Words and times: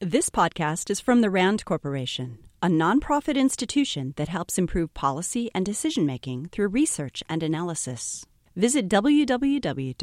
This 0.00 0.28
podcast 0.28 0.90
is 0.90 1.00
from 1.00 1.22
the 1.22 1.30
RAND 1.30 1.64
Corporation, 1.64 2.36
a 2.62 2.66
nonprofit 2.66 3.34
institution 3.34 4.12
that 4.16 4.28
helps 4.28 4.58
improve 4.58 4.92
policy 4.92 5.50
and 5.54 5.64
decision 5.64 6.04
making 6.04 6.50
through 6.52 6.68
research 6.68 7.22
and 7.30 7.42
analysis. 7.42 8.26
Visit 8.54 8.90
www.rand.org 8.90 9.96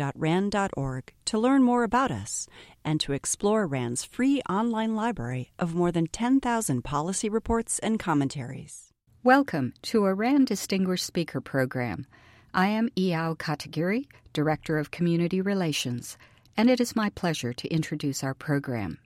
to 1.25 1.37
learn 1.37 1.61
more 1.61 1.83
about 1.83 2.09
us 2.09 2.47
and 2.83 2.99
to 3.01 3.13
explore 3.13 3.67
RAND's 3.67 4.03
free 4.03 4.41
online 4.49 4.95
library 4.95 5.51
of 5.59 5.75
more 5.75 5.91
than 5.91 6.07
10,000 6.07 6.81
policy 6.83 7.29
reports 7.29 7.77
and 7.77 7.99
commentaries. 7.99 8.89
Welcome 9.23 9.75
to 9.83 10.07
a 10.07 10.15
RAND 10.15 10.47
Distinguished 10.47 11.05
Speaker 11.05 11.39
Program. 11.39 12.07
I 12.51 12.65
am 12.69 12.89
Eyao 12.97 13.37
Katagiri, 13.37 14.07
Director 14.33 14.79
of 14.79 14.89
Community 14.89 15.39
Relations, 15.39 16.17
and 16.57 16.67
it 16.71 16.81
is 16.81 16.95
my 16.95 17.11
pleasure 17.11 17.53
to 17.53 17.67
introduce 17.67 18.23
our 18.23 18.33
program. 18.33 18.97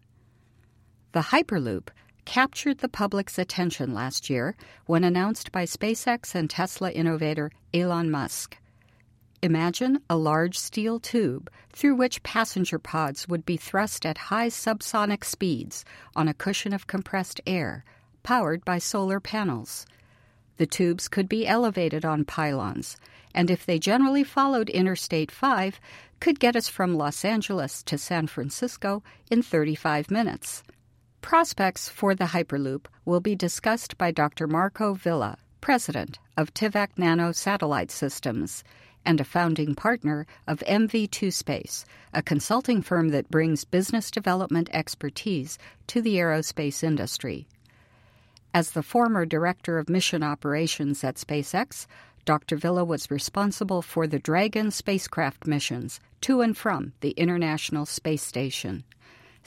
The 1.18 1.34
Hyperloop 1.34 1.88
captured 2.26 2.78
the 2.78 2.88
public's 2.88 3.40
attention 3.40 3.92
last 3.92 4.30
year 4.30 4.56
when 4.86 5.04
announced 5.04 5.52
by 5.52 5.66
SpaceX 5.66 6.36
and 6.36 6.48
Tesla 6.48 6.92
innovator 6.92 7.52
Elon 7.74 8.12
Musk. 8.12 8.56
Imagine 9.42 10.04
a 10.12 10.16
large 10.16 10.60
steel 10.60 11.00
tube 11.00 11.50
through 11.74 11.96
which 11.96 12.22
passenger 12.22 12.78
pods 12.78 13.28
would 13.28 13.48
be 13.48 13.58
thrust 13.58 14.06
at 14.06 14.30
high 14.30 14.50
subsonic 14.50 15.26
speeds 15.26 15.84
on 16.16 16.28
a 16.28 16.36
cushion 16.36 16.72
of 16.72 16.86
compressed 16.86 17.42
air, 17.48 17.84
powered 18.22 18.64
by 18.64 18.78
solar 18.78 19.20
panels. 19.20 19.88
The 20.58 20.68
tubes 20.68 21.08
could 21.08 21.28
be 21.28 21.48
elevated 21.48 22.06
on 22.06 22.26
pylons, 22.26 22.96
and 23.34 23.50
if 23.50 23.66
they 23.66 23.80
generally 23.80 24.24
followed 24.24 24.70
Interstate 24.70 25.32
5, 25.32 25.80
could 26.20 26.40
get 26.40 26.56
us 26.56 26.70
from 26.70 26.94
Los 26.94 27.26
Angeles 27.26 27.82
to 27.82 27.98
San 27.98 28.28
Francisco 28.28 29.02
in 29.32 29.42
35 29.42 30.12
minutes. 30.12 30.62
Prospects 31.28 31.90
for 31.90 32.16
the 32.16 32.28
Hyperloop 32.28 32.86
will 33.04 33.20
be 33.20 33.36
discussed 33.36 33.98
by 33.98 34.12
Dr. 34.12 34.48
Marco 34.48 34.94
Villa, 34.94 35.38
president 35.60 36.20
of 36.38 36.54
Tyvak 36.54 36.92
Nano 36.96 37.34
Satellite 37.34 37.92
Systems 37.92 38.64
and 39.04 39.20
a 39.20 39.26
founding 39.26 39.76
partner 39.76 40.26
of 40.48 40.60
MV2 40.60 41.34
Space, 41.34 41.84
a 42.14 42.22
consulting 42.22 42.82
firm 42.82 43.10
that 43.10 43.30
brings 43.30 43.66
business 43.66 44.10
development 44.10 44.70
expertise 44.72 45.58
to 45.88 46.02
the 46.02 46.16
aerospace 46.16 46.82
industry. 46.82 47.46
As 48.54 48.72
the 48.72 48.82
former 48.82 49.26
director 49.26 49.78
of 49.80 49.90
mission 49.90 50.24
operations 50.24 51.04
at 51.04 51.16
SpaceX, 51.16 51.88
Dr. 52.24 52.56
Villa 52.56 52.86
was 52.86 53.12
responsible 53.12 53.82
for 53.82 54.08
the 54.08 54.20
Dragon 54.20 54.72
spacecraft 54.72 55.46
missions 55.46 56.00
to 56.22 56.40
and 56.40 56.56
from 56.56 56.94
the 57.02 57.12
International 57.12 57.86
Space 57.86 58.24
Station. 58.24 58.86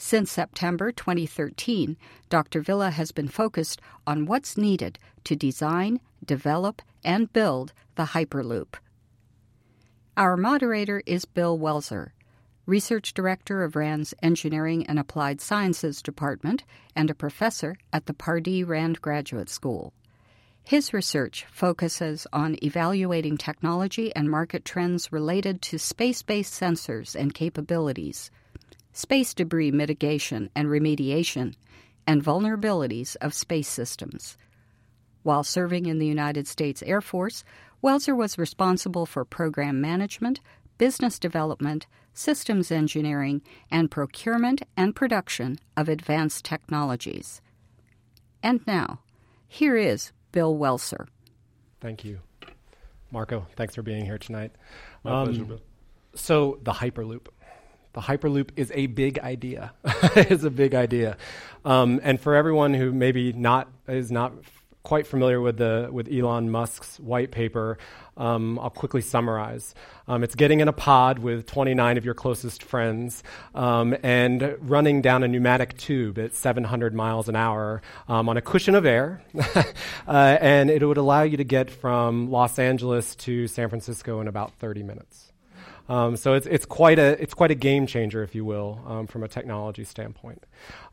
Since 0.03 0.31
September 0.31 0.91
2013, 0.91 1.95
Dr. 2.27 2.61
Villa 2.61 2.89
has 2.89 3.11
been 3.11 3.27
focused 3.27 3.79
on 4.07 4.25
what's 4.25 4.57
needed 4.57 4.97
to 5.25 5.35
design, 5.35 6.01
develop, 6.25 6.81
and 7.03 7.31
build 7.31 7.71
the 7.93 8.05
Hyperloop. 8.05 8.73
Our 10.17 10.35
moderator 10.37 11.03
is 11.05 11.25
Bill 11.25 11.57
Welser, 11.57 12.13
Research 12.65 13.13
Director 13.13 13.63
of 13.63 13.75
RAND's 13.75 14.15
Engineering 14.23 14.87
and 14.87 14.97
Applied 14.97 15.39
Sciences 15.39 16.01
Department 16.01 16.63
and 16.95 17.11
a 17.11 17.15
professor 17.15 17.77
at 17.93 18.07
the 18.07 18.15
Pardee 18.15 18.63
RAND 18.63 19.03
Graduate 19.03 19.49
School. 19.49 19.93
His 20.63 20.93
research 20.93 21.45
focuses 21.51 22.25
on 22.33 22.57
evaluating 22.63 23.37
technology 23.37 24.13
and 24.15 24.31
market 24.31 24.65
trends 24.65 25.11
related 25.13 25.61
to 25.61 25.77
space 25.77 26.23
based 26.23 26.59
sensors 26.59 27.15
and 27.15 27.35
capabilities 27.35 28.31
space 28.93 29.33
debris 29.33 29.71
mitigation 29.71 30.49
and 30.55 30.67
remediation, 30.67 31.53
and 32.07 32.23
vulnerabilities 32.23 33.15
of 33.21 33.33
space 33.33 33.67
systems. 33.67 34.37
While 35.23 35.43
serving 35.43 35.85
in 35.85 35.99
the 35.99 36.07
United 36.07 36.47
States 36.47 36.81
Air 36.83 37.01
Force, 37.01 37.43
Welser 37.83 38.15
was 38.15 38.37
responsible 38.37 39.05
for 39.05 39.25
program 39.25 39.81
management, 39.81 40.39
business 40.77 41.19
development, 41.19 41.87
systems 42.13 42.71
engineering, 42.71 43.41
and 43.69 43.89
procurement 43.89 44.61
and 44.75 44.95
production 44.95 45.57
of 45.77 45.87
advanced 45.89 46.45
technologies. 46.45 47.41
And 48.43 48.65
now, 48.65 48.99
here 49.47 49.77
is 49.77 50.11
Bill 50.31 50.55
Welser. 50.55 51.07
Thank 51.79 52.03
you. 52.03 52.19
Marco, 53.11 53.45
thanks 53.55 53.75
for 53.75 53.81
being 53.81 54.05
here 54.05 54.17
tonight. 54.17 54.51
My 55.03 55.21
um, 55.21 55.27
pleasure, 55.27 55.43
Bill. 55.43 55.61
So, 56.15 56.59
the 56.63 56.71
Hyperloop 56.71 57.27
the 57.93 58.01
Hyperloop 58.01 58.51
is 58.55 58.71
a 58.73 58.87
big 58.87 59.19
idea. 59.19 59.73
it's 60.15 60.43
a 60.43 60.49
big 60.49 60.73
idea. 60.73 61.17
Um, 61.65 61.99
and 62.03 62.19
for 62.19 62.35
everyone 62.35 62.73
who 62.73 62.91
maybe 62.91 63.33
not 63.33 63.67
is 63.87 64.11
not 64.11 64.33
quite 64.83 65.05
familiar 65.05 65.39
with 65.39 65.57
the 65.57 65.89
with 65.91 66.07
Elon 66.11 66.49
Musk's 66.49 66.99
white 66.99 67.31
paper, 67.31 67.77
um, 68.17 68.57
I'll 68.59 68.69
quickly 68.69 69.01
summarize. 69.01 69.75
Um, 70.07 70.23
it's 70.23 70.35
getting 70.35 70.59
in 70.59 70.67
a 70.67 70.73
pod 70.73 71.19
with 71.19 71.45
29 71.45 71.97
of 71.97 72.05
your 72.05 72.13
closest 72.13 72.63
friends 72.63 73.23
um, 73.53 73.95
and 74.03 74.57
running 74.59 75.01
down 75.01 75.23
a 75.23 75.27
pneumatic 75.27 75.77
tube 75.77 76.17
at 76.17 76.33
700 76.33 76.93
miles 76.93 77.29
an 77.29 77.35
hour 77.35 77.81
um, 78.07 78.27
on 78.27 78.37
a 78.37 78.41
cushion 78.41 78.75
of 78.75 78.85
air, 78.85 79.21
uh, 79.55 80.37
and 80.41 80.69
it 80.69 80.85
would 80.85 80.97
allow 80.97 81.21
you 81.23 81.37
to 81.37 81.43
get 81.43 81.69
from 81.69 82.31
Los 82.31 82.57
Angeles 82.57 83.15
to 83.17 83.47
San 83.47 83.69
Francisco 83.69 84.19
in 84.19 84.27
about 84.27 84.53
30 84.53 84.83
minutes. 84.83 85.30
Um, 85.89 86.15
so 86.15 86.33
it's, 86.33 86.47
it's, 86.47 86.65
quite 86.65 86.99
a, 86.99 87.21
it's 87.21 87.33
quite 87.33 87.51
a 87.51 87.55
game 87.55 87.87
changer, 87.87 88.23
if 88.23 88.33
you 88.35 88.45
will, 88.45 88.81
um, 88.87 89.07
from 89.07 89.23
a 89.23 89.27
technology 89.27 89.83
standpoint. 89.83 90.45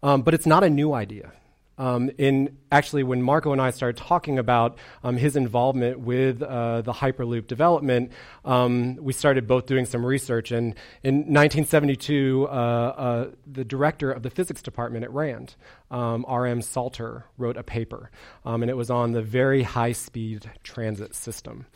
Um, 0.03 0.23
but 0.23 0.35
it's 0.35 0.47
not 0.47 0.65
a 0.65 0.71
new 0.71 0.93
idea. 0.93 1.33
Um, 1.79 2.11
in 2.19 2.59
actually, 2.73 3.05
when 3.05 3.23
Marco 3.23 3.53
and 3.53 3.63
I 3.63 3.71
started 3.71 3.97
talking 3.97 4.39
about 4.39 4.79
um, 5.05 5.17
his 5.17 5.37
involvement 5.37 6.01
with 6.01 6.43
uh, 6.43 6.83
the 6.83 6.93
Hyperloop 6.93 7.47
development, 7.47 8.13
um, 8.45 8.97
we 8.97 9.13
started 9.13 9.47
both 9.47 9.67
doing 9.67 9.87
some 9.87 10.05
research. 10.05 10.51
And 10.51 10.75
in 11.05 11.19
1972, 11.19 12.49
uh, 12.49 12.53
uh, 12.53 13.31
the 13.47 13.65
director 13.65 14.11
of 14.11 14.25
the 14.25 14.31
physics 14.31 14.61
department 14.61 15.05
at 15.05 15.13
RAND, 15.13 15.55
um, 15.91 16.25
R.M. 16.29 16.63
Salter, 16.63 17.25
wrote 17.37 17.57
a 17.57 17.63
paper, 17.63 18.11
um, 18.45 18.63
and 18.63 18.71
it 18.71 18.77
was 18.77 18.91
on 18.91 19.13
the 19.13 19.23
very 19.23 19.63
high 19.63 19.93
speed 19.93 20.51
transit 20.63 21.15
system. 21.15 21.67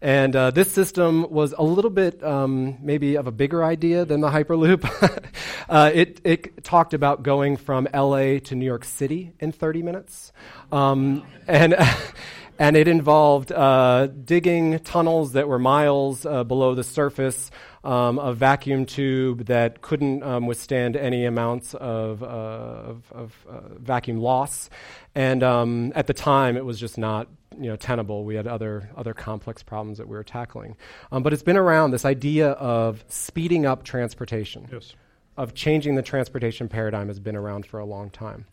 And 0.00 0.34
uh, 0.34 0.50
this 0.50 0.70
system 0.72 1.30
was 1.30 1.54
a 1.56 1.62
little 1.62 1.90
bit 1.90 2.22
um, 2.22 2.78
maybe 2.82 3.16
of 3.16 3.26
a 3.26 3.32
bigger 3.32 3.64
idea 3.64 4.04
than 4.04 4.20
the 4.20 4.30
Hyperloop. 4.30 5.28
Uh, 5.68 5.90
it, 5.94 6.20
it 6.22 6.62
talked 6.64 6.92
about 6.92 7.22
going 7.22 7.56
from 7.56 7.88
LA 7.94 8.38
to 8.38 8.54
New 8.54 8.66
York 8.66 8.84
City 8.84 9.32
in 9.40 9.52
30 9.52 9.82
minutes. 9.82 10.32
Um, 10.70 11.24
and 11.48 11.74
and 12.62 12.76
it 12.76 12.86
involved 12.86 13.50
uh, 13.50 14.06
digging 14.06 14.78
tunnels 14.78 15.32
that 15.32 15.48
were 15.48 15.58
miles 15.58 16.24
uh, 16.24 16.44
below 16.44 16.76
the 16.76 16.84
surface, 16.84 17.50
um, 17.82 18.20
a 18.20 18.32
vacuum 18.32 18.86
tube 18.86 19.46
that 19.46 19.82
couldn't 19.82 20.22
um, 20.22 20.46
withstand 20.46 20.96
any 20.96 21.24
amounts 21.24 21.74
of, 21.74 22.22
uh, 22.22 22.26
of, 22.26 23.02
of 23.10 23.46
uh, 23.50 23.60
vacuum 23.80 24.18
loss, 24.18 24.70
and 25.16 25.42
um, 25.42 25.92
at 25.96 26.06
the 26.06 26.14
time 26.14 26.56
it 26.56 26.64
was 26.64 26.78
just 26.78 26.96
not 26.96 27.26
you 27.58 27.68
know 27.68 27.74
tenable. 27.74 28.24
We 28.24 28.36
had 28.36 28.46
other 28.46 28.88
other 28.96 29.12
complex 29.12 29.64
problems 29.64 29.98
that 29.98 30.06
we 30.06 30.14
were 30.14 30.22
tackling, 30.22 30.76
um, 31.10 31.24
but 31.24 31.32
it's 31.32 31.42
been 31.42 31.56
around 31.56 31.90
this 31.90 32.04
idea 32.04 32.50
of 32.52 33.04
speeding 33.08 33.66
up 33.66 33.82
transportation. 33.82 34.68
Yes. 34.72 34.94
Of 35.36 35.54
changing 35.54 35.96
the 35.96 36.02
transportation 36.02 36.68
paradigm 36.68 37.08
has 37.08 37.18
been 37.18 37.34
around 37.34 37.66
for 37.66 37.80
a 37.80 37.86
long 37.86 38.10
time. 38.10 38.44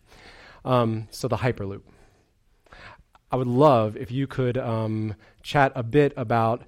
Um, 0.64 1.06
so 1.12 1.28
the 1.28 1.36
Hyperloop. 1.36 1.82
I 3.30 3.36
would 3.36 3.46
love 3.46 3.96
if 3.96 4.10
you 4.10 4.26
could 4.26 4.58
um, 4.58 5.14
chat 5.42 5.72
a 5.74 5.82
bit 5.82 6.12
about 6.16 6.62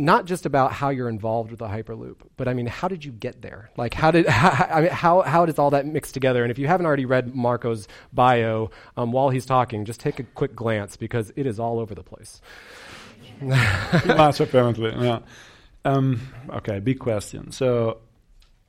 not 0.00 0.24
just 0.24 0.46
about 0.46 0.72
how 0.72 0.88
you're 0.88 1.10
involved 1.10 1.50
with 1.50 1.58
the 1.58 1.66
Hyperloop, 1.66 2.16
but 2.36 2.48
I 2.48 2.54
mean, 2.54 2.66
how 2.66 2.88
did 2.88 3.04
you 3.04 3.12
get 3.12 3.42
there? 3.42 3.70
Like, 3.76 3.92
how 3.92 4.10
did 4.10 4.26
how, 4.28 4.66
I 4.74 4.80
mean, 4.80 4.90
how 4.90 5.20
how 5.22 5.46
does 5.46 5.58
all 5.58 5.70
that 5.70 5.86
mix 5.86 6.10
together? 6.10 6.42
And 6.42 6.50
if 6.50 6.58
you 6.58 6.66
haven't 6.66 6.86
already 6.86 7.04
read 7.04 7.34
Marco's 7.34 7.86
bio 8.12 8.70
um, 8.96 9.12
while 9.12 9.28
he's 9.28 9.46
talking, 9.46 9.84
just 9.84 10.00
take 10.00 10.18
a 10.18 10.24
quick 10.24 10.56
glance 10.56 10.96
because 10.96 11.32
it 11.36 11.46
is 11.46 11.60
all 11.60 11.78
over 11.78 11.94
the 11.94 12.02
place. 12.02 12.40
Lots 13.42 14.40
apparently. 14.40 14.92
Yeah. 14.98 15.20
Um, 15.84 16.20
okay, 16.50 16.78
big 16.80 16.98
question. 16.98 17.52
So, 17.52 17.98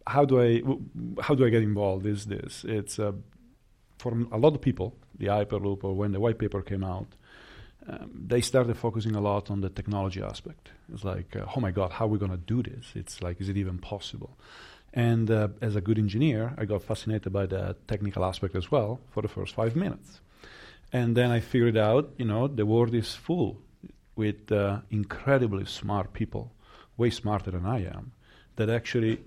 how 0.08 0.26
do 0.26 0.42
I 0.42 0.62
how 1.22 1.36
do 1.36 1.46
I 1.46 1.50
get 1.50 1.64
involved? 1.64 2.06
Is 2.06 2.26
this? 2.26 2.66
It's 2.68 3.00
uh, 3.00 3.14
for 4.02 4.14
a 4.32 4.38
lot 4.38 4.56
of 4.56 4.62
people, 4.62 4.96
the 5.20 5.28
Hyperloop 5.28 5.84
or 5.84 5.94
when 5.94 6.12
the 6.12 6.20
white 6.20 6.40
paper 6.40 6.62
came 6.62 6.84
out, 6.84 7.10
um, 7.88 8.10
they 8.28 8.42
started 8.42 8.76
focusing 8.78 9.16
a 9.16 9.22
lot 9.22 9.52
on 9.52 9.62
the 9.62 9.70
technology 9.70 10.22
aspect. 10.22 10.72
It's 10.94 11.04
like, 11.04 11.36
uh, 11.36 11.46
oh 11.56 11.60
my 11.60 11.72
God, 11.72 11.92
how 11.92 12.06
are 12.06 12.14
we 12.14 12.18
going 12.18 12.32
to 12.32 12.38
do 12.56 12.64
this? 12.64 12.86
It's 12.96 13.22
like, 13.22 13.40
is 13.42 13.50
it 13.50 13.58
even 13.58 13.78
possible? 13.78 14.38
And 14.94 15.30
uh, 15.32 15.50
as 15.62 15.76
a 15.76 15.82
good 15.82 15.98
engineer, 15.98 16.54
I 16.58 16.66
got 16.66 16.84
fascinated 16.84 17.32
by 17.32 17.46
the 17.46 17.76
technical 17.88 18.26
aspect 18.26 18.56
as 18.56 18.72
well 18.72 19.00
for 19.12 19.22
the 19.22 19.30
first 19.30 19.56
five 19.56 19.76
minutes. 19.76 20.20
And 20.92 21.16
then 21.16 21.32
I 21.32 21.40
figured 21.40 21.78
out, 21.78 22.12
you 22.18 22.26
know, 22.26 22.48
the 22.48 22.66
world 22.66 22.94
is 22.94 23.16
full 23.16 23.58
with 24.16 24.52
uh, 24.52 24.82
incredibly 24.90 25.66
smart 25.66 26.12
people, 26.14 26.52
way 26.98 27.10
smarter 27.12 27.52
than 27.52 27.66
I 27.66 27.86
am, 27.86 28.12
that 28.58 28.70
actually 28.70 29.22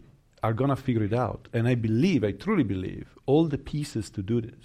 are 0.44 0.52
going 0.52 0.69
to 0.69 0.76
figure 0.76 1.02
it 1.02 1.14
out. 1.14 1.49
And 1.55 1.67
I 1.67 1.75
believe, 1.75 2.23
I 2.23 2.32
truly 2.32 2.64
believe, 2.64 3.06
all 3.25 3.46
the 3.46 3.56
pieces 3.56 4.11
to 4.11 4.23
do 4.23 4.43
this, 4.43 4.64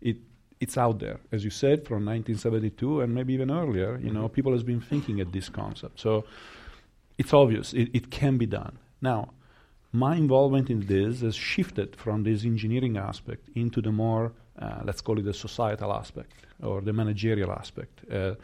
it, 0.00 0.16
it's 0.60 0.78
out 0.78 0.98
there. 0.98 1.20
As 1.30 1.44
you 1.44 1.50
said, 1.50 1.86
from 1.86 2.06
1972 2.06 3.02
and 3.02 3.14
maybe 3.14 3.34
even 3.34 3.50
earlier, 3.50 3.98
you 3.98 4.06
mm-hmm. 4.06 4.14
know, 4.14 4.28
people 4.28 4.52
has 4.52 4.62
been 4.62 4.80
thinking 4.80 5.20
at 5.20 5.30
this 5.30 5.50
concept. 5.50 6.00
So 6.00 6.24
it's 7.18 7.34
obvious, 7.34 7.74
it, 7.74 7.90
it 7.92 8.10
can 8.10 8.38
be 8.38 8.46
done. 8.46 8.78
Now, 9.02 9.32
my 9.92 10.16
involvement 10.16 10.70
in 10.70 10.86
this 10.86 11.20
has 11.20 11.36
shifted 11.36 11.96
from 11.96 12.22
this 12.22 12.44
engineering 12.44 12.96
aspect 12.96 13.50
into 13.54 13.82
the 13.82 13.92
more, 13.92 14.32
uh, 14.58 14.80
let's 14.84 15.02
call 15.02 15.18
it 15.18 15.26
the 15.26 15.34
societal 15.34 15.92
aspect 15.92 16.32
or 16.62 16.80
the 16.80 16.94
managerial 16.94 17.52
aspect. 17.52 18.00
Uh, 18.10 18.36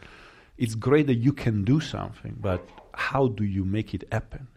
it's 0.59 0.75
great 0.75 1.07
that 1.07 1.15
you 1.15 1.33
can 1.33 1.63
do 1.63 1.79
something, 1.79 2.35
but 2.39 2.61
how 2.93 3.29
do 3.29 3.43
you 3.43 3.65
make 3.65 3.95
it 3.95 4.03
happen? 4.11 4.47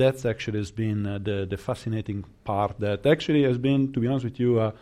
That's 0.00 0.24
actually 0.24 0.60
has 0.60 0.70
been 0.70 1.06
uh, 1.06 1.18
the, 1.18 1.46
the 1.52 1.58
fascinating 1.58 2.24
part 2.44 2.80
that 2.80 3.04
actually 3.04 3.42
has 3.42 3.58
been, 3.58 3.92
to 3.92 4.00
be 4.00 4.06
honest 4.06 4.24
with 4.24 4.40
you, 4.40 4.58
uh, 4.58 4.72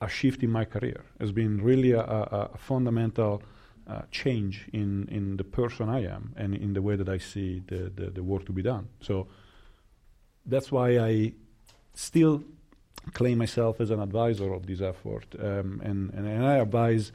a 0.00 0.08
shift 0.08 0.44
in 0.44 0.50
my 0.52 0.64
career. 0.64 1.00
Has 1.18 1.32
been 1.32 1.60
really 1.60 1.92
a, 1.92 2.00
a, 2.00 2.50
a 2.54 2.58
fundamental 2.58 3.42
uh, 3.88 4.02
change 4.12 4.68
in, 4.72 5.08
in 5.10 5.36
the 5.36 5.42
person 5.42 5.88
I 5.88 6.04
am 6.04 6.32
and 6.36 6.54
in 6.54 6.74
the 6.74 6.82
way 6.82 6.94
that 6.94 7.08
I 7.08 7.18
see 7.18 7.62
the, 7.66 7.90
the, 7.98 8.10
the 8.10 8.22
work 8.22 8.46
to 8.46 8.52
be 8.52 8.62
done. 8.62 8.88
So 9.00 9.26
that's 10.46 10.70
why 10.70 10.98
I 10.98 11.32
still 11.94 12.44
claim 13.14 13.38
myself 13.38 13.80
as 13.80 13.90
an 13.90 14.00
advisor 14.00 14.52
of 14.52 14.64
this 14.66 14.80
effort. 14.80 15.26
Um, 15.40 15.80
and, 15.84 16.12
and, 16.14 16.24
and, 16.28 16.46
I 16.46 16.58
advise 16.58 17.10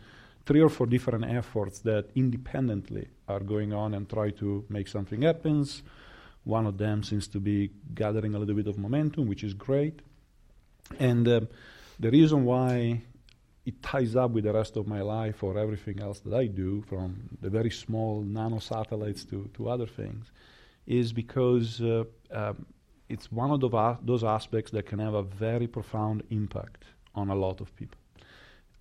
three 0.45 0.61
or 0.61 0.69
four 0.69 0.87
different 0.87 1.23
efforts 1.25 1.79
that 1.79 2.09
independently 2.15 3.07
are 3.29 3.39
going 3.39 3.71
on 3.71 3.93
and 3.93 4.09
try 4.09 4.31
to 4.31 4.65
make 4.67 4.89
something 4.89 5.21
happen. 5.21 5.65
One 6.43 6.67
of 6.67 6.77
them 6.77 7.03
seems 7.03 7.27
to 7.29 7.39
be 7.39 7.71
gathering 7.93 8.35
a 8.35 8.39
little 8.39 8.55
bit 8.55 8.67
of 8.67 8.77
momentum, 8.77 9.27
which 9.27 9.43
is 9.43 9.53
great. 9.53 10.01
And 10.99 11.27
uh, 11.27 11.41
the 11.99 12.11
reason 12.11 12.43
why 12.43 13.01
it 13.65 13.81
ties 13.81 14.15
up 14.15 14.31
with 14.31 14.43
the 14.43 14.53
rest 14.53 14.75
of 14.75 14.87
my 14.87 15.01
life 15.01 15.41
or 15.41 15.57
everything 15.57 16.01
else 16.01 16.19
that 16.21 16.33
I 16.33 16.47
do, 16.47 16.81
from 16.81 17.29
the 17.41 17.49
very 17.49 17.69
small 17.69 18.21
nano 18.21 18.59
satellites 18.59 19.23
to, 19.25 19.49
to 19.53 19.69
other 19.69 19.87
things, 19.87 20.31
is 20.85 21.13
because 21.13 21.81
uh, 21.81 22.03
um, 22.31 22.65
it's 23.07 23.31
one 23.31 23.51
of 23.51 23.61
the 23.61 23.97
those 24.01 24.23
aspects 24.23 24.71
that 24.71 24.85
can 24.85 24.99
have 24.99 25.13
a 25.13 25.23
very 25.23 25.67
profound 25.67 26.23
impact 26.29 26.83
on 27.15 27.29
a 27.29 27.35
lot 27.35 27.61
of 27.61 27.73
people, 27.77 27.99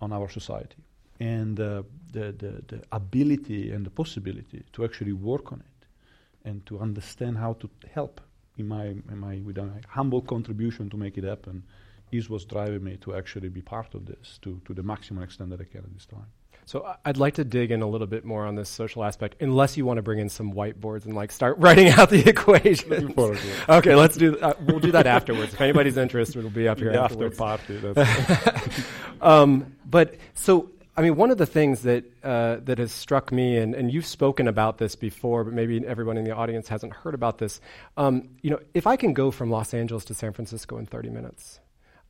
on 0.01 0.11
our 0.11 0.27
society. 0.27 0.83
And 1.19 1.57
uh, 1.59 1.83
the, 2.11 2.33
the, 2.33 2.63
the 2.67 2.83
ability 2.91 3.71
and 3.71 3.85
the 3.85 3.89
possibility 3.89 4.63
to 4.73 4.83
actually 4.83 5.13
work 5.13 5.53
on 5.53 5.61
it 5.61 5.72
and 6.45 6.65
to 6.65 6.79
understand 6.79 7.37
how 7.37 7.53
to 7.53 7.69
help 7.93 8.21
in 8.57 8.67
my, 8.67 8.85
in 8.85 9.17
my 9.17 9.37
with 9.43 9.57
a 9.57 9.69
humble 9.87 10.21
contribution 10.21 10.89
to 10.89 10.97
make 10.97 11.17
it 11.17 11.23
happen 11.23 11.63
is 12.11 12.29
what's 12.29 12.45
driving 12.45 12.83
me 12.83 12.97
to 12.97 13.15
actually 13.15 13.49
be 13.49 13.61
part 13.61 13.93
of 13.95 14.05
this 14.05 14.39
to, 14.43 14.61
to 14.65 14.73
the 14.73 14.83
maximum 14.83 15.23
extent 15.23 15.49
that 15.49 15.59
I 15.59 15.63
can 15.63 15.79
at 15.79 15.93
this 15.93 16.05
time. 16.05 16.27
So 16.65 16.95
I'd 17.03 17.17
like 17.17 17.33
to 17.35 17.43
dig 17.43 17.71
in 17.71 17.81
a 17.81 17.87
little 17.87 18.07
bit 18.07 18.23
more 18.23 18.45
on 18.45 18.55
this 18.55 18.69
social 18.69 19.03
aspect, 19.03 19.41
unless 19.41 19.75
you 19.75 19.85
want 19.85 19.97
to 19.97 20.01
bring 20.01 20.19
in 20.19 20.29
some 20.29 20.53
whiteboards 20.53 21.05
and 21.05 21.13
like 21.13 21.31
start 21.31 21.57
writing 21.59 21.89
out 21.89 22.09
the 22.09 22.27
equation. 22.29 23.13
okay, 23.67 23.95
let's 23.95 24.15
do. 24.15 24.37
Uh, 24.39 24.53
we'll 24.61 24.79
do 24.79 24.91
that 24.91 25.05
afterwards. 25.05 25.53
If 25.53 25.61
anybody's 25.61 25.97
interested, 25.97 26.37
it'll 26.37 26.49
be 26.49 26.67
up 26.67 26.79
here 26.79 26.91
the 26.93 27.01
afterwards. 27.01 27.39
After 27.39 27.93
party. 27.93 28.85
um, 29.21 29.75
but 29.85 30.15
so 30.35 30.71
I 30.95 31.01
mean, 31.01 31.15
one 31.15 31.31
of 31.31 31.39
the 31.39 31.45
things 31.45 31.81
that 31.81 32.05
uh, 32.23 32.57
that 32.63 32.77
has 32.77 32.91
struck 32.91 33.31
me, 33.31 33.57
and, 33.57 33.73
and 33.73 33.91
you've 33.91 34.05
spoken 34.05 34.47
about 34.47 34.77
this 34.77 34.95
before, 34.95 35.43
but 35.43 35.53
maybe 35.53 35.85
everyone 35.87 36.17
in 36.17 36.23
the 36.23 36.35
audience 36.35 36.67
hasn't 36.67 36.93
heard 36.93 37.15
about 37.15 37.39
this. 37.39 37.59
Um, 37.97 38.29
you 38.41 38.51
know, 38.51 38.59
if 38.73 38.85
I 38.85 38.95
can 38.95 39.13
go 39.13 39.31
from 39.31 39.49
Los 39.49 39.73
Angeles 39.73 40.05
to 40.05 40.13
San 40.13 40.33
Francisco 40.33 40.77
in 40.77 40.85
30 40.85 41.09
minutes, 41.09 41.59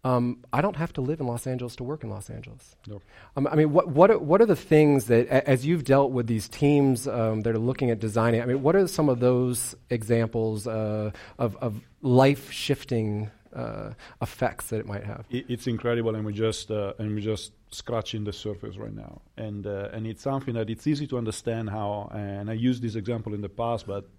um, 0.04 0.40
I 0.52 0.62
don't 0.62 0.76
have 0.76 0.92
to 0.94 1.02
live 1.02 1.22
in 1.22 1.28
Los 1.28 1.48
Angeles 1.48 1.78
to 1.78 1.84
work 1.86 2.04
in 2.04 2.10
Los 2.10 2.30
Angeles. 2.30 2.76
No. 2.88 3.02
Um, 3.38 3.48
I 3.48 3.56
mean, 3.56 3.72
what, 3.72 3.88
what, 3.88 4.12
are, 4.12 4.20
what 4.20 4.42
are 4.42 4.46
the 4.46 4.56
things 4.56 5.06
that, 5.06 5.28
a, 5.28 5.50
as 5.50 5.66
you've 5.66 5.86
dealt 5.86 6.12
with 6.12 6.28
these 6.28 6.50
teams 6.50 7.08
um, 7.08 7.42
that 7.42 7.56
are 7.56 7.60
looking 7.60 7.90
at 7.90 8.00
designing, 8.00 8.42
I 8.42 8.46
mean, 8.46 8.62
what 8.62 8.76
are 8.76 8.86
some 8.88 9.08
of 9.08 9.22
those 9.22 9.76
examples 9.90 10.68
uh, 10.68 11.12
of, 11.40 11.56
of 11.58 11.80
life 12.02 12.52
shifting 12.52 13.32
uh, 13.56 13.92
effects 14.22 14.68
that 14.68 14.80
it 14.80 14.86
might 14.86 15.06
have? 15.06 15.26
It, 15.30 15.46
it's 15.48 15.68
incredible, 15.68 16.16
and 16.16 16.26
we 16.26 16.34
just 16.34 16.70
uh, 16.70 16.94
and 17.00 17.16
we 17.16 17.22
just 17.22 17.54
scratching 17.74 18.24
the 18.24 18.34
surface 18.34 18.78
right 18.78 18.94
now, 18.94 19.22
and 19.38 19.66
uh, 19.68 19.90
and 19.94 20.08
it's 20.08 20.24
something 20.24 20.54
that 20.54 20.70
it's 20.70 20.88
easy 20.88 21.08
to 21.08 21.18
understand 21.18 21.70
how. 21.70 22.10
And 22.14 22.50
I 22.50 22.54
used 22.54 22.82
this 22.82 22.96
example 22.96 23.34
in 23.34 23.42
the 23.42 23.50
past, 23.50 23.88
but 23.88 24.10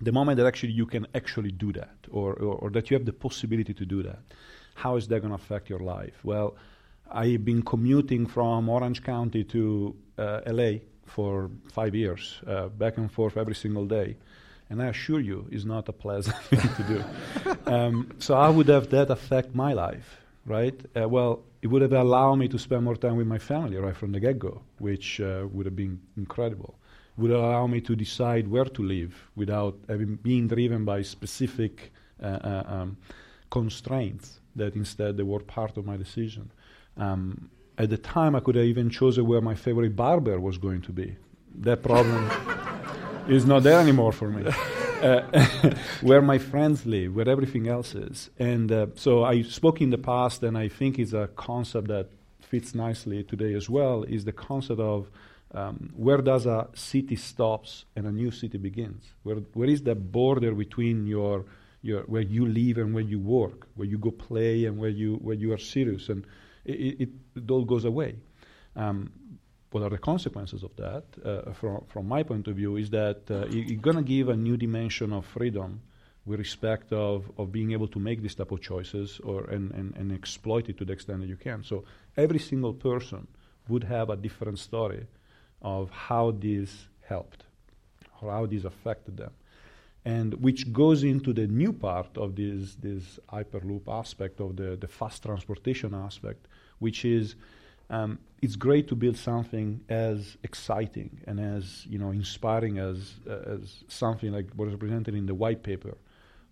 the 0.00 0.12
moment 0.12 0.38
that 0.38 0.46
actually 0.46 0.72
you 0.72 0.86
can 0.86 1.06
actually 1.14 1.52
do 1.52 1.72
that, 1.72 1.96
or, 2.10 2.32
or, 2.34 2.54
or 2.56 2.70
that 2.70 2.90
you 2.90 2.96
have 2.96 3.04
the 3.04 3.12
possibility 3.12 3.74
to 3.74 3.84
do 3.84 4.02
that 4.02 4.22
how 4.80 4.96
is 4.96 5.08
that 5.08 5.20
going 5.20 5.30
to 5.30 5.34
affect 5.34 5.68
your 5.68 5.80
life? 5.80 6.18
Well, 6.24 6.56
I've 7.10 7.44
been 7.44 7.62
commuting 7.62 8.26
from 8.26 8.68
Orange 8.68 9.02
County 9.02 9.44
to 9.44 9.94
uh, 10.18 10.40
LA 10.46 10.72
for 11.06 11.50
five 11.72 11.94
years, 11.94 12.40
uh, 12.46 12.68
back 12.68 12.96
and 12.96 13.10
forth 13.10 13.36
every 13.36 13.54
single 13.54 13.86
day. 13.86 14.16
And 14.70 14.80
I 14.80 14.86
assure 14.86 15.20
you, 15.20 15.48
it's 15.50 15.64
not 15.64 15.88
a 15.88 15.92
pleasant 15.92 16.36
thing 16.50 16.60
to 16.78 16.82
do. 16.94 17.04
Um, 17.66 18.10
so 18.18 18.34
how 18.34 18.50
would 18.50 18.68
have 18.68 18.90
that 18.90 19.10
affect 19.10 19.54
my 19.54 19.74
life, 19.74 20.20
right? 20.44 20.74
Uh, 20.96 21.08
well, 21.08 21.44
it 21.62 21.66
would 21.66 21.82
have 21.82 21.92
allowed 21.92 22.36
me 22.36 22.48
to 22.48 22.58
spend 22.58 22.84
more 22.84 22.96
time 22.96 23.16
with 23.16 23.26
my 23.26 23.38
family 23.38 23.76
right 23.76 23.96
from 23.96 24.12
the 24.12 24.20
get-go, 24.20 24.62
which 24.78 25.20
uh, 25.20 25.46
would 25.52 25.66
have 25.66 25.76
been 25.76 26.00
incredible. 26.16 26.78
It 27.16 27.20
would 27.20 27.30
allow 27.32 27.66
me 27.66 27.80
to 27.82 27.94
decide 27.94 28.48
where 28.48 28.64
to 28.64 28.82
live 28.82 29.14
without 29.36 29.76
having 29.88 30.16
being 30.16 30.48
driven 30.48 30.84
by 30.84 31.02
specific 31.02 31.92
uh, 32.22 32.26
uh, 32.26 32.64
um, 32.66 32.96
constraints 33.50 34.40
that 34.56 34.74
instead 34.74 35.16
they 35.16 35.22
were 35.22 35.40
part 35.40 35.76
of 35.76 35.84
my 35.84 35.96
decision. 35.96 36.50
Um, 36.96 37.50
at 37.76 37.90
the 37.90 37.98
time, 37.98 38.34
I 38.34 38.40
could 38.40 38.56
have 38.56 38.64
even 38.64 38.90
chosen 38.90 39.26
where 39.26 39.40
my 39.40 39.54
favorite 39.54 39.96
barber 39.96 40.38
was 40.40 40.58
going 40.58 40.82
to 40.82 40.92
be. 40.92 41.16
That 41.56 41.82
problem 41.82 42.30
is 43.28 43.44
not 43.44 43.62
there 43.62 43.80
anymore 43.80 44.12
for 44.12 44.28
me. 44.28 44.50
Where 46.02 46.20
my 46.20 46.38
friends 46.38 46.84
live, 46.84 47.14
where 47.14 47.28
everything 47.28 47.68
else 47.68 47.94
is. 47.94 48.30
And 48.38 48.70
uh, 48.70 48.86
so 48.94 49.24
I 49.24 49.42
spoke 49.42 49.80
in 49.80 49.90
the 49.90 49.98
past, 49.98 50.42
and 50.42 50.58
I 50.58 50.68
think 50.68 50.98
it's 50.98 51.14
a 51.14 51.28
concept 51.36 51.88
that 51.88 52.10
fits 52.40 52.74
nicely 52.74 53.24
today 53.24 53.54
as 53.54 53.70
well, 53.70 54.02
is 54.02 54.24
the 54.24 54.32
concept 54.32 54.80
of 54.80 55.10
um, 55.52 55.90
where 55.96 56.18
does 56.18 56.46
a 56.46 56.68
city 56.74 57.16
stops 57.16 57.84
and 57.96 58.06
a 58.06 58.12
new 58.12 58.30
city 58.30 58.58
begins? 58.58 59.14
Where, 59.22 59.36
where 59.54 59.68
is 59.68 59.82
the 59.82 59.94
border 59.94 60.52
between 60.52 61.06
your 61.06 61.44
your, 61.82 62.02
where 62.02 62.20
you 62.22 62.46
live 62.46 62.76
and 62.76 62.92
where 62.92 63.02
you 63.02 63.18
work, 63.18 63.66
where 63.74 63.88
you 63.88 63.96
go 63.96 64.10
play 64.10 64.66
and 64.66 64.76
where 64.76 64.90
you 64.90 65.14
where 65.16 65.34
you 65.34 65.52
are 65.54 65.58
serious, 65.58 66.10
and 66.10 66.26
it, 66.66 67.00
it, 67.00 67.08
it 67.36 67.50
all 67.50 67.64
goes 67.64 67.86
away. 67.86 68.16
Um, 68.76 69.12
what 69.70 69.82
are 69.82 69.90
the 69.90 69.98
consequences 69.98 70.62
of 70.62 70.74
that? 70.76 71.04
Uh, 71.24 71.52
from 71.52 71.84
from 71.86 72.08
my 72.08 72.22
point 72.22 72.48
of 72.48 72.56
view, 72.56 72.76
is 72.76 72.90
that 72.90 73.30
uh, 73.30 73.46
you're 73.46 73.80
going 73.80 73.96
to 73.96 74.02
give 74.02 74.28
a 74.28 74.36
new 74.36 74.56
dimension 74.56 75.12
of 75.12 75.24
freedom 75.26 75.80
with 76.26 76.38
respect 76.38 76.92
of, 76.92 77.30
of 77.38 77.50
being 77.50 77.72
able 77.72 77.88
to 77.88 77.98
make 77.98 78.20
these 78.20 78.34
type 78.34 78.52
of 78.52 78.60
choices 78.60 79.20
or 79.24 79.44
and, 79.44 79.72
and, 79.72 79.96
and 79.96 80.12
exploit 80.12 80.68
it 80.68 80.76
to 80.78 80.84
the 80.84 80.92
extent 80.92 81.20
that 81.20 81.28
you 81.28 81.36
can. 81.36 81.64
So 81.64 81.84
every 82.16 82.38
single 82.38 82.74
person 82.74 83.26
would 83.68 83.84
have 83.84 84.10
a 84.10 84.16
different 84.16 84.58
story 84.58 85.06
of 85.62 85.90
how 85.90 86.32
this 86.32 86.88
helped 87.00 87.44
or 88.20 88.30
how 88.30 88.46
this 88.46 88.64
affected 88.64 89.16
them 89.16 89.32
and 90.04 90.34
which 90.34 90.72
goes 90.72 91.04
into 91.04 91.32
the 91.32 91.46
new 91.46 91.72
part 91.72 92.16
of 92.16 92.34
this, 92.34 92.74
this 92.76 93.18
hyperloop 93.30 93.82
aspect 93.88 94.40
of 94.40 94.56
the, 94.56 94.76
the 94.76 94.88
fast 94.88 95.22
transportation 95.22 95.94
aspect, 95.94 96.46
which 96.78 97.04
is 97.04 97.34
um, 97.90 98.18
it's 98.40 98.56
great 98.56 98.88
to 98.88 98.94
build 98.94 99.16
something 99.16 99.80
as 99.88 100.38
exciting 100.42 101.20
and 101.26 101.38
as 101.38 101.84
you 101.86 101.98
know 101.98 102.10
inspiring 102.10 102.78
as 102.78 103.14
uh, 103.28 103.54
as 103.54 103.84
something 103.88 104.32
like 104.32 104.50
what 104.54 104.68
is 104.68 104.76
presented 104.76 105.14
in 105.14 105.26
the 105.26 105.34
white 105.34 105.62
paper, 105.62 105.98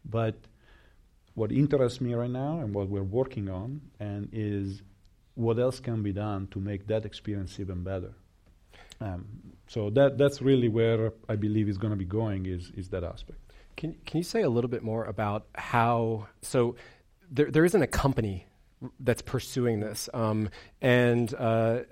but 0.04 0.35
what 1.35 1.52
interests 1.52 2.00
me 2.00 2.12
right 2.14 2.30
now 2.30 2.59
and 2.59 2.75
what 2.75 2.88
we're 2.88 3.11
working 3.21 3.49
on 3.49 3.80
and 4.00 4.28
is 4.33 4.83
what 5.35 5.59
else 5.59 5.78
can 5.78 6.02
be 6.02 6.12
done 6.12 6.49
to 6.49 6.59
make 6.59 6.88
that 6.88 7.04
experience 7.04 7.61
even 7.61 7.85
better. 7.85 8.12
Um, 9.00 9.26
so 9.68 9.90
that 9.90 10.18
that's 10.18 10.42
really 10.42 10.68
where 10.68 11.12
I 11.28 11.37
believe 11.37 11.68
is 11.68 11.78
going 11.78 11.92
to 11.92 11.97
be 11.97 12.04
going 12.04 12.47
is 12.47 12.73
is 12.75 12.88
that 12.88 13.04
aspect. 13.04 13.38
Can 13.76 13.95
can 14.04 14.18
you 14.18 14.25
say 14.25 14.42
a 14.42 14.50
little 14.50 14.68
bit 14.68 14.83
more 14.83 15.04
about 15.04 15.47
how 15.54 16.26
so 16.42 16.75
there 17.30 17.50
there 17.50 17.64
isn't 17.64 17.83
a 17.83 17.87
company 17.87 18.48
that's 19.01 19.23
pursuing 19.23 19.81
this. 19.81 20.09
Um, 20.15 20.51
and 20.81 21.33
uh, 21.35 21.37
uh, 21.39 21.83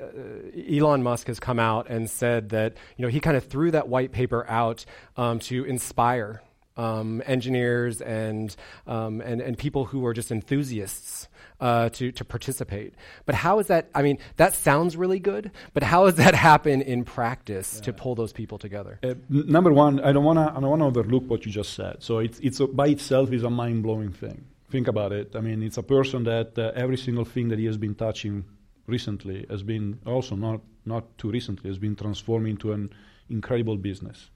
Elon 0.71 1.03
Musk 1.03 1.27
has 1.27 1.41
come 1.41 1.59
out 1.59 1.89
and 1.89 2.09
said 2.09 2.51
that 2.51 2.75
you 2.97 3.03
know 3.03 3.09
he 3.09 3.21
kind 3.21 3.37
of 3.37 3.45
threw 3.45 3.71
that 3.73 3.89
white 3.89 4.13
paper 4.13 4.47
out 4.49 4.85
um, 5.17 5.39
to 5.41 5.65
inspire 5.65 6.43
um, 6.77 7.23
engineers 7.27 8.01
and, 8.01 8.55
um, 8.87 9.21
and 9.21 9.41
and 9.41 9.57
people 9.57 9.87
who 9.87 10.05
are 10.05 10.13
just 10.13 10.31
enthusiasts 10.31 11.29
uh, 11.61 11.89
to, 11.91 12.13
to 12.13 12.25
participate. 12.25 12.95
But 13.25 13.35
how 13.35 13.59
is 13.59 13.69
that? 13.69 13.89
I 13.95 14.03
mean, 14.03 14.19
that 14.37 14.55
sounds 14.55 14.97
really 14.97 15.19
good, 15.19 15.51
but 15.73 15.83
how 15.83 16.05
does 16.05 16.17
that 16.17 16.35
happen 16.35 16.83
in 16.83 17.05
practice 17.05 17.77
yeah. 17.77 17.85
to 17.85 17.93
pull 17.93 18.15
those 18.15 18.33
people 18.33 18.59
together? 18.59 18.99
Uh, 19.03 19.15
number 19.29 19.73
one, 19.73 20.01
I 20.01 20.13
don't 20.13 20.25
want 20.25 20.39
to 20.39 20.51
I 20.51 20.61
don't 20.61 20.69
want 20.69 20.83
to 20.83 20.87
overlook 20.87 21.29
what 21.29 21.47
you 21.47 21.53
just 21.53 21.75
said. 21.75 22.03
So 22.03 22.19
it's 22.19 22.39
it's 22.41 22.61
a, 22.61 22.67
by 22.67 22.89
itself 22.89 23.33
is 23.33 23.43
a 23.43 23.51
mind 23.51 23.83
blowing 23.83 24.13
thing, 24.13 24.45
Think 24.71 24.89
about 24.89 25.13
it. 25.13 25.37
I 25.37 25.41
mean, 25.41 25.63
it's 25.63 25.79
a 25.79 25.83
person 25.83 26.25
that 26.25 26.59
uh, 26.59 26.73
every 26.75 26.97
single 26.97 27.25
thing 27.25 27.49
that 27.49 27.59
he 27.59 27.67
has 27.67 27.77
been 27.77 27.95
touching 27.95 28.45
recently 28.87 29.47
has 29.49 29.63
been 29.63 29.99
also 30.07 30.37
not 30.37 30.61
not 30.85 31.19
too 31.19 31.31
recently 31.31 31.69
has 31.71 31.79
been 31.79 31.97
transformed 31.97 32.49
into 32.49 32.73
an 32.73 32.91
incredible 33.29 33.77
business. 33.77 34.31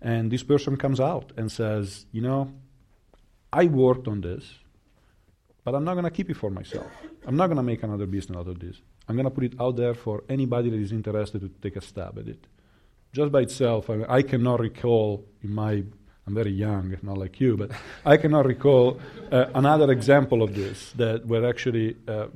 And 0.00 0.30
this 0.30 0.42
person 0.42 0.76
comes 0.76 1.00
out 1.00 1.32
and 1.36 1.50
says, 1.50 2.06
you 2.12 2.20
know, 2.20 2.52
I 3.52 3.64
worked 3.66 4.06
on 4.08 4.20
this, 4.20 4.44
but 5.64 5.74
I'm 5.74 5.84
not 5.84 5.94
going 5.94 6.04
to 6.04 6.10
keep 6.10 6.28
it 6.28 6.36
for 6.36 6.50
myself. 6.50 6.90
I'm 7.26 7.36
not 7.36 7.46
going 7.46 7.56
to 7.56 7.62
make 7.62 7.82
another 7.82 8.06
business 8.06 8.36
out 8.36 8.46
of 8.46 8.58
this. 8.58 8.76
I'm 9.08 9.16
going 9.16 9.24
to 9.24 9.30
put 9.30 9.44
it 9.44 9.54
out 9.58 9.76
there 9.76 9.94
for 9.94 10.24
anybody 10.28 10.68
that 10.68 10.78
is 10.78 10.92
interested 10.92 11.40
to 11.40 11.48
take 11.62 11.76
a 11.76 11.80
stab 11.80 12.18
at 12.18 12.28
it. 12.28 12.46
Just 13.12 13.32
by 13.32 13.42
itself, 13.42 13.88
I, 13.88 14.04
I 14.08 14.22
cannot 14.22 14.60
recall 14.60 15.24
in 15.42 15.54
my 15.54 15.84
I'm 16.26 16.34
very 16.34 16.50
young, 16.50 16.96
not 17.02 17.18
like 17.18 17.40
you, 17.40 17.56
but 17.56 17.70
I 18.04 18.16
cannot 18.16 18.46
recall 18.46 19.00
uh, 19.30 19.46
another 19.54 19.92
example 19.92 20.42
of 20.42 20.54
this 20.54 20.92
that 20.92 21.24
where 21.24 21.48
actually 21.48 21.96
uh, 22.08 22.26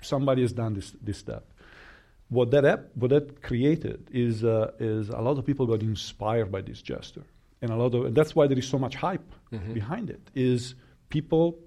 somebody 0.00 0.42
has 0.42 0.52
done 0.52 0.74
this, 0.74 0.92
this 1.02 1.18
step. 1.18 1.44
What 2.30 2.50
that 2.52 2.64
app, 2.64 2.80
what 2.94 3.10
that 3.10 3.42
created 3.42 4.08
is 4.12 4.44
uh, 4.44 4.72
is 4.78 5.10
a 5.10 5.20
lot 5.20 5.38
of 5.38 5.44
people 5.44 5.66
got 5.66 5.82
inspired 5.82 6.50
by 6.50 6.62
this 6.62 6.80
gesture, 6.80 7.24
and 7.60 7.70
a 7.70 7.76
lot 7.76 7.94
of 7.94 8.06
and 8.06 8.14
that's 8.14 8.34
why 8.34 8.46
there 8.46 8.58
is 8.58 8.68
so 8.68 8.78
much 8.78 8.96
hype 8.96 9.34
mm-hmm. 9.52 9.72
behind 9.74 10.10
it. 10.10 10.20
Is 10.34 10.74
people 11.08 11.58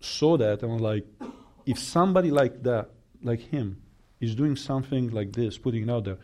saw 0.00 0.36
that 0.38 0.62
and 0.62 0.72
were 0.72 0.78
like, 0.78 1.06
if 1.66 1.78
somebody 1.78 2.30
like 2.30 2.62
that, 2.62 2.90
like 3.22 3.40
him, 3.40 3.82
is 4.20 4.34
doing 4.34 4.56
something 4.56 5.10
like 5.10 5.32
this, 5.32 5.58
putting 5.58 5.82
it 5.82 5.90
out 5.90 6.04
there, 6.04 6.18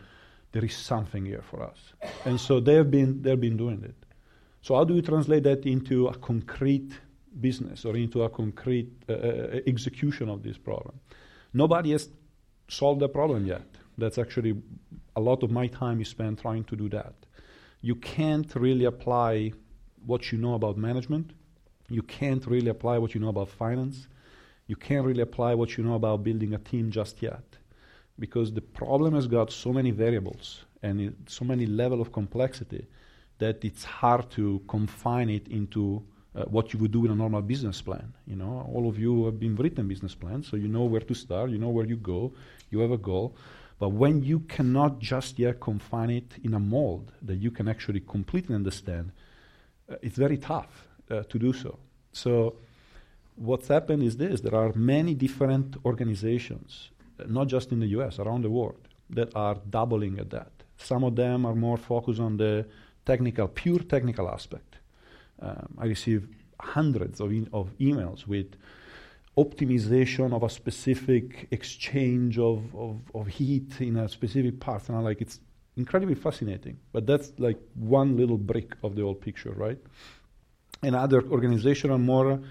there 0.53 0.65
is 0.65 0.75
something 0.75 1.25
here 1.25 1.43
for 1.43 1.61
us, 1.61 1.77
and 2.25 2.39
so 2.39 2.59
they've 2.59 2.89
been 2.89 3.21
they've 3.21 3.41
been 3.41 3.57
doing 3.57 3.83
it. 3.83 3.95
So 4.63 4.75
how 4.75 4.85
do 4.85 4.95
you 4.95 5.01
translate 5.01 5.43
that 5.43 5.65
into 5.65 6.07
a 6.07 6.15
concrete 6.15 6.93
business 7.41 7.83
or 7.83 7.97
into 7.97 8.23
a 8.23 8.29
concrete 8.29 8.89
uh, 9.09 9.11
uh, 9.11 9.59
execution 9.67 10.29
of 10.29 10.41
this 10.41 10.57
problem? 10.57 11.01
Nobody 11.53 11.91
has 11.91 12.09
solved 12.69 13.01
the 13.01 13.09
problem 13.09 13.45
yet. 13.45 13.67
That's 13.97 14.17
actually 14.17 14.55
a 15.17 15.19
lot 15.19 15.43
of 15.43 15.51
my 15.51 15.67
time 15.67 15.99
is 15.99 16.07
spent 16.07 16.39
trying 16.39 16.63
to 16.63 16.77
do 16.77 16.87
that. 16.89 17.13
You 17.81 17.95
can't 17.95 18.55
really 18.55 18.85
apply 18.85 19.51
what 20.05 20.31
you 20.31 20.37
know 20.37 20.53
about 20.53 20.77
management. 20.77 21.33
You 21.89 22.01
can't 22.01 22.47
really 22.47 22.69
apply 22.69 22.99
what 22.99 23.13
you 23.13 23.19
know 23.19 23.27
about 23.27 23.49
finance. 23.49 24.07
You 24.67 24.77
can't 24.77 25.05
really 25.05 25.21
apply 25.21 25.55
what 25.55 25.77
you 25.77 25.83
know 25.83 25.95
about 25.95 26.23
building 26.23 26.53
a 26.53 26.57
team 26.57 26.89
just 26.89 27.21
yet 27.21 27.43
because 28.17 28.53
the 28.53 28.61
problem 28.61 29.13
has 29.13 29.27
got 29.27 29.51
so 29.51 29.73
many 29.73 29.91
variables 29.91 30.63
and 30.81 31.13
so 31.27 31.43
many 31.43 31.65
level 31.65 31.99
of 31.99 32.13
complexity 32.13 32.87
that 33.43 33.57
it's 33.69 33.83
hard 33.83 34.23
to 34.31 34.61
confine 34.67 35.29
it 35.29 35.45
into 35.59 35.83
uh, 36.35 36.43
what 36.55 36.65
you 36.71 36.79
would 36.79 36.93
do 36.97 37.05
in 37.05 37.11
a 37.11 37.15
normal 37.23 37.41
business 37.41 37.81
plan. 37.81 38.07
You 38.25 38.37
know, 38.41 38.53
all 38.73 38.87
of 38.87 38.97
you 38.97 39.25
have 39.25 39.39
been 39.45 39.55
written 39.55 39.87
business 39.87 40.15
plans, 40.15 40.47
so 40.49 40.55
you 40.63 40.69
know 40.75 40.85
where 40.85 41.05
to 41.11 41.13
start, 41.13 41.49
you 41.49 41.57
know 41.57 41.73
where 41.77 41.85
you 41.85 41.97
go, 41.97 42.33
you 42.71 42.79
have 42.79 42.91
a 42.91 42.97
goal. 43.11 43.35
But 43.79 43.89
when 43.89 44.23
you 44.23 44.39
cannot 44.55 44.99
just 44.99 45.39
yet 45.39 45.59
confine 45.59 46.09
it 46.09 46.29
in 46.47 46.53
a 46.53 46.59
mold 46.59 47.11
that 47.21 47.37
you 47.45 47.51
can 47.51 47.67
actually 47.67 48.01
completely 48.15 48.55
understand, 48.55 49.11
uh, 49.89 49.95
it's 50.01 50.17
very 50.17 50.37
tough 50.37 50.87
uh, 51.11 51.23
to 51.31 51.37
do 51.37 51.51
so. 51.51 51.71
So, 52.13 52.55
what's 53.35 53.67
happened 53.67 54.03
is 54.03 54.15
this: 54.23 54.41
there 54.41 54.55
are 54.55 54.71
many 54.73 55.13
different 55.25 55.75
organizations, 55.83 56.69
uh, 57.19 57.25
not 57.27 57.47
just 57.55 57.71
in 57.73 57.79
the 57.83 57.89
U.S., 57.97 58.19
around 58.19 58.41
the 58.47 58.53
world, 58.59 58.83
that 59.17 59.29
are 59.35 59.57
doubling 59.69 60.17
at 60.23 60.29
that. 60.29 60.51
Some 60.77 61.03
of 61.03 61.13
them 61.15 61.45
are 61.45 61.55
more 61.67 61.77
focused 61.77 62.21
on 62.21 62.37
the 62.37 62.65
technical, 63.05 63.47
pure 63.47 63.79
technical 63.79 64.29
aspect. 64.29 64.77
Um, 65.41 65.75
I 65.77 65.85
receive 65.85 66.27
hundreds 66.59 67.19
of, 67.19 67.31
of 67.53 67.77
emails 67.79 68.27
with 68.27 68.55
optimization 69.37 70.33
of 70.33 70.43
a 70.43 70.49
specific 70.49 71.47
exchange 71.51 72.37
of, 72.37 72.73
of, 72.75 73.01
of 73.15 73.27
heat 73.27 73.81
in 73.81 73.97
a 73.97 74.07
specific 74.07 74.59
part. 74.59 74.87
And 74.87 74.97
I'm 74.97 75.03
like, 75.03 75.21
it's 75.21 75.39
incredibly 75.75 76.15
fascinating. 76.15 76.77
But 76.91 77.07
that's 77.07 77.33
like 77.37 77.57
one 77.75 78.15
little 78.15 78.37
brick 78.37 78.75
of 78.83 78.95
the 78.95 79.01
whole 79.01 79.15
picture, 79.15 79.51
right? 79.51 79.79
And 80.83 80.95
other 80.95 81.23
organizations 81.23 81.91
are 81.91 81.97
more 81.97 82.41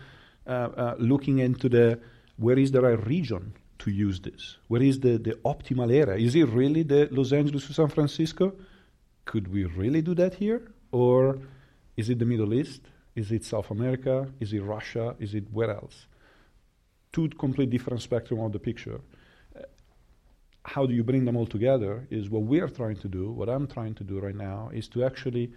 uh, 0.46 0.50
uh, 0.50 0.94
looking 0.98 1.38
into 1.38 1.68
the 1.68 2.00
where 2.36 2.58
is 2.58 2.72
the 2.72 2.80
right 2.80 3.06
region 3.06 3.52
to 3.78 3.90
use 3.90 4.20
this? 4.20 4.56
Where 4.68 4.82
is 4.82 4.98
the, 5.00 5.18
the 5.18 5.32
optimal 5.44 5.92
area? 5.92 6.16
Is 6.16 6.34
it 6.34 6.48
really 6.48 6.82
the 6.82 7.08
Los 7.10 7.32
Angeles 7.32 7.66
to 7.66 7.74
San 7.74 7.88
Francisco? 7.88 8.54
Could 9.24 9.52
we 9.52 9.64
really 9.64 10.02
do 10.02 10.14
that 10.14 10.34
here? 10.34 10.72
Or 10.90 11.38
is 11.96 12.10
it 12.10 12.18
the 12.18 12.24
Middle 12.24 12.54
East? 12.54 12.82
Is 13.14 13.30
it 13.30 13.44
South 13.44 13.70
America? 13.70 14.28
Is 14.40 14.52
it 14.52 14.60
Russia? 14.60 15.14
Is 15.18 15.34
it 15.34 15.44
where 15.52 15.70
else? 15.70 16.06
Two 17.12 17.28
complete 17.28 17.70
different 17.70 18.02
spectrum 18.02 18.40
of 18.40 18.52
the 18.52 18.58
picture. 18.58 19.00
Uh, 19.54 19.62
how 20.64 20.86
do 20.86 20.94
you 20.94 21.04
bring 21.04 21.24
them 21.24 21.36
all 21.36 21.46
together 21.46 22.06
is 22.10 22.30
what 22.30 22.42
we 22.42 22.60
are 22.60 22.68
trying 22.68 22.96
to 22.96 23.08
do, 23.08 23.30
what 23.30 23.48
I'm 23.48 23.66
trying 23.66 23.94
to 23.96 24.04
do 24.04 24.18
right 24.18 24.34
now, 24.34 24.70
is 24.72 24.88
to 24.88 25.04
actually 25.04 25.52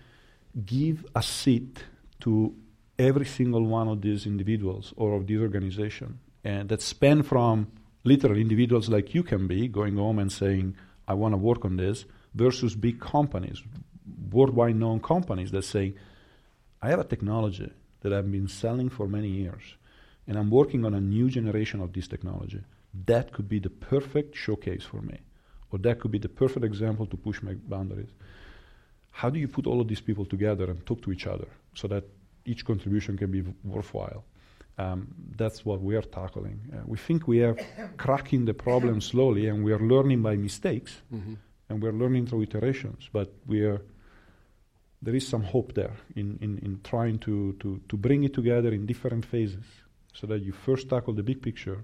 give 0.66 1.06
a 1.16 1.24
seat 1.24 1.84
to 2.22 2.54
every 2.98 3.26
single 3.26 3.66
one 3.66 3.88
of 3.88 4.02
these 4.02 4.26
individuals 4.26 4.94
or 4.98 5.14
of 5.14 5.28
this 5.28 5.40
organization. 5.40 6.20
And 6.44 6.70
that 6.70 6.82
span 6.82 7.24
from 7.24 7.72
literal 8.04 8.38
individuals 8.38 8.90
like 8.90 9.16
you 9.16 9.24
can 9.24 9.48
be, 9.48 9.68
going 9.68 9.96
home 9.98 10.20
and 10.20 10.32
saying, 10.32 10.76
I 11.08 11.14
want 11.14 11.34
to 11.34 11.38
work 11.38 11.66
on 11.66 11.78
this, 11.78 12.06
versus 12.36 12.76
big 12.76 13.00
companies, 13.00 13.64
worldwide 14.32 14.76
known 14.76 15.00
companies 15.00 15.52
that 15.52 15.64
say, 15.64 15.96
I 16.82 16.90
have 16.90 17.00
a 17.00 17.06
technology 17.06 17.72
that 18.02 18.14
I've 18.14 18.32
been 18.32 18.48
selling 18.48 18.90
for 18.90 19.08
many 19.08 19.30
years, 19.30 19.64
and 20.28 20.38
I'm 20.38 20.52
working 20.52 20.86
on 20.86 20.94
a 20.94 21.02
new 21.02 21.30
generation 21.30 21.82
of 21.82 21.94
this 21.94 22.08
technology. 22.08 22.62
That 23.06 23.32
could 23.32 23.50
be 23.50 23.60
the 23.60 23.70
perfect 23.70 24.36
showcase 24.36 24.84
for 24.84 25.02
me, 25.02 25.18
or 25.72 25.80
that 25.80 26.00
could 26.00 26.12
be 26.12 26.20
the 26.20 26.30
perfect 26.30 26.66
example 26.66 27.06
to 27.08 27.18
push 27.18 27.42
my 27.42 27.54
boundaries. 27.54 28.12
How 29.12 29.30
do 29.30 29.40
you 29.40 29.48
put 29.48 29.66
all 29.66 29.80
of 29.80 29.88
these 29.88 30.02
people 30.02 30.26
together 30.26 30.66
and 30.66 30.86
talk 30.86 31.02
to 31.04 31.12
each 31.12 31.26
other 31.26 31.48
so 31.74 31.88
that 31.88 32.04
each 32.46 32.66
contribution 32.66 33.18
can 33.18 33.32
be 33.32 33.42
v- 33.42 33.54
worthwhile? 33.64 34.26
Um, 34.78 35.08
that's 35.38 35.66
what 35.66 35.82
we 35.82 35.96
are 35.96 36.02
tackling. 36.02 36.60
Uh, 36.74 36.82
we 36.86 36.98
think 36.98 37.26
we 37.28 37.42
are 37.42 37.56
cracking 37.96 38.44
the 38.44 38.54
problem 38.54 39.00
slowly, 39.00 39.48
and 39.48 39.64
we 39.64 39.72
are 39.72 39.80
learning 39.80 40.22
by 40.22 40.36
mistakes. 40.36 41.02
Mm-hmm 41.14 41.36
and 41.70 41.82
we're 41.82 41.92
learning 41.92 42.28
through 42.28 42.44
iterations. 42.44 43.10
But 43.12 43.34
we 43.46 43.62
are 43.62 43.82
there 45.02 45.16
is 45.16 45.28
some 45.28 45.44
hope 45.44 45.74
there 45.74 45.96
in, 46.16 46.38
in, 46.42 46.58
in 46.60 46.80
trying 46.84 47.20
to, 47.20 47.54
to, 47.60 47.80
to 47.88 47.96
bring 47.96 48.24
it 48.24 48.34
together 48.34 48.70
in 48.70 48.88
different 48.88 49.24
phases 49.24 49.64
so 50.14 50.26
that 50.26 50.42
you 50.42 50.52
first 50.52 50.90
tackle 50.90 51.14
the 51.14 51.22
big 51.22 51.42
picture 51.42 51.84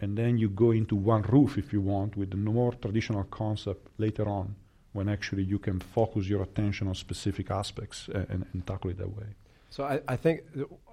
and 0.00 0.18
then 0.18 0.36
you 0.36 0.50
go 0.50 0.72
into 0.72 0.94
one 0.94 1.22
roof 1.22 1.56
if 1.56 1.72
you 1.72 1.80
want 1.80 2.16
with 2.16 2.30
the 2.30 2.36
more 2.36 2.72
traditional 2.72 3.24
concept 3.24 3.88
later 3.96 4.28
on 4.28 4.54
when 4.92 5.08
actually 5.08 5.42
you 5.42 5.58
can 5.58 5.80
focus 5.80 6.28
your 6.28 6.42
attention 6.42 6.86
on 6.86 6.94
specific 6.94 7.50
aspects 7.50 8.08
and, 8.14 8.26
and, 8.28 8.46
and 8.52 8.66
tackle 8.66 8.90
it 8.90 8.98
that 8.98 9.08
way. 9.08 9.26
So 9.70 9.84
I, 9.84 10.00
I 10.06 10.16
think 10.16 10.42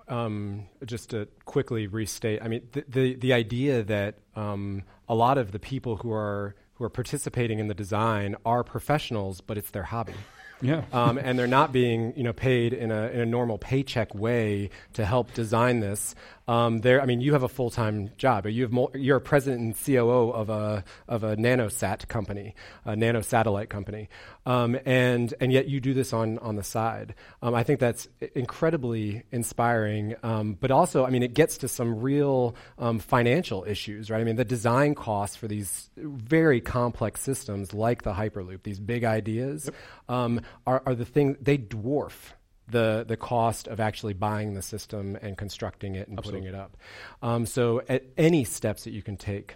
um, 0.07 0.67
just 0.85 1.09
to 1.09 1.27
quickly 1.45 1.87
restate, 1.87 2.41
I 2.41 2.47
mean 2.47 2.67
the 2.71 2.83
the, 2.87 3.15
the 3.15 3.33
idea 3.33 3.83
that 3.83 4.15
um, 4.35 4.83
a 5.07 5.15
lot 5.15 5.37
of 5.37 5.51
the 5.51 5.59
people 5.59 5.97
who 5.97 6.11
are 6.11 6.55
who 6.81 6.85
are 6.85 6.89
participating 6.89 7.59
in 7.59 7.67
the 7.67 7.75
design 7.75 8.35
are 8.43 8.63
professionals, 8.63 9.39
but 9.39 9.55
it's 9.55 9.69
their 9.69 9.83
hobby. 9.83 10.15
Yeah. 10.61 10.83
Um, 10.93 11.17
and 11.17 11.37
they're 11.37 11.47
not 11.47 11.71
being, 11.71 12.13
you 12.15 12.23
know, 12.23 12.33
paid 12.33 12.73
in 12.73 12.91
a, 12.91 13.07
in 13.07 13.19
a 13.19 13.25
normal 13.25 13.57
paycheck 13.57 14.13
way 14.13 14.69
to 14.93 15.05
help 15.05 15.33
design 15.33 15.79
this. 15.79 16.15
Um, 16.47 16.81
there, 16.81 17.01
I 17.01 17.05
mean, 17.05 17.21
you 17.21 17.33
have 17.33 17.43
a 17.43 17.47
full 17.47 17.69
time 17.69 18.11
job. 18.17 18.45
You 18.45 18.63
have 18.63 18.71
mul- 18.71 18.91
you're 18.93 19.17
a 19.17 19.21
president 19.21 19.61
and 19.61 19.75
COO 19.85 20.31
of 20.31 20.49
a 20.49 20.83
of 21.07 21.23
a 21.23 21.37
nanosat 21.37 22.07
company, 22.07 22.55
a 22.83 22.95
nano 22.95 23.21
satellite 23.21 23.69
company, 23.69 24.09
um, 24.45 24.77
and 24.85 25.33
and 25.39 25.53
yet 25.53 25.67
you 25.67 25.79
do 25.79 25.93
this 25.93 26.11
on 26.11 26.39
on 26.39 26.57
the 26.57 26.63
side. 26.63 27.15
Um, 27.41 27.55
I 27.55 27.63
think 27.63 27.79
that's 27.79 28.07
incredibly 28.35 29.23
inspiring. 29.31 30.15
Um, 30.23 30.57
but 30.59 30.71
also, 30.71 31.05
I 31.05 31.09
mean, 31.09 31.23
it 31.23 31.33
gets 31.33 31.59
to 31.59 31.69
some 31.69 32.01
real 32.01 32.55
um, 32.77 32.99
financial 32.99 33.63
issues, 33.65 34.09
right? 34.09 34.19
I 34.19 34.23
mean, 34.23 34.35
the 34.35 34.43
design 34.43 34.93
costs 34.93 35.35
for 35.37 35.47
these 35.47 35.89
very 35.95 36.59
complex 36.59 37.21
systems 37.21 37.73
like 37.73 38.01
the 38.01 38.13
Hyperloop, 38.13 38.63
these 38.63 38.79
big 38.79 39.05
ideas, 39.05 39.65
yep. 39.65 39.75
Are, 40.65 40.81
are 40.85 40.95
the 40.95 41.05
thing 41.05 41.37
they 41.41 41.57
dwarf 41.57 42.33
the 42.67 43.05
the 43.07 43.17
cost 43.17 43.67
of 43.67 43.79
actually 43.79 44.13
buying 44.13 44.53
the 44.53 44.61
system 44.61 45.17
and 45.21 45.37
constructing 45.37 45.95
it 45.95 46.07
and 46.07 46.17
Absolutely. 46.17 46.47
putting 46.47 46.55
it 46.55 46.59
up. 46.59 46.77
Um, 47.21 47.45
so, 47.45 47.81
any 48.17 48.43
steps 48.43 48.85
that 48.85 48.91
you 48.91 49.01
can 49.01 49.17
take 49.17 49.55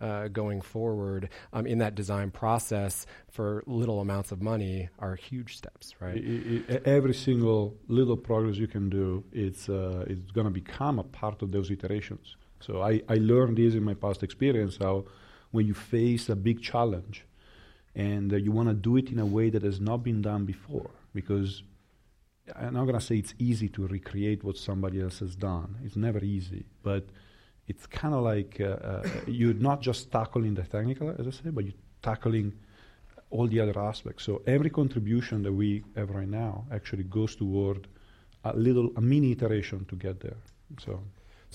uh, 0.00 0.28
going 0.28 0.60
forward 0.60 1.28
um, 1.52 1.66
in 1.66 1.78
that 1.78 1.94
design 1.94 2.30
process 2.30 3.06
for 3.30 3.62
little 3.66 4.00
amounts 4.00 4.32
of 4.32 4.42
money 4.42 4.88
are 4.98 5.14
huge 5.14 5.56
steps, 5.56 5.94
right? 6.00 6.16
It, 6.16 6.68
it, 6.68 6.86
every 6.86 7.14
single 7.14 7.74
little 7.88 8.16
progress 8.16 8.56
you 8.56 8.66
can 8.68 8.90
do, 8.90 9.24
it's 9.32 9.68
uh, 9.68 10.04
it's 10.06 10.30
going 10.32 10.46
to 10.46 10.50
become 10.50 10.98
a 10.98 11.04
part 11.04 11.42
of 11.42 11.52
those 11.52 11.70
iterations. 11.70 12.36
So 12.60 12.82
I, 12.82 13.02
I 13.08 13.14
learned 13.14 13.58
this 13.58 13.74
in 13.74 13.84
my 13.84 13.94
past 13.94 14.22
experience 14.22 14.78
how 14.80 15.04
when 15.50 15.66
you 15.66 15.74
face 15.74 16.28
a 16.28 16.36
big 16.36 16.62
challenge 16.62 17.24
and 17.96 18.32
uh, 18.32 18.36
you 18.36 18.52
want 18.52 18.68
to 18.68 18.74
do 18.74 18.96
it 18.96 19.10
in 19.10 19.18
a 19.18 19.26
way 19.26 19.50
that 19.50 19.62
has 19.62 19.80
not 19.80 20.04
been 20.04 20.20
done 20.20 20.44
before 20.44 20.90
because 21.14 21.62
I'm 22.54 22.74
not 22.74 22.84
gonna 22.84 23.00
say 23.00 23.16
it's 23.16 23.34
easy 23.38 23.68
to 23.70 23.88
recreate 23.88 24.44
what 24.44 24.56
somebody 24.56 25.00
else 25.00 25.18
has 25.18 25.34
done. 25.34 25.78
It's 25.82 25.96
never 25.96 26.22
easy, 26.22 26.66
but 26.82 27.06
it's 27.66 27.86
kind 27.86 28.14
of 28.14 28.22
like 28.22 28.60
uh, 28.60 28.64
uh, 28.64 29.08
you're 29.26 29.54
not 29.54 29.80
just 29.80 30.12
tackling 30.12 30.54
the 30.54 30.62
technical, 30.62 31.10
as 31.18 31.26
I 31.26 31.30
say, 31.30 31.50
but 31.50 31.64
you're 31.64 31.80
tackling 32.02 32.52
all 33.30 33.48
the 33.48 33.60
other 33.60 33.76
aspects. 33.80 34.22
So 34.22 34.42
every 34.46 34.70
contribution 34.70 35.42
that 35.42 35.52
we 35.52 35.82
have 35.96 36.10
right 36.10 36.28
now 36.28 36.66
actually 36.70 37.04
goes 37.04 37.34
toward 37.34 37.88
a 38.44 38.54
little, 38.54 38.92
a 38.96 39.00
mini 39.00 39.32
iteration 39.32 39.84
to 39.86 39.96
get 39.96 40.20
there. 40.20 40.36
So. 40.78 41.02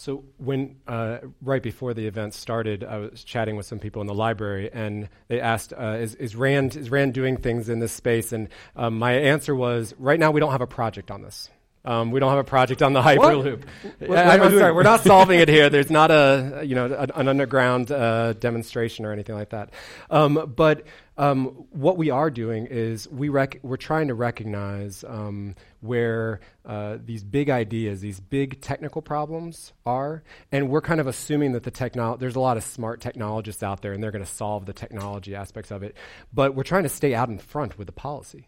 So 0.01 0.23
when 0.37 0.77
uh, 0.87 1.19
right 1.43 1.61
before 1.61 1.93
the 1.93 2.07
event 2.07 2.33
started, 2.33 2.83
I 2.83 2.97
was 2.97 3.23
chatting 3.23 3.55
with 3.55 3.67
some 3.67 3.77
people 3.77 4.01
in 4.01 4.07
the 4.07 4.15
library, 4.15 4.67
and 4.73 5.09
they 5.27 5.39
asked, 5.39 5.73
uh, 5.73 5.97
is, 5.99 6.15
"Is 6.15 6.35
Rand 6.35 6.75
is 6.75 6.89
Rand 6.89 7.13
doing 7.13 7.37
things 7.37 7.69
in 7.69 7.77
this 7.77 7.91
space?" 7.91 8.33
And 8.33 8.49
um, 8.75 8.97
my 8.97 9.13
answer 9.13 9.53
was, 9.53 9.93
"Right 9.99 10.19
now, 10.19 10.31
we 10.31 10.39
don't 10.39 10.53
have 10.53 10.61
a 10.61 10.65
project 10.65 11.11
on 11.11 11.21
this." 11.21 11.51
Um, 11.85 12.09
we 12.09 12.19
don't 12.19 12.31
have 12.31 12.39
a 12.39 12.43
project 12.43 12.81
on 12.81 12.93
the 12.93 13.01
Hyperloop. 13.01 13.63
What? 13.99 14.09
Yeah, 14.09 14.29
I'm, 14.29 14.41
I'm 14.41 14.57
sorry, 14.57 14.71
we're 14.71 14.81
not 14.81 15.01
solving 15.01 15.39
it 15.39 15.49
here. 15.49 15.69
There's 15.75 15.91
not 15.91 16.09
a 16.09 16.63
you 16.65 16.73
know 16.73 16.87
a, 16.87 17.19
an 17.19 17.27
underground 17.27 17.91
uh, 17.91 18.33
demonstration 18.33 19.05
or 19.05 19.11
anything 19.11 19.35
like 19.35 19.49
that. 19.49 19.69
Um, 20.09 20.51
but 20.55 20.83
um, 21.19 21.45
what 21.69 21.97
we 21.97 22.09
are 22.09 22.31
doing 22.31 22.65
is 22.65 23.07
we 23.07 23.29
rec- 23.29 23.59
we're 23.61 23.77
trying 23.77 24.07
to 24.07 24.15
recognize 24.15 25.03
um, 25.07 25.53
where 25.81 26.39
uh, 26.65 26.97
these 27.03 27.23
big 27.23 27.49
ideas, 27.49 28.01
these 28.01 28.19
big 28.19 28.61
technical 28.61 29.01
problems 29.01 29.73
are, 29.85 30.23
and 30.51 30.69
we're 30.69 30.81
kind 30.81 30.99
of 30.99 31.07
assuming 31.07 31.51
that 31.51 31.63
the 31.63 31.71
technology. 31.71 32.19
There's 32.19 32.35
a 32.35 32.39
lot 32.39 32.57
of 32.57 32.63
smart 32.63 33.01
technologists 33.01 33.63
out 33.63 33.81
there, 33.81 33.93
and 33.93 34.01
they're 34.03 34.11
going 34.11 34.23
to 34.23 34.31
solve 34.31 34.65
the 34.65 34.73
technology 34.73 35.35
aspects 35.35 35.71
of 35.71 35.83
it. 35.83 35.95
But 36.33 36.55
we're 36.55 36.63
trying 36.63 36.83
to 36.83 36.89
stay 36.89 37.13
out 37.13 37.29
in 37.29 37.39
front 37.39 37.77
with 37.77 37.87
the 37.87 37.93
policy. 37.93 38.47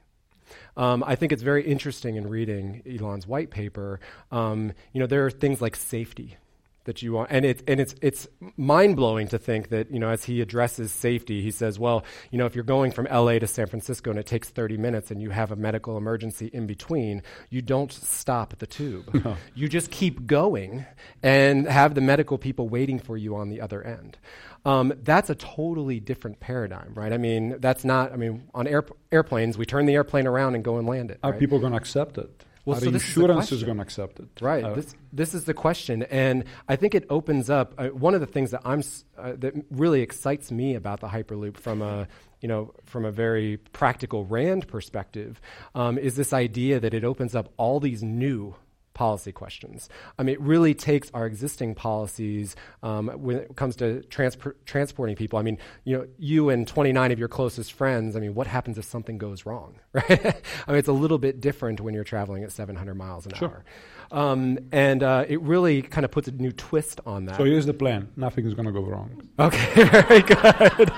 Um, 0.78 1.04
I 1.06 1.16
think 1.16 1.32
it's 1.32 1.42
very 1.42 1.66
interesting 1.66 2.16
in 2.16 2.28
reading 2.28 2.84
Elon's 2.88 3.26
white 3.26 3.50
paper. 3.50 4.00
Um, 4.32 4.74
you 4.94 5.00
know, 5.00 5.08
there 5.08 5.26
are 5.26 5.32
things 5.32 5.62
like 5.62 5.76
safety 5.76 6.38
that 6.86 7.02
you 7.02 7.14
want, 7.14 7.32
and 7.32 7.46
it's 7.46 7.64
and 7.68 7.80
it's 7.80 7.96
it's 8.02 8.28
mind 8.58 8.96
blowing 8.96 9.28
to 9.30 9.38
think 9.38 9.70
that 9.70 9.92
you 9.92 10.00
know 10.00 10.10
as 10.10 10.24
he 10.24 10.42
addresses 10.42 10.92
safety, 10.92 11.42
he 11.42 11.52
says, 11.52 11.80
well, 11.80 12.04
you 12.32 12.38
know, 12.38 12.46
if 12.46 12.56
you're 12.56 12.64
going 12.64 12.92
from 12.92 13.08
L.A. 13.08 13.40
to 13.40 13.48
San 13.48 13.68
Francisco 13.68 14.10
and 14.10 14.20
it 14.20 14.26
takes 14.26 14.50
30 14.50 14.78
minutes 14.78 15.12
and 15.12 15.22
you 15.22 15.30
have 15.30 15.52
a 15.52 15.56
medical 15.56 15.98
emergency 15.98 16.50
in 16.54 16.68
between, 16.68 17.22
you 17.50 17.62
don't 17.62 17.92
stop 17.92 18.54
at 18.54 18.60
the 18.60 18.68
tube. 18.68 19.10
No. 19.24 19.38
You 19.56 19.70
just 19.70 19.90
keep 19.90 20.26
going 20.26 20.86
and 21.22 21.66
have 21.66 21.96
the 21.96 22.02
medical 22.02 22.38
people 22.38 22.68
waiting 22.68 23.00
for 23.00 23.16
you 23.16 23.38
on 23.38 23.48
the 23.48 23.62
other 23.62 23.82
end. 23.82 24.18
Um, 24.66 24.94
that's 25.04 25.30
a 25.30 25.36
totally 25.36 26.02
different 26.02 26.40
paradigm, 26.40 26.94
right? 26.94 27.14
I 27.14 27.18
mean, 27.18 27.56
that's 27.60 27.86
not. 27.86 28.12
I 28.12 28.18
mean, 28.18 28.44
on 28.54 28.68
air, 28.68 28.84
airplanes, 29.12 29.58
we 29.58 29.66
turn 29.66 29.86
the 29.86 29.94
airplane 29.94 30.28
around 30.28 30.56
and 30.56 30.64
go 30.64 30.78
and 30.78 30.88
land 30.88 31.12
it. 31.12 31.20
Are 31.24 31.32
right? 31.32 31.40
people 31.40 31.60
going 31.60 31.72
to 31.72 31.78
accept 31.78 32.18
it? 32.18 32.44
Well, 32.66 32.80
so 32.80 32.88
insurance 32.88 33.52
is, 33.52 33.60
is 33.60 33.64
going 33.64 33.78
to 33.78 33.84
accept 33.84 34.20
it, 34.20 34.30
right? 34.42 34.64
Uh, 34.64 34.74
this 34.74 34.96
this 35.12 35.34
is 35.34 35.44
the 35.44 35.54
question, 35.54 36.04
and 36.04 36.46
I 36.70 36.78
think 36.78 36.96
it 36.96 37.06
opens 37.10 37.50
up 37.50 37.74
uh, 37.78 37.88
one 37.88 38.14
of 38.14 38.22
the 38.22 38.28
things 38.28 38.52
that 38.52 38.62
I'm 38.64 38.82
uh, 39.18 39.34
that 39.38 39.54
really 39.70 40.02
excites 40.02 40.52
me 40.52 40.76
about 40.76 41.02
the 41.02 41.08
Hyperloop 41.08 41.58
from 41.58 41.82
a 41.82 42.08
you 42.40 42.48
know 42.48 42.74
from 42.86 43.04
a 43.04 43.12
very 43.12 43.58
practical 43.58 44.26
Rand 44.26 44.68
perspective 44.68 45.42
um, 45.76 45.98
is 45.98 46.16
this 46.16 46.32
idea 46.32 46.80
that 46.80 46.94
it 46.94 47.04
opens 47.04 47.36
up 47.36 47.52
all 47.58 47.82
these 47.82 48.02
new 48.02 48.56
policy 48.94 49.32
questions. 49.32 49.90
I 50.18 50.24
mean, 50.24 50.34
it 50.34 50.42
really 50.42 50.74
takes 50.74 51.10
our 51.14 51.26
existing 51.26 51.76
policies 51.76 52.56
um, 52.82 53.08
when 53.10 53.38
it 53.38 53.56
comes 53.56 53.76
to 53.78 54.04
transporting 54.04 55.16
people. 55.16 55.40
I 55.40 55.42
mean, 55.42 55.58
you 55.84 55.98
know, 55.98 56.08
you 56.18 56.50
and 56.50 56.68
29 56.68 57.12
of 57.12 57.20
your 57.20 57.28
closest 57.28 57.74
friends. 57.74 58.16
I 58.16 58.20
mean, 58.20 58.36
what 58.36 58.48
happens 58.48 58.78
if 58.78 58.86
something 58.86 59.18
goes 59.18 59.46
wrong, 59.46 59.76
right? 59.94 60.10
I 60.10 60.72
mean, 60.72 60.80
it's 60.80 60.88
a 60.88 60.94
little 60.94 61.18
bit 61.18 61.42
different 61.42 61.82
when 61.82 61.94
you're 61.94 62.04
traveling 62.04 62.44
at 62.44 62.52
700 62.52 62.96
miles 62.96 63.26
an 63.26 63.34
sure. 63.34 63.50
hour. 63.50 63.66
Um, 64.12 64.60
and 64.72 65.02
uh, 65.02 65.26
it 65.28 65.42
really 65.42 65.82
kind 65.82 66.06
of 66.06 66.12
puts 66.12 66.28
a 66.28 66.32
new 66.32 66.52
twist 66.52 67.02
on 67.06 67.26
that. 67.26 67.38
So 67.38 67.46
here's 67.46 67.66
the 67.66 67.74
plan: 67.74 68.10
nothing 68.16 68.46
is 68.46 68.54
going 68.54 68.68
to 68.68 68.72
go 68.72 68.82
wrong. 68.82 69.28
Okay, 69.40 69.84
very 69.86 70.22
good. 70.22 70.92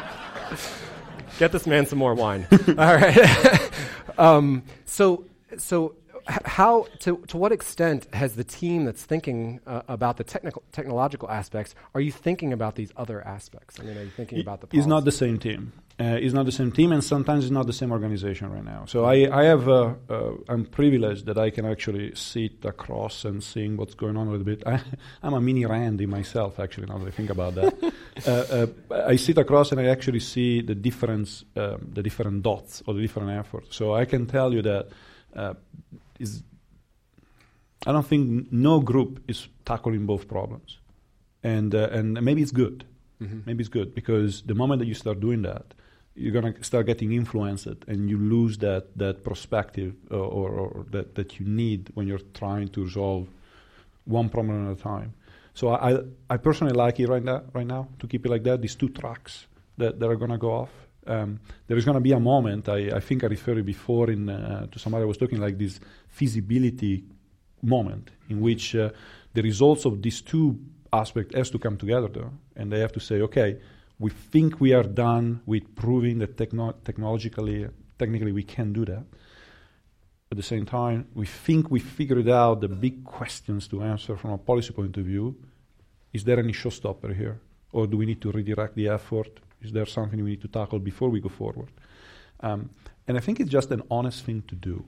Get 1.40 1.52
this 1.52 1.66
man 1.68 1.86
some 1.86 2.00
more 2.00 2.14
wine. 2.14 2.48
All 2.68 2.96
right. 2.96 3.72
um, 4.18 4.64
so, 4.86 5.25
so 5.58 5.96
how 6.27 6.88
to 7.00 7.18
to 7.27 7.38
what 7.38 7.51
extent 7.51 8.07
has 8.14 8.35
the 8.35 8.44
team 8.44 8.85
that's 8.85 9.03
thinking 9.03 9.59
uh, 9.68 9.81
about 9.88 10.18
the 10.18 10.24
technical 10.24 10.64
technological 10.72 11.29
aspects 11.29 11.75
are 11.94 12.01
you 12.01 12.11
thinking 12.11 12.53
about 12.53 12.75
these 12.75 12.92
other 12.98 13.25
aspects? 13.25 13.79
I 13.79 13.83
mean, 13.83 13.98
are 13.98 14.03
you 14.03 14.09
thinking 14.09 14.40
about 14.40 14.61
the? 14.61 14.77
It's 14.77 14.88
not 14.88 15.05
the 15.05 15.11
same 15.11 15.38
team. 15.40 15.74
Uh, 15.98 16.18
it's 16.20 16.33
not 16.33 16.46
the 16.46 16.51
same 16.51 16.74
team, 16.74 16.92
and 16.92 17.01
sometimes 17.01 17.46
it's 17.46 17.51
not 17.51 17.68
the 17.68 17.74
same 17.74 17.92
organization 17.92 18.51
right 18.51 18.66
now. 18.66 18.83
So 18.85 19.05
I 19.05 19.16
I 19.31 19.46
have 19.46 19.70
uh, 19.70 19.94
uh, 20.09 20.31
I'm 20.50 20.66
privileged 20.66 21.25
that 21.27 21.38
I 21.38 21.50
can 21.51 21.66
actually 21.66 22.14
sit 22.16 22.66
across 22.66 23.24
and 23.24 23.42
seeing 23.42 23.77
what's 23.77 23.94
going 23.94 24.18
on 24.18 24.27
a 24.27 24.31
little 24.31 24.46
bit. 24.46 24.64
I, 24.68 24.81
am 25.24 25.33
a 25.33 25.40
mini 25.40 25.66
Randy 25.66 26.05
myself, 26.05 26.59
actually. 26.59 26.88
Now 26.88 26.98
that 26.98 27.07
I 27.07 27.11
think 27.11 27.29
about 27.29 27.55
that, 27.55 27.94
uh, 28.27 28.31
uh, 28.31 29.07
I 29.07 29.16
sit 29.16 29.38
across 29.38 29.72
and 29.72 29.79
I 29.79 29.85
actually 29.85 30.20
see 30.20 30.61
the 30.61 30.75
difference, 30.75 31.46
um, 31.55 31.92
the 31.94 32.03
different 32.03 32.44
dots 32.44 32.83
or 32.85 32.94
the 32.94 33.01
different 33.01 33.29
efforts. 33.31 33.77
So 33.77 33.96
I 33.96 34.03
can 34.03 34.25
tell 34.25 34.53
you 34.53 34.61
that 34.64 34.90
is 36.20 36.44
I 37.86 37.92
don't 37.92 38.06
think 38.06 38.51
no 38.51 38.80
group 38.80 39.24
is 39.28 39.48
tackling 39.66 40.06
both 40.06 40.28
problems, 40.28 40.80
and 41.44 41.74
uh, 41.75 41.90
and 41.92 42.22
maybe 42.22 42.42
it's 42.42 42.51
good. 42.51 42.86
Mm-hmm. 43.22 43.40
Maybe 43.46 43.62
it's 43.62 43.70
good 43.70 43.94
because 43.96 44.42
the 44.42 44.56
moment 44.56 44.80
that 44.80 44.88
you 44.88 44.94
start 44.94 45.20
doing 45.20 45.44
that, 45.44 45.74
you're 46.16 46.34
gonna 46.34 46.64
start 46.64 46.88
getting 46.88 47.14
influenced, 47.14 47.68
and 47.88 48.10
you 48.10 48.18
lose 48.18 48.58
that 48.60 48.98
that 48.98 49.24
perspective 49.24 49.94
uh, 50.12 50.18
or, 50.18 50.50
or, 50.50 50.86
that 50.92 51.16
that 51.16 51.40
you 51.40 51.46
need 51.46 51.92
when 51.94 52.08
you're 52.08 52.25
trying 52.34 52.70
to 52.70 52.84
resolve 52.84 53.28
one 54.06 54.30
problem 54.30 54.68
at 54.68 54.78
a 54.78 54.82
time. 54.82 55.14
So 55.54 55.70
I 55.70 56.00
I 56.30 56.38
personally 56.38 56.74
like 56.74 57.00
it 57.00 57.08
right 57.08 57.24
now 57.24 57.44
right 57.54 57.68
now 57.68 57.88
to 58.00 58.08
keep 58.08 58.25
it 58.25 58.30
like 58.30 58.44
that. 58.44 58.62
These 58.62 58.75
two 58.75 58.90
tracks 58.90 59.46
that, 59.78 60.00
that 60.00 60.10
are 60.10 60.16
gonna 60.16 60.38
go 60.38 60.51
off. 60.51 60.84
Um, 61.07 61.39
there 61.68 61.77
is 61.77 61.85
going 61.85 61.96
to 61.96 62.01
be 62.01 62.13
a 62.13 62.20
moment. 62.20 62.68
I, 62.68 62.96
I 62.96 63.00
think 63.00 63.24
I 63.24 63.27
referred 63.27 63.63
before 63.65 64.09
in, 64.09 64.29
uh, 64.29 64.68
to 64.72 64.79
somebody 64.79 65.03
I 65.03 65.05
was 65.05 65.18
talking 65.18 65.39
like 65.39 65.57
this 65.57 65.79
feasibility 66.07 67.03
moment 67.61 68.11
in 68.29 68.41
which 68.41 68.75
uh, 68.75 68.89
the 69.33 69.41
results 69.41 69.85
of 69.85 70.01
these 70.01 70.22
two 70.22 70.59
aspects 70.91 71.35
has 71.35 71.50
to 71.51 71.59
come 71.59 71.77
together, 71.77 72.07
though, 72.07 72.31
and 72.55 72.72
they 72.72 72.79
have 72.79 72.94
to 72.94 73.00
say, 73.00 73.22
okay, 73.22 73.59
we 74.00 74.09
think 74.09 74.59
we 74.59 74.74
are 74.74 74.83
done 74.83 75.41
with 75.46 75.75
proving 75.75 76.20
that 76.20 76.37
techno- 76.37 76.75
technologically, 76.83 77.68
technically, 77.98 78.31
we 78.31 78.44
can 78.44 78.74
do 78.74 78.85
that. 78.85 79.03
At 80.31 80.37
the 80.37 80.44
same 80.44 80.65
time, 80.65 81.07
we 81.13 81.25
think 81.25 81.70
we 81.70 81.79
figured 81.79 82.27
out 82.29 82.61
the 82.61 82.68
big 82.68 83.03
questions 83.03 83.68
to 83.68 83.83
answer 83.83 84.18
from 84.18 84.31
a 84.31 84.37
policy 84.37 84.74
point 84.74 84.98
of 84.98 85.05
view. 85.05 85.35
Is 86.13 86.24
there 86.24 86.39
any 86.39 86.53
showstopper 86.53 87.15
here, 87.15 87.39
or 87.72 87.87
do 87.87 87.98
we 87.98 88.05
need 88.05 88.22
to 88.22 88.31
redirect 88.31 88.75
the 88.75 88.89
effort? 88.89 89.39
Is 89.66 89.72
there 89.72 89.86
something 89.86 90.24
we 90.24 90.32
need 90.32 90.42
to 90.42 90.48
tackle 90.48 90.80
before 90.80 91.10
we 91.10 91.20
go 91.20 91.30
forward? 91.30 91.72
Um, 92.42 92.70
and 93.08 93.18
I 93.18 93.22
think 93.22 93.40
it's 93.40 93.50
just 93.50 93.72
an 93.72 93.82
honest 93.90 94.24
thing 94.25 94.44
to 94.48 94.56
do. 94.56 94.86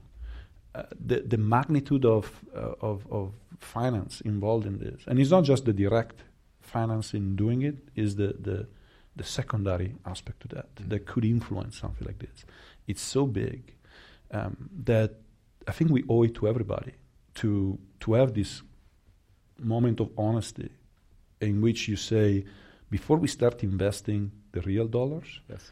Uh, 0.76 0.84
the, 1.10 1.22
the 1.22 1.38
magnitude 1.38 2.06
of, 2.06 2.24
uh, 2.56 2.74
of, 2.82 3.06
of 3.12 3.34
finance 3.60 4.22
involved 4.22 4.66
in 4.66 4.78
this, 4.80 5.02
and 5.08 5.20
it's 5.20 5.32
not 5.32 5.44
just 5.44 5.66
the 5.66 5.74
direct 5.74 6.24
finance 6.62 7.14
in 7.14 7.36
doing 7.36 7.62
it, 7.64 7.78
is 7.96 8.16
the, 8.16 8.36
the, 8.40 8.68
the 9.16 9.24
secondary 9.24 9.96
aspect 10.06 10.42
to 10.42 10.48
that 10.50 10.76
mm-hmm. 10.76 10.90
that 10.90 11.06
could 11.06 11.26
influence 11.26 11.80
something 11.80 12.06
like 12.06 12.20
this. 12.20 12.46
It's 12.88 13.02
so 13.02 13.26
big 13.26 13.74
um, 14.32 14.70
that 14.84 15.16
I 15.68 15.72
think 15.72 15.92
we 15.92 16.04
owe 16.08 16.24
it 16.24 16.36
to 16.36 16.48
everybody 16.48 16.94
to 17.36 17.78
to 18.00 18.14
have 18.14 18.34
this 18.34 18.62
moment 19.60 20.00
of 20.00 20.10
honesty 20.18 20.70
in 21.42 21.62
which 21.62 21.88
you 21.88 21.96
say, 21.96 22.46
before 22.90 23.18
we 23.18 23.28
start 23.28 23.64
investing 23.64 24.32
the 24.58 24.68
real 24.68 24.88
dollars, 24.88 25.40
yes. 25.50 25.72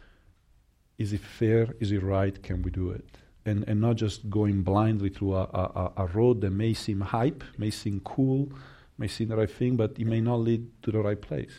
is 0.98 1.14
it 1.14 1.22
fair? 1.22 1.68
Is 1.80 1.92
it 1.92 2.04
right? 2.04 2.36
Can 2.44 2.62
we 2.62 2.72
do 2.72 2.92
it? 2.92 3.06
And, 3.46 3.64
and 3.68 3.82
not 3.82 3.96
just 3.96 4.30
going 4.30 4.64
blindly 4.64 5.10
through 5.10 5.36
a, 5.36 5.44
a, 5.44 5.92
a 5.98 6.06
road 6.08 6.42
that 6.42 6.52
may 6.52 6.74
seem 6.74 7.02
hype, 7.02 7.44
may 7.58 7.72
seem 7.72 8.00
cool, 8.02 8.52
may 8.98 9.08
seem 9.08 9.28
the 9.30 9.38
right 9.38 9.50
thing, 9.50 9.76
but 9.76 9.92
it 10.00 10.06
may 10.06 10.22
not 10.22 10.38
lead 10.38 10.68
to 10.84 10.92
the 10.92 11.00
right 11.00 11.22
place. 11.22 11.54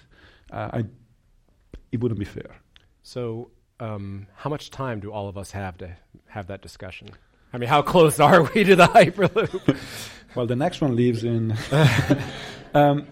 Uh, 0.50 0.70
I, 0.72 0.84
it 1.92 2.00
wouldn't 2.00 2.18
be 2.18 2.24
fair. 2.24 2.56
So, 3.02 3.50
um, 3.78 4.26
how 4.34 4.50
much 4.50 4.70
time 4.70 5.00
do 5.00 5.12
all 5.12 5.28
of 5.28 5.36
us 5.36 5.50
have 5.50 5.76
to 5.78 5.96
have 6.28 6.46
that 6.46 6.62
discussion? 6.62 7.08
I 7.52 7.58
mean, 7.58 7.68
how 7.68 7.82
close 7.82 8.18
are 8.20 8.42
we 8.42 8.64
to 8.64 8.76
the 8.76 8.86
Hyperloop? 8.86 9.76
well, 10.34 10.46
the 10.46 10.56
next 10.56 10.80
one 10.80 10.96
leaves 10.96 11.24
in. 11.24 11.56
um, 12.74 13.06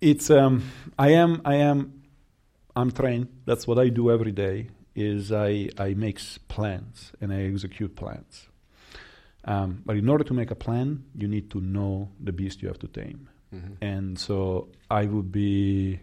it's 0.00 0.30
um, 0.30 0.70
I 0.98 1.10
am 1.10 1.42
I 1.44 1.56
am 1.56 2.01
I'm 2.74 2.90
trained. 2.90 3.28
That's 3.44 3.66
what 3.66 3.78
I 3.78 3.90
do 3.90 4.10
every 4.10 4.32
day. 4.32 4.68
Is 4.94 5.32
I 5.32 5.70
I 5.78 5.94
make 5.94 6.20
plans 6.48 7.12
and 7.20 7.32
I 7.32 7.42
execute 7.42 7.96
plans. 7.96 8.48
Um, 9.44 9.82
but 9.86 9.96
in 9.96 10.08
order 10.08 10.24
to 10.24 10.34
make 10.34 10.50
a 10.50 10.54
plan, 10.54 11.04
you 11.14 11.28
need 11.28 11.50
to 11.50 11.60
know 11.60 12.08
the 12.20 12.32
beast 12.32 12.62
you 12.62 12.68
have 12.68 12.78
to 12.80 12.88
tame. 12.88 13.28
Mm-hmm. 13.54 13.74
And 13.80 14.18
so 14.18 14.68
I 14.90 15.06
would 15.06 15.32
be 15.32 16.00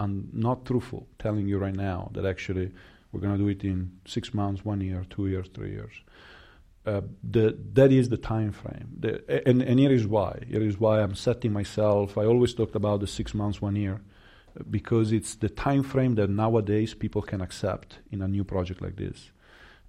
I'm 0.00 0.28
not 0.32 0.64
truthful 0.64 1.06
telling 1.18 1.46
you 1.46 1.58
right 1.58 1.76
now 1.76 2.10
that 2.14 2.24
actually 2.26 2.72
we're 3.12 3.20
going 3.20 3.38
to 3.38 3.42
do 3.44 3.48
it 3.48 3.62
in 3.62 3.92
six 4.06 4.34
months, 4.34 4.64
one 4.64 4.80
year, 4.80 5.04
two 5.08 5.28
years, 5.28 5.48
three 5.54 5.70
years. 5.70 5.92
uh, 6.84 7.02
the, 7.22 7.56
that 7.74 7.92
is 7.92 8.08
the 8.08 8.16
time 8.16 8.52
frame. 8.52 8.88
The, 8.98 9.48
and, 9.48 9.62
and 9.62 9.78
here 9.78 9.92
is 9.92 10.06
why. 10.06 10.42
Here 10.48 10.62
is 10.62 10.78
why 10.78 11.00
I'm 11.00 11.14
setting 11.14 11.52
myself. 11.52 12.18
I 12.18 12.24
always 12.24 12.54
talked 12.54 12.74
about 12.74 13.00
the 13.00 13.06
six 13.06 13.34
months, 13.34 13.62
one 13.62 13.76
year, 13.76 14.00
because 14.70 15.12
it's 15.12 15.34
the 15.36 15.48
time 15.48 15.82
frame 15.82 16.14
that 16.16 16.30
nowadays 16.30 16.94
people 16.94 17.22
can 17.22 17.40
accept 17.40 17.98
in 18.10 18.22
a 18.22 18.28
new 18.28 18.44
project 18.44 18.80
like 18.82 18.96
this. 18.96 19.30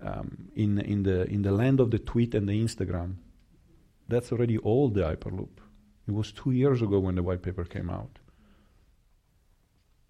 Um, 0.02 0.50
in, 0.56 0.80
in, 0.80 1.04
the, 1.04 1.26
in 1.30 1.44
the 1.44 1.52
land 1.52 1.80
of 1.80 1.92
the 1.92 2.00
tweet 2.00 2.36
and 2.36 2.48
the 2.48 2.62
Instagram, 2.62 3.16
that's 4.10 4.32
already 4.32 4.58
old, 4.60 4.96
the 4.96 5.02
Hyperloop. 5.02 5.60
It 6.08 6.14
was 6.14 6.32
two 6.32 6.52
years 6.52 6.82
ago 6.82 7.00
when 7.00 7.16
the 7.16 7.24
white 7.24 7.42
paper 7.42 7.64
came 7.64 7.90
out. 7.90 8.20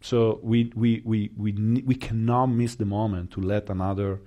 So 0.02 0.40
we, 0.44 0.72
we, 0.76 1.02
we, 1.06 1.32
we, 1.38 1.52
we 1.86 1.96
cannot 1.96 2.48
miss 2.48 2.76
the 2.76 2.86
moment 2.86 3.32
to 3.32 3.42
let 3.42 3.70
another 3.70 4.20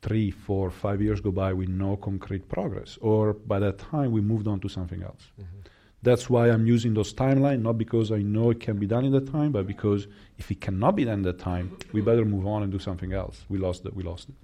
three, 0.00 0.30
four, 0.30 0.70
five 0.70 1.02
years 1.02 1.20
go 1.20 1.32
by 1.32 1.52
with 1.52 1.68
no 1.68 1.96
concrete 1.96 2.48
progress, 2.48 2.96
or 3.00 3.34
by 3.34 3.58
that 3.58 3.78
time 3.78 4.12
we 4.12 4.20
moved 4.20 4.46
on 4.46 4.60
to 4.60 4.68
something 4.68 5.02
else. 5.02 5.32
Mm-hmm. 5.40 5.58
That's 6.02 6.30
why 6.30 6.48
I'm 6.48 6.66
using 6.66 6.94
those 6.94 7.12
timelines, 7.12 7.62
not 7.62 7.76
because 7.76 8.12
I 8.12 8.18
know 8.18 8.50
it 8.50 8.60
can 8.60 8.78
be 8.78 8.86
done 8.86 9.04
in 9.04 9.12
that 9.12 9.30
time, 9.32 9.50
but 9.50 9.66
because 9.66 10.06
if 10.38 10.50
it 10.50 10.60
cannot 10.60 10.94
be 10.94 11.04
done 11.04 11.14
in 11.14 11.22
that 11.22 11.38
time, 11.40 11.76
we 11.92 12.00
better 12.00 12.24
move 12.24 12.46
on 12.46 12.62
and 12.62 12.70
do 12.70 12.78
something 12.78 13.12
else. 13.12 13.44
We 13.48 13.58
lost 13.58 13.84
it. 13.84 13.94
We 13.94 14.04
lost 14.04 14.28
it. 14.28 14.34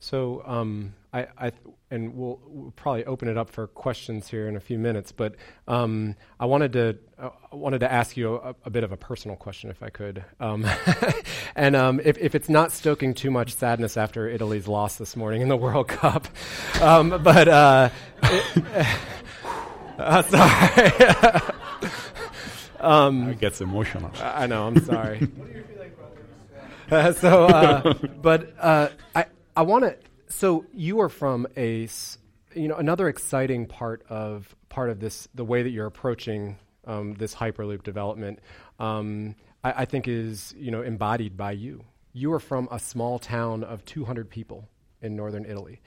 So, 0.00 0.42
um, 0.44 0.94
I, 1.14 1.28
I 1.38 1.50
th- 1.50 1.74
and 1.90 2.14
we'll, 2.14 2.40
we'll, 2.46 2.72
probably 2.72 3.04
open 3.04 3.28
it 3.28 3.38
up 3.38 3.48
for 3.48 3.68
questions 3.68 4.28
here 4.28 4.48
in 4.48 4.56
a 4.56 4.60
few 4.60 4.78
minutes. 4.78 5.12
But 5.12 5.36
um, 5.68 6.16
I 6.40 6.46
wanted 6.46 6.72
to 6.74 6.98
uh, 7.18 7.30
wanted 7.52 7.78
to 7.78 7.90
ask 7.90 8.16
you 8.16 8.34
a, 8.34 8.54
a, 8.64 8.70
bit 8.70 8.84
of 8.84 8.92
a 8.92 8.96
personal 8.96 9.36
question, 9.36 9.70
if 9.70 9.82
I 9.82 9.88
could. 9.90 10.24
Um, 10.40 10.66
and 11.56 11.76
um, 11.76 12.00
if, 12.04 12.18
if 12.18 12.34
it's 12.34 12.48
not 12.48 12.72
stoking 12.72 13.14
too 13.14 13.30
much 13.30 13.54
sadness 13.54 13.96
after 13.96 14.28
Italy's 14.28 14.66
loss 14.66 14.96
this 14.96 15.14
morning 15.14 15.40
in 15.40 15.48
the 15.48 15.56
World 15.56 15.88
Cup, 16.02 16.26
um, 16.82 17.22
but 17.22 17.48
uh, 17.48 17.90
it, 18.24 18.86
uh, 19.98 20.22
sorry. 20.22 21.50
Um, 22.84 23.30
it 23.30 23.40
gets 23.40 23.62
emotional. 23.62 24.10
I 24.20 24.46
know. 24.46 24.66
I'm 24.66 24.84
sorry. 24.84 25.26
Uh, 26.90 27.12
so, 27.14 27.46
uh, 27.46 27.94
but 28.20 28.54
uh, 28.60 28.90
I 29.16 29.26
I 29.56 29.62
want 29.62 29.84
to. 29.84 29.96
So 30.28 30.66
you 30.72 31.00
are 31.00 31.08
from 31.08 31.46
a, 31.56 31.88
you 32.54 32.68
know, 32.68 32.76
another 32.76 33.08
exciting 33.08 33.66
part 33.66 34.04
of 34.10 34.54
part 34.68 34.90
of 34.90 35.00
this, 35.00 35.28
the 35.34 35.44
way 35.44 35.62
that 35.62 35.70
you're 35.70 35.86
approaching 35.86 36.58
um, 36.86 37.14
this 37.14 37.34
Hyperloop 37.34 37.82
development. 37.84 38.40
Um, 38.78 39.34
I, 39.62 39.72
I 39.78 39.84
think 39.86 40.06
is 40.06 40.54
you 40.56 40.70
know 40.70 40.82
embodied 40.82 41.38
by 41.38 41.52
you. 41.52 41.84
You 42.12 42.32
are 42.34 42.40
from 42.40 42.68
a 42.70 42.78
small 42.78 43.18
town 43.18 43.64
of 43.64 43.84
200 43.86 44.28
people 44.28 44.68
in 45.00 45.16
northern 45.16 45.44
Italy. 45.46 45.80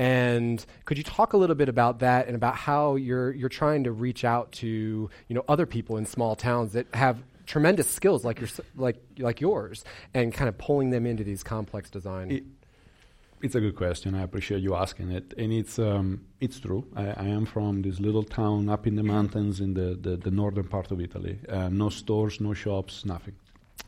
And 0.00 0.64
could 0.86 0.96
you 0.96 1.04
talk 1.04 1.34
a 1.34 1.36
little 1.36 1.54
bit 1.54 1.68
about 1.68 1.98
that 1.98 2.26
and 2.26 2.34
about 2.34 2.56
how 2.56 2.96
you're 2.96 3.32
you're 3.32 3.50
trying 3.50 3.84
to 3.84 3.92
reach 3.92 4.24
out 4.24 4.50
to 4.52 5.10
you 5.28 5.34
know 5.34 5.44
other 5.46 5.66
people 5.66 5.98
in 5.98 6.06
small 6.06 6.34
towns 6.34 6.72
that 6.72 6.86
have 6.94 7.22
tremendous 7.44 7.86
skills 7.90 8.24
like 8.24 8.40
your 8.40 8.48
like 8.76 8.96
like 9.18 9.42
yours 9.42 9.84
and 10.14 10.32
kind 10.32 10.48
of 10.48 10.56
pulling 10.56 10.88
them 10.88 11.04
into 11.04 11.22
these 11.22 11.42
complex 11.42 11.90
design. 11.90 12.30
It, 12.30 12.44
it's 13.42 13.54
a 13.54 13.60
good 13.60 13.76
question. 13.76 14.14
I 14.14 14.22
appreciate 14.22 14.62
you 14.62 14.74
asking 14.74 15.10
it, 15.10 15.34
and 15.36 15.52
it's 15.52 15.78
um, 15.78 16.24
it's 16.40 16.58
true. 16.58 16.86
I, 16.96 17.08
I, 17.24 17.26
am 17.26 17.44
from 17.44 17.82
this 17.82 18.00
little 18.00 18.22
town 18.22 18.70
up 18.70 18.86
in 18.86 18.96
the 18.96 19.02
mountains 19.02 19.60
in 19.60 19.74
the, 19.74 19.98
the, 20.00 20.16
the 20.16 20.30
northern 20.30 20.68
part 20.68 20.90
of 20.90 20.98
Italy. 20.98 21.38
Uh, 21.46 21.68
no 21.68 21.90
stores, 21.90 22.40
no 22.40 22.54
shops, 22.54 23.04
nothing, 23.04 23.34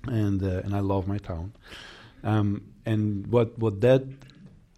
and 0.08 0.42
uh, 0.42 0.60
and 0.64 0.74
I 0.74 0.80
love 0.80 1.08
my 1.08 1.16
town. 1.16 1.54
Um, 2.22 2.64
and 2.84 3.26
what 3.28 3.58
what 3.58 3.80
that 3.80 4.04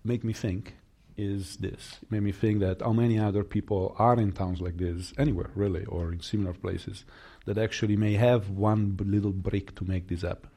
made 0.05 0.23
me 0.23 0.33
think 0.33 0.75
is 1.17 1.57
this. 1.59 1.99
It 2.03 2.11
made 2.11 2.23
me 2.23 2.33
think 2.33 2.61
that 2.61 2.83
how 2.83 2.93
many 2.93 3.19
other 3.19 3.45
people 3.45 3.95
are 3.99 4.19
in 4.19 4.33
towns 4.33 4.61
like 4.61 4.77
this 4.77 5.13
anywhere 5.19 5.51
really, 5.55 5.85
or 5.85 6.13
in 6.13 6.21
similar 6.21 6.53
places, 6.53 7.05
that 7.47 7.59
actually 7.59 7.97
may 7.97 8.15
have 8.15 8.51
one 8.51 8.91
b- 8.91 9.05
little 9.05 9.33
brick 9.33 9.75
to 9.77 9.85
make 9.85 10.09
this 10.09 10.23
happen. 10.23 10.51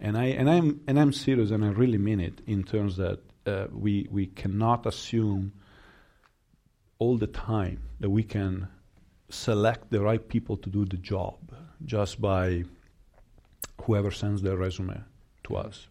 And 0.00 0.18
I 0.18 0.26
and 0.26 0.50
I'm 0.50 0.80
and 0.86 0.98
I'm 0.98 1.12
serious, 1.12 1.50
and 1.50 1.64
I 1.64 1.68
really 1.68 1.98
mean 1.98 2.20
it 2.20 2.40
in 2.46 2.64
terms 2.64 2.96
that 2.96 3.20
uh, 3.46 3.66
we, 3.72 4.08
we 4.10 4.26
cannot 4.26 4.86
assume 4.86 5.52
all 6.98 7.16
the 7.16 7.26
time 7.26 7.82
that 8.00 8.10
we 8.10 8.22
can 8.22 8.68
select 9.28 9.90
the 9.90 10.00
right 10.00 10.28
people 10.28 10.56
to 10.56 10.70
do 10.70 10.84
the 10.84 10.96
job 10.96 11.36
just 11.84 12.20
by 12.20 12.64
whoever 13.82 14.10
sends 14.10 14.42
their 14.42 14.56
resume 14.56 15.02
to 15.44 15.56
us. 15.56 15.88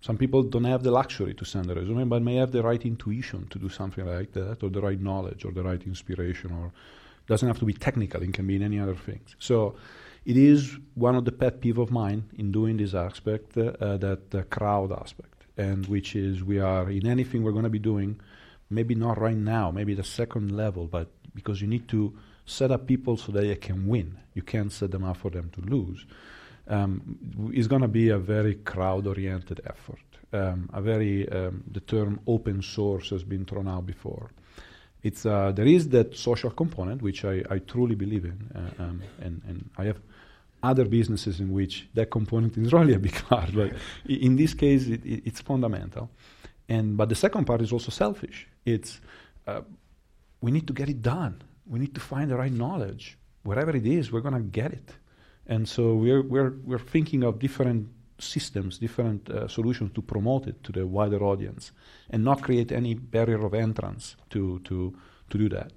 Some 0.00 0.16
people 0.16 0.42
don't 0.44 0.64
have 0.64 0.82
the 0.82 0.90
luxury 0.90 1.34
to 1.34 1.44
send 1.44 1.70
a 1.70 1.74
resume, 1.74 2.04
but 2.04 2.22
may 2.22 2.36
have 2.36 2.52
the 2.52 2.62
right 2.62 2.84
intuition 2.84 3.48
to 3.48 3.58
do 3.58 3.68
something 3.68 4.06
like 4.06 4.32
that, 4.32 4.62
or 4.62 4.70
the 4.70 4.80
right 4.80 5.00
knowledge, 5.00 5.44
or 5.44 5.52
the 5.52 5.62
right 5.62 5.82
inspiration, 5.82 6.52
or 6.52 6.72
doesn't 7.26 7.48
have 7.48 7.58
to 7.58 7.64
be 7.64 7.72
technical. 7.72 8.22
It 8.22 8.32
can 8.32 8.46
be 8.46 8.56
in 8.56 8.62
any 8.62 8.78
other 8.78 8.94
things. 8.94 9.34
So, 9.38 9.76
it 10.24 10.36
is 10.36 10.76
one 10.94 11.14
of 11.14 11.24
the 11.24 11.32
pet 11.32 11.60
peeve 11.60 11.78
of 11.78 11.90
mine 11.90 12.24
in 12.36 12.52
doing 12.52 12.76
this 12.76 12.94
aspect, 12.94 13.56
uh, 13.56 13.96
that 13.96 14.34
uh, 14.34 14.42
crowd 14.50 14.92
aspect 14.92 15.38
and 15.58 15.86
which 15.86 16.14
is 16.14 16.42
we 16.42 16.60
are 16.60 16.88
in 16.88 17.06
anything 17.06 17.42
we're 17.42 17.52
going 17.52 17.64
to 17.64 17.70
be 17.70 17.80
doing, 17.80 18.18
maybe 18.70 18.94
not 18.94 19.20
right 19.20 19.36
now, 19.36 19.70
maybe 19.70 19.92
the 19.92 20.04
second 20.04 20.56
level, 20.56 20.86
but 20.86 21.08
because 21.34 21.60
you 21.60 21.66
need 21.66 21.88
to 21.88 22.16
set 22.46 22.70
up 22.70 22.86
people 22.86 23.16
so 23.16 23.32
that 23.32 23.42
they 23.42 23.56
can 23.56 23.86
win. 23.86 24.16
You 24.34 24.42
can't 24.42 24.72
set 24.72 24.92
them 24.92 25.04
up 25.04 25.18
for 25.18 25.30
them 25.30 25.50
to 25.50 25.60
lose. 25.60 26.06
Um, 26.68 27.50
it's 27.52 27.66
going 27.66 27.82
to 27.82 27.88
be 27.88 28.10
a 28.10 28.18
very 28.18 28.54
crowd-oriented 28.56 29.60
effort. 29.66 29.98
Um, 30.32 30.68
a 30.74 30.82
very 30.82 31.26
um, 31.30 31.64
the 31.70 31.80
term 31.80 32.20
open 32.26 32.60
source 32.62 33.10
has 33.10 33.24
been 33.24 33.46
thrown 33.46 33.66
out 33.66 33.86
before. 33.86 34.30
It's 35.02 35.24
uh, 35.24 35.52
there 35.52 35.66
is 35.66 35.88
that 35.90 36.16
social 36.16 36.50
component 36.50 37.00
which 37.00 37.24
I, 37.24 37.42
I 37.50 37.58
truly 37.60 37.94
believe 37.94 38.24
in, 38.24 38.50
uh, 38.54 38.82
um, 38.82 39.02
and, 39.22 39.40
and 39.48 39.70
I 39.78 39.84
have 39.84 39.98
other 40.62 40.84
businesses 40.84 41.40
in 41.40 41.52
which 41.52 41.88
that 41.94 42.10
component 42.10 42.58
is 42.58 42.72
really 42.72 42.94
a 42.94 42.98
big 42.98 43.14
part. 43.28 43.54
But 43.54 43.72
in 44.06 44.36
this 44.36 44.54
case, 44.54 44.86
it, 44.86 45.04
it, 45.06 45.22
it's 45.24 45.40
fundamental. 45.40 46.10
And 46.68 46.96
but 46.96 47.08
the 47.08 47.14
second 47.14 47.46
part 47.46 47.62
is 47.62 47.72
also 47.72 47.90
selfish. 47.90 48.46
It's 48.66 49.00
uh, 49.46 49.62
we 50.42 50.50
need 50.50 50.66
to 50.66 50.72
get 50.72 50.88
it 50.88 51.00
done. 51.00 51.42
We 51.66 51.78
need 51.78 51.94
to 51.94 52.00
find 52.00 52.30
the 52.30 52.36
right 52.36 52.52
knowledge. 52.52 53.16
Wherever 53.44 53.74
it 53.74 53.86
is, 53.86 54.12
we're 54.12 54.20
going 54.20 54.34
to 54.34 54.40
get 54.40 54.72
it. 54.72 54.90
And 55.48 55.66
so 55.68 55.94
we're 55.94 56.22
we're 56.22 56.54
we're 56.64 56.78
thinking 56.78 57.24
of 57.24 57.38
different 57.38 57.88
systems, 58.18 58.78
different 58.78 59.30
uh, 59.30 59.48
solutions 59.48 59.92
to 59.94 60.02
promote 60.02 60.46
it 60.46 60.62
to 60.64 60.72
the 60.72 60.86
wider 60.86 61.22
audience, 61.22 61.72
and 62.10 62.22
not 62.22 62.42
create 62.42 62.70
any 62.72 62.94
barrier 62.94 63.44
of 63.44 63.54
entrance 63.54 64.16
to 64.30 64.58
to 64.60 64.94
to 65.30 65.38
do 65.38 65.48
that. 65.48 65.72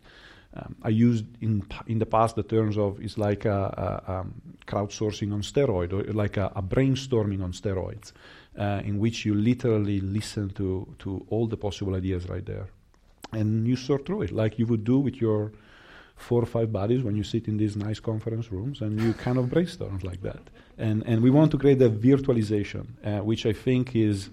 Um, 0.53 0.75
I 0.83 0.89
used 0.89 1.25
in 1.41 1.63
in 1.87 1.99
the 1.99 2.05
past 2.05 2.35
the 2.35 2.43
terms 2.43 2.77
of 2.77 2.99
it's 2.99 3.17
like 3.17 3.45
a, 3.45 4.03
a, 4.07 4.11
a 4.11 4.19
um, 4.19 4.33
crowdsourcing 4.67 5.31
on 5.33 5.41
steroid 5.41 5.93
or 5.93 6.03
like 6.13 6.35
a, 6.35 6.51
a 6.55 6.61
brainstorming 6.61 7.41
on 7.41 7.53
steroids, 7.53 8.11
uh, 8.57 8.81
in 8.83 8.99
which 8.99 9.25
you 9.25 9.33
literally 9.33 10.01
listen 10.01 10.49
to 10.49 10.93
to 10.99 11.25
all 11.29 11.47
the 11.47 11.57
possible 11.57 11.95
ideas 11.95 12.27
right 12.27 12.45
there, 12.45 12.67
and 13.31 13.65
you 13.65 13.77
sort 13.77 14.05
through 14.05 14.23
it 14.23 14.31
like 14.31 14.59
you 14.59 14.65
would 14.65 14.83
do 14.83 14.99
with 14.99 15.21
your 15.21 15.53
four 16.21 16.41
or 16.41 16.45
five 16.45 16.71
buddies 16.71 17.03
when 17.03 17.15
you 17.15 17.23
sit 17.23 17.47
in 17.47 17.57
these 17.57 17.75
nice 17.75 17.99
conference 17.99 18.51
rooms 18.51 18.81
and 18.81 18.99
you 19.01 19.13
kind 19.13 19.37
of 19.37 19.49
brainstorm 19.49 19.99
like 20.03 20.21
that. 20.21 20.43
And 20.77 21.03
and 21.05 21.21
we 21.21 21.29
want 21.29 21.51
to 21.51 21.57
create 21.57 21.81
a 21.81 21.89
virtualization, 21.89 22.85
uh, 23.03 23.23
which 23.23 23.45
I 23.45 23.53
think 23.53 23.95
is 23.95 24.29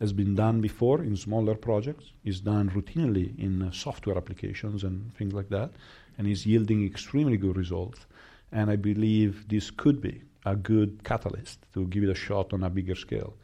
has 0.00 0.12
been 0.12 0.34
done 0.34 0.60
before 0.60 1.02
in 1.02 1.16
smaller 1.16 1.54
projects, 1.54 2.12
is 2.24 2.40
done 2.40 2.68
routinely 2.70 3.28
in 3.38 3.62
uh, 3.62 3.70
software 3.70 4.16
applications 4.16 4.84
and 4.84 5.14
things 5.14 5.32
like 5.32 5.48
that, 5.48 5.70
and 6.18 6.26
is 6.26 6.46
yielding 6.46 6.84
extremely 6.84 7.38
good 7.38 7.56
results. 7.56 8.00
And 8.52 8.70
I 8.70 8.76
believe 8.76 9.48
this 9.48 9.70
could 9.70 10.00
be 10.00 10.22
a 10.44 10.54
good 10.54 11.02
catalyst 11.02 11.58
to 11.74 11.86
give 11.86 12.02
it 12.04 12.10
a 12.10 12.14
shot 12.14 12.52
on 12.52 12.62
a 12.62 12.70
bigger 12.70 12.94
scale. 12.94 13.34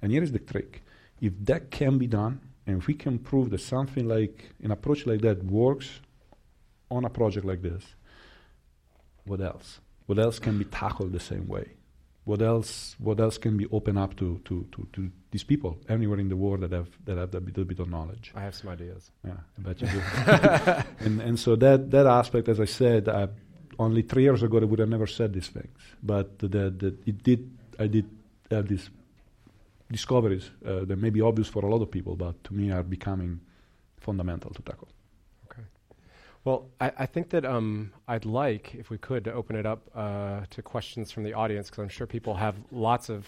And 0.00 0.10
here 0.12 0.22
is 0.22 0.32
the 0.32 0.38
trick 0.38 0.82
if 1.20 1.32
that 1.44 1.70
can 1.70 1.98
be 1.98 2.06
done, 2.06 2.40
and 2.66 2.78
if 2.78 2.86
we 2.86 2.94
can 2.94 3.18
prove 3.18 3.50
that 3.50 3.60
something 3.60 4.06
like 4.06 4.50
an 4.62 4.70
approach 4.70 5.06
like 5.06 5.20
that 5.22 5.44
works 5.44 6.00
on 6.90 7.04
a 7.04 7.10
project 7.10 7.46
like 7.46 7.62
this, 7.62 7.84
what 9.24 9.40
else? 9.40 9.80
What 10.06 10.18
else 10.18 10.38
can 10.38 10.58
be 10.58 10.64
tackled 10.64 11.12
the 11.12 11.20
same 11.20 11.46
way? 11.48 11.78
what 12.28 12.42
else 12.42 12.94
what 12.98 13.18
else 13.20 13.38
can 13.38 13.56
be 13.56 13.66
open 13.72 13.96
up 13.96 14.14
to, 14.16 14.38
to, 14.44 14.66
to, 14.72 14.86
to, 14.92 15.10
these 15.30 15.44
people 15.44 15.78
anywhere 15.88 16.18
in 16.18 16.28
the 16.28 16.36
world 16.36 16.60
that 16.60 16.72
have 16.72 16.90
that 17.06 17.16
have 17.16 17.34
a 17.34 17.40
little 17.40 17.64
bit 17.64 17.78
of 17.80 17.88
knowledge? 17.88 18.32
I 18.34 18.42
have 18.42 18.54
some 18.54 18.68
ideas. 18.68 19.10
Yeah, 19.24 19.32
I 19.56 19.60
bet 19.62 19.80
you 19.80 19.88
do. 19.88 20.00
and 21.06 21.22
and 21.22 21.40
so 21.40 21.56
that 21.56 21.90
that 21.90 22.06
aspect, 22.06 22.48
as 22.48 22.60
I 22.60 22.66
said, 22.66 23.08
I, 23.08 23.28
only 23.78 24.02
three 24.02 24.24
years 24.24 24.42
ago 24.42 24.58
I 24.58 24.64
would 24.64 24.78
have 24.78 24.90
never 24.90 25.06
said 25.06 25.32
these 25.32 25.48
things, 25.48 25.78
but 26.02 26.38
the, 26.38 26.48
the, 26.48 26.94
it 27.06 27.22
did 27.22 27.50
I 27.78 27.86
did 27.86 28.06
have 28.50 28.68
these 28.68 28.90
discoveries 29.90 30.50
uh, 30.66 30.84
that 30.84 30.98
may 30.98 31.10
be 31.10 31.22
obvious 31.22 31.48
for 31.48 31.64
a 31.64 31.70
lot 31.70 31.80
of 31.80 31.90
people, 31.90 32.14
but 32.14 32.44
to 32.44 32.52
me 32.52 32.70
are 32.70 32.82
becoming 32.82 33.40
fundamental 34.00 34.50
to 34.50 34.62
tackle. 34.62 34.88
Well, 36.48 36.70
I, 36.80 36.92
I 37.00 37.04
think 37.04 37.28
that 37.28 37.44
um, 37.44 37.92
I'd 38.08 38.24
like, 38.24 38.74
if 38.74 38.88
we 38.88 38.96
could, 38.96 39.24
to 39.24 39.32
open 39.34 39.54
it 39.54 39.66
up 39.66 39.82
uh, 39.94 40.46
to 40.48 40.62
questions 40.62 41.12
from 41.12 41.24
the 41.24 41.34
audience 41.34 41.68
because 41.68 41.82
I'm 41.82 41.90
sure 41.90 42.06
people 42.06 42.36
have 42.36 42.54
lots 42.72 43.10
of 43.10 43.26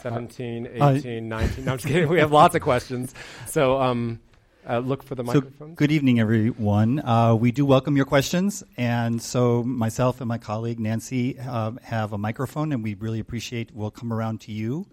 17, 0.00 0.70
18, 0.80 1.28
19. 1.28 1.64
No, 1.66 1.72
I'm 1.72 1.76
just 1.76 1.86
kidding. 1.86 2.08
We 2.08 2.18
have 2.20 2.32
lots 2.32 2.54
of 2.54 2.62
questions. 2.62 3.14
So, 3.46 3.78
um, 3.78 4.20
uh, 4.66 4.78
look 4.78 5.02
for 5.02 5.14
the 5.14 5.22
So, 5.22 5.34
microphones. 5.34 5.76
good 5.76 5.92
evening, 5.92 6.18
everyone. 6.18 6.98
Uh, 7.00 7.34
we 7.34 7.52
do 7.52 7.66
welcome 7.66 7.94
your 7.94 8.06
questions, 8.06 8.64
and 8.78 9.20
so 9.20 9.62
myself 9.62 10.22
and 10.22 10.28
my 10.28 10.38
colleague 10.38 10.80
Nancy 10.80 11.38
uh, 11.38 11.72
have 11.82 12.14
a 12.14 12.18
microphone, 12.18 12.72
and 12.72 12.82
we 12.82 12.94
really 12.94 13.20
appreciate. 13.20 13.70
We'll 13.74 13.90
come 13.90 14.14
around 14.14 14.40
to 14.42 14.52
you 14.52 14.86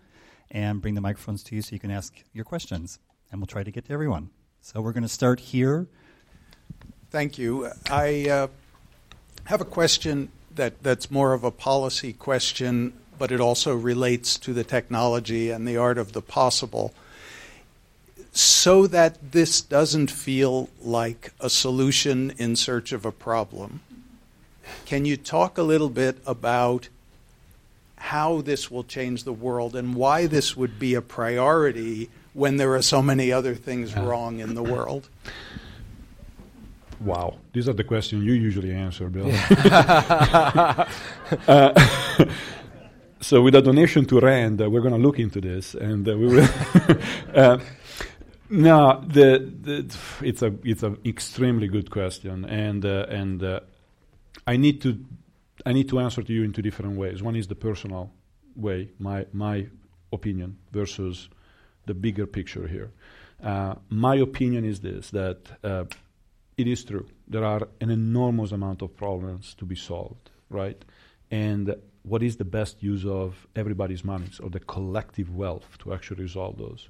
and 0.51 0.81
bring 0.81 0.95
the 0.95 1.01
microphones 1.01 1.43
to 1.43 1.55
you 1.55 1.61
so 1.61 1.69
you 1.71 1.79
can 1.79 1.91
ask 1.91 2.13
your 2.33 2.43
questions, 2.43 2.99
and 3.31 3.39
we'll 3.39 3.47
try 3.47 3.63
to 3.63 3.71
get 3.71 3.85
to 3.85 3.93
everyone. 3.93 4.31
So 4.59 4.81
we're 4.81 4.91
going 4.91 5.03
to 5.03 5.07
start 5.07 5.39
here. 5.39 5.87
Thank 7.09 7.37
you. 7.37 7.71
I 7.89 8.29
uh, 8.29 8.47
have 9.45 9.61
a 9.61 9.65
question 9.65 10.29
that, 10.55 10.83
that's 10.83 11.09
more 11.09 11.33
of 11.33 11.45
a 11.45 11.51
policy 11.51 12.11
question, 12.11 12.91
but 13.17 13.31
it 13.31 13.39
also 13.39 13.73
relates 13.75 14.37
to 14.39 14.53
the 14.53 14.65
technology 14.65 15.49
and 15.49 15.65
the 15.65 15.77
art 15.77 15.97
of 15.97 16.11
the 16.11 16.21
possible. 16.21 16.93
So 18.33 18.87
that 18.87 19.31
this 19.31 19.61
doesn't 19.61 20.11
feel 20.11 20.69
like 20.81 21.31
a 21.39 21.49
solution 21.49 22.33
in 22.37 22.57
search 22.57 22.91
of 22.91 23.05
a 23.05 23.11
problem, 23.11 23.79
can 24.85 25.05
you 25.05 25.15
talk 25.15 25.57
a 25.57 25.63
little 25.63 25.89
bit 25.89 26.17
about 26.25 26.89
how 27.95 28.41
this 28.41 28.69
will 28.69 28.83
change 28.83 29.23
the 29.23 29.33
world 29.33 29.77
and 29.77 29.95
why 29.95 30.27
this 30.27 30.57
would 30.57 30.77
be 30.77 30.93
a 30.93 31.01
priority 31.01 32.09
when 32.33 32.57
there 32.57 32.75
are 32.75 32.81
so 32.81 33.01
many 33.01 33.31
other 33.31 33.55
things 33.55 33.95
wrong 33.95 34.39
in 34.39 34.55
the 34.55 34.63
world? 34.63 35.07
Wow, 36.99 37.37
these 37.53 37.69
are 37.69 37.73
the 37.73 37.83
questions 37.83 38.23
you 38.23 38.33
usually 38.33 38.71
answer, 38.71 39.09
Bill. 39.09 39.31
Uh, 41.45 41.73
so, 43.19 43.41
with 43.41 43.53
a 43.53 43.61
donation 43.61 44.05
to 44.05 44.19
Rand, 44.19 44.61
uh, 44.61 44.69
we're 44.69 44.79
going 44.79 44.93
to 44.93 44.99
look 44.99 45.19
into 45.19 45.41
this, 45.41 45.75
and 45.75 46.07
uh, 46.07 46.17
we 46.17 46.25
will. 46.27 46.49
uh, 47.35 47.57
no, 48.49 49.03
the, 49.05 49.51
the, 49.61 49.97
it's 50.21 50.41
a 50.41 50.53
it's 50.63 50.83
an 50.83 50.97
extremely 51.05 51.67
good 51.67 51.91
question, 51.91 52.45
and 52.45 52.85
uh, 52.85 53.07
and 53.09 53.43
uh, 53.43 53.59
I 54.45 54.55
need 54.55 54.81
to 54.83 54.97
I 55.65 55.73
need 55.73 55.89
to 55.89 55.99
answer 55.99 56.23
to 56.23 56.33
you 56.33 56.43
in 56.43 56.53
two 56.53 56.61
different 56.61 56.97
ways. 56.97 57.21
One 57.21 57.35
is 57.35 57.47
the 57.47 57.55
personal 57.55 58.11
way, 58.55 58.91
my 58.99 59.25
my 59.33 59.67
opinion 60.13 60.57
versus 60.71 61.27
the 61.85 61.93
bigger 61.93 62.25
picture 62.25 62.67
here. 62.67 62.91
Uh, 63.43 63.75
my 63.89 64.15
opinion 64.15 64.63
is 64.63 64.79
this: 64.79 65.09
that 65.11 65.39
uh, 65.63 65.85
it 66.57 66.67
is 66.67 66.83
true 66.83 67.07
there 67.27 67.43
are 67.43 67.67
an 67.81 67.89
enormous 67.89 68.51
amount 68.51 68.81
of 68.81 68.95
problems 68.95 69.53
to 69.55 69.65
be 69.65 69.75
solved, 69.75 70.29
right? 70.49 70.83
And 71.29 71.75
what 72.03 72.23
is 72.23 72.37
the 72.37 72.45
best 72.45 72.81
use 72.81 73.05
of 73.05 73.47
everybody's 73.55 74.03
money 74.03 74.29
or 74.41 74.49
the 74.49 74.61
collective 74.61 75.35
wealth 75.35 75.77
to 75.79 75.93
actually 75.93 76.23
resolve 76.23 76.57
those? 76.57 76.89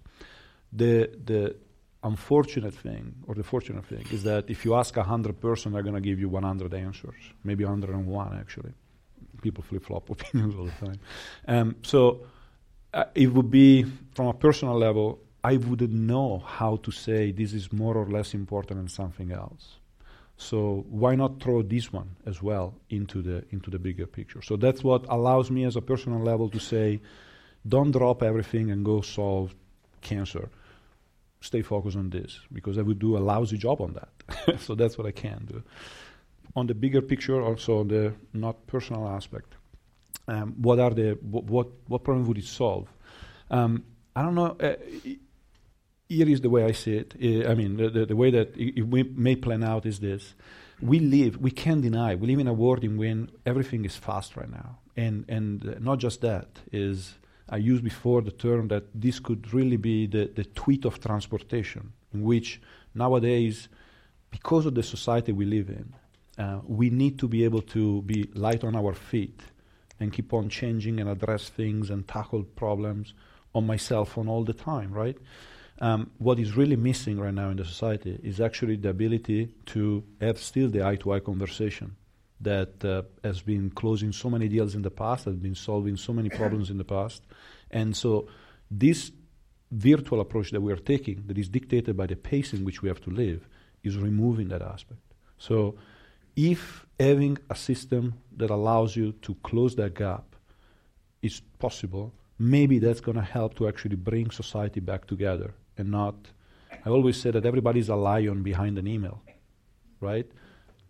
The 0.72 1.10
the 1.26 1.56
unfortunate 2.04 2.76
thing 2.76 3.16
or 3.28 3.34
the 3.34 3.44
fortunate 3.44 3.86
thing 3.86 4.06
is 4.12 4.24
that 4.24 4.50
if 4.50 4.64
you 4.64 4.76
ask 4.76 4.96
a 4.98 5.04
hundred 5.04 5.42
person, 5.42 5.72
they're 5.72 5.82
going 5.82 5.96
to 5.96 6.02
give 6.02 6.20
you 6.20 6.30
100 6.30 6.74
answers, 6.74 7.16
maybe 7.44 7.66
101 7.66 8.38
actually. 8.40 8.74
People 9.42 9.64
flip 9.64 9.84
flop 9.86 10.10
opinions 10.16 10.56
all 10.56 10.66
the 10.66 10.86
time. 10.86 11.00
Um, 11.48 11.76
so 11.82 12.22
uh, 12.94 13.06
it 13.16 13.28
would 13.28 13.50
be 13.50 13.86
from 14.14 14.28
a 14.28 14.34
personal 14.34 14.78
level. 14.78 15.20
I 15.44 15.58
wouldn't 15.58 15.94
know 15.94 16.40
how 16.40 16.78
to 16.78 16.92
say 16.92 17.32
this 17.32 17.54
is 17.54 17.72
more 17.72 17.96
or 17.96 18.08
less 18.10 18.34
important 18.34 18.80
than 18.80 18.90
something 18.90 19.32
else. 19.32 19.78
So 20.38 20.86
why 20.90 21.16
not 21.16 21.42
throw 21.42 21.64
this 21.64 21.92
one 21.92 22.16
as 22.26 22.42
well 22.44 22.76
into 22.90 23.22
the 23.22 23.44
into 23.52 23.72
the 23.72 23.80
bigger 23.80 24.06
picture? 24.06 24.42
So 24.42 24.56
that's 24.56 24.84
what 24.84 25.06
allows 25.10 25.50
me 25.50 25.64
as 25.66 25.76
a 25.76 25.82
personal 25.82 26.20
level 26.20 26.50
to 26.50 26.60
say, 26.60 27.02
don't 27.68 27.92
drop 27.92 28.22
everything 28.22 28.70
and 28.70 28.86
go 28.86 29.02
solve 29.02 29.56
cancer. 30.02 30.50
Stay 31.42 31.62
focused 31.62 31.98
on 31.98 32.10
this 32.12 32.40
because 32.54 32.78
I 32.78 32.82
would 32.82 33.00
do 33.00 33.18
a 33.18 33.20
lousy 33.20 33.58
job 33.58 33.82
on 33.82 33.94
that. 33.94 34.60
so 34.60 34.76
that's 34.76 34.98
what 34.98 35.08
I 35.08 35.12
can 35.12 35.46
do. 35.46 35.64
On 36.56 36.68
the 36.68 36.76
bigger 36.76 37.02
picture, 37.02 37.42
also 37.42 37.80
on 37.80 37.88
the 37.88 38.14
not 38.34 38.66
personal 38.68 39.08
aspect, 39.08 39.56
um, 40.28 40.56
what 40.62 40.80
are 40.80 40.92
the 40.92 41.12
wh- 41.14 41.50
what 41.50 41.68
what 41.88 42.04
problem 42.04 42.28
would 42.28 42.38
it 42.38 42.46
solve? 42.46 42.88
Um, 43.50 43.84
I 44.16 44.22
don't 44.24 44.36
know. 44.36 44.56
Uh, 44.60 44.76
here 46.10 46.30
is 46.30 46.42
the 46.42 46.50
way 46.50 46.64
I 46.64 46.72
see 46.72 46.98
it. 46.98 47.16
Uh, 47.22 47.50
I 47.50 47.56
mean, 47.56 47.78
the, 47.78 47.90
the, 47.90 48.06
the 48.06 48.16
way 48.16 48.32
that 48.32 48.56
it, 48.56 48.80
it 48.80 49.18
may 49.18 49.36
plan 49.36 49.64
out 49.64 49.86
is 49.86 50.00
this. 50.00 50.36
We 50.82 51.00
live, 51.00 51.38
we 51.38 51.52
can't 51.52 51.82
deny, 51.82 52.16
we 52.16 52.28
live 52.28 52.40
in 52.40 52.48
a 52.48 52.54
world 52.54 52.84
in 52.84 52.98
when 52.98 53.32
everything 53.46 53.84
is 53.86 53.96
fast 53.96 54.38
right 54.38 54.50
now. 54.50 54.78
And, 54.96 55.26
and 55.28 55.68
uh, 55.68 55.76
not 55.80 56.00
just 56.00 56.22
that, 56.22 56.48
is 56.72 57.16
I 57.50 57.58
used 57.58 57.84
before 57.84 58.22
the 58.22 58.32
term 58.32 58.68
that 58.68 58.84
this 58.94 59.20
could 59.20 59.54
really 59.54 59.78
be 59.78 60.06
the, 60.06 60.32
the 60.34 60.44
tweet 60.44 60.86
of 60.86 61.00
transportation, 61.00 61.94
in 62.14 62.24
which 62.24 62.62
nowadays, 62.94 63.70
because 64.30 64.66
of 64.66 64.76
the 64.76 64.84
society 64.84 65.32
we 65.32 65.46
live 65.46 65.70
in, 65.70 65.94
uh, 66.38 66.60
we 66.68 66.90
need 66.90 67.18
to 67.20 67.28
be 67.28 67.44
able 67.44 67.62
to 67.62 68.02
be 68.04 68.30
light 68.36 68.64
on 68.64 68.76
our 68.76 68.94
feet 68.94 69.42
and 70.00 70.14
keep 70.14 70.32
on 70.32 70.48
changing 70.50 71.00
and 71.00 71.10
address 71.10 71.50
things 71.50 71.90
and 71.90 72.08
tackle 72.08 72.44
problems 72.44 73.14
on 73.56 73.66
my 73.66 73.78
cell 73.78 74.06
phone 74.06 74.28
all 74.28 74.44
the 74.44 74.54
time, 74.54 74.92
right? 74.92 75.18
Um, 75.80 76.10
what 76.18 76.40
is 76.40 76.58
really 76.58 76.76
missing 76.76 77.20
right 77.20 77.34
now 77.34 77.50
in 77.50 77.58
the 77.58 77.66
society 77.66 78.20
is 78.24 78.42
actually 78.42 78.78
the 78.78 78.90
ability 78.90 79.54
to 79.68 80.04
have 80.20 80.40
still 80.40 80.70
the 80.70 80.84
eye-to-eye 80.84 81.20
conversation 81.20 81.96
that 82.42 82.84
uh, 82.84 83.04
has 83.24 83.42
been 83.42 83.70
closing 83.70 84.12
so 84.12 84.30
many 84.30 84.48
deals 84.48 84.74
in 84.74 84.82
the 84.82 84.92
past, 84.92 85.26
has 85.26 85.36
been 85.36 85.56
solving 85.56 85.96
so 85.96 86.14
many 86.14 86.30
problems 86.30 86.70
in 86.70 86.78
the 86.78 86.84
past, 86.84 87.24
and 87.70 87.96
so 87.96 88.28
this 88.72 89.12
virtual 89.72 90.20
approach 90.22 90.52
that 90.52 90.62
we 90.62 90.72
are 90.72 90.78
taking, 90.78 91.24
that 91.28 91.38
is 91.38 91.50
dictated 91.50 91.96
by 91.96 92.08
the 92.08 92.16
pace 92.16 92.54
in 92.54 92.64
which 92.64 92.82
we 92.82 92.90
have 92.90 93.02
to 93.02 93.10
live, 93.10 93.48
is 93.84 93.98
removing 93.98 94.48
that 94.48 94.62
aspect. 94.62 95.02
So, 95.38 95.76
if 96.36 96.86
having 97.00 97.38
a 97.50 97.56
system 97.56 98.14
that 98.38 98.50
allows 98.50 98.96
you 98.96 99.14
to 99.24 99.36
close 99.44 99.76
that 99.76 99.96
gap 99.96 100.36
is 101.22 101.42
possible, 101.60 102.14
maybe 102.38 102.80
that's 102.80 103.02
going 103.02 103.18
to 103.18 103.24
help 103.24 103.56
to 103.56 103.68
actually 103.68 103.96
bring 103.96 104.30
society 104.30 104.80
back 104.80 105.08
together 105.08 105.54
and 105.78 105.92
not. 105.92 106.16
I 106.86 106.90
always 106.90 107.20
say 107.20 107.32
that 107.32 107.46
everybody's 107.46 107.90
a 107.90 107.96
lion 107.96 108.44
behind 108.44 108.78
an 108.78 108.88
email, 108.88 109.22
right? 110.00 110.30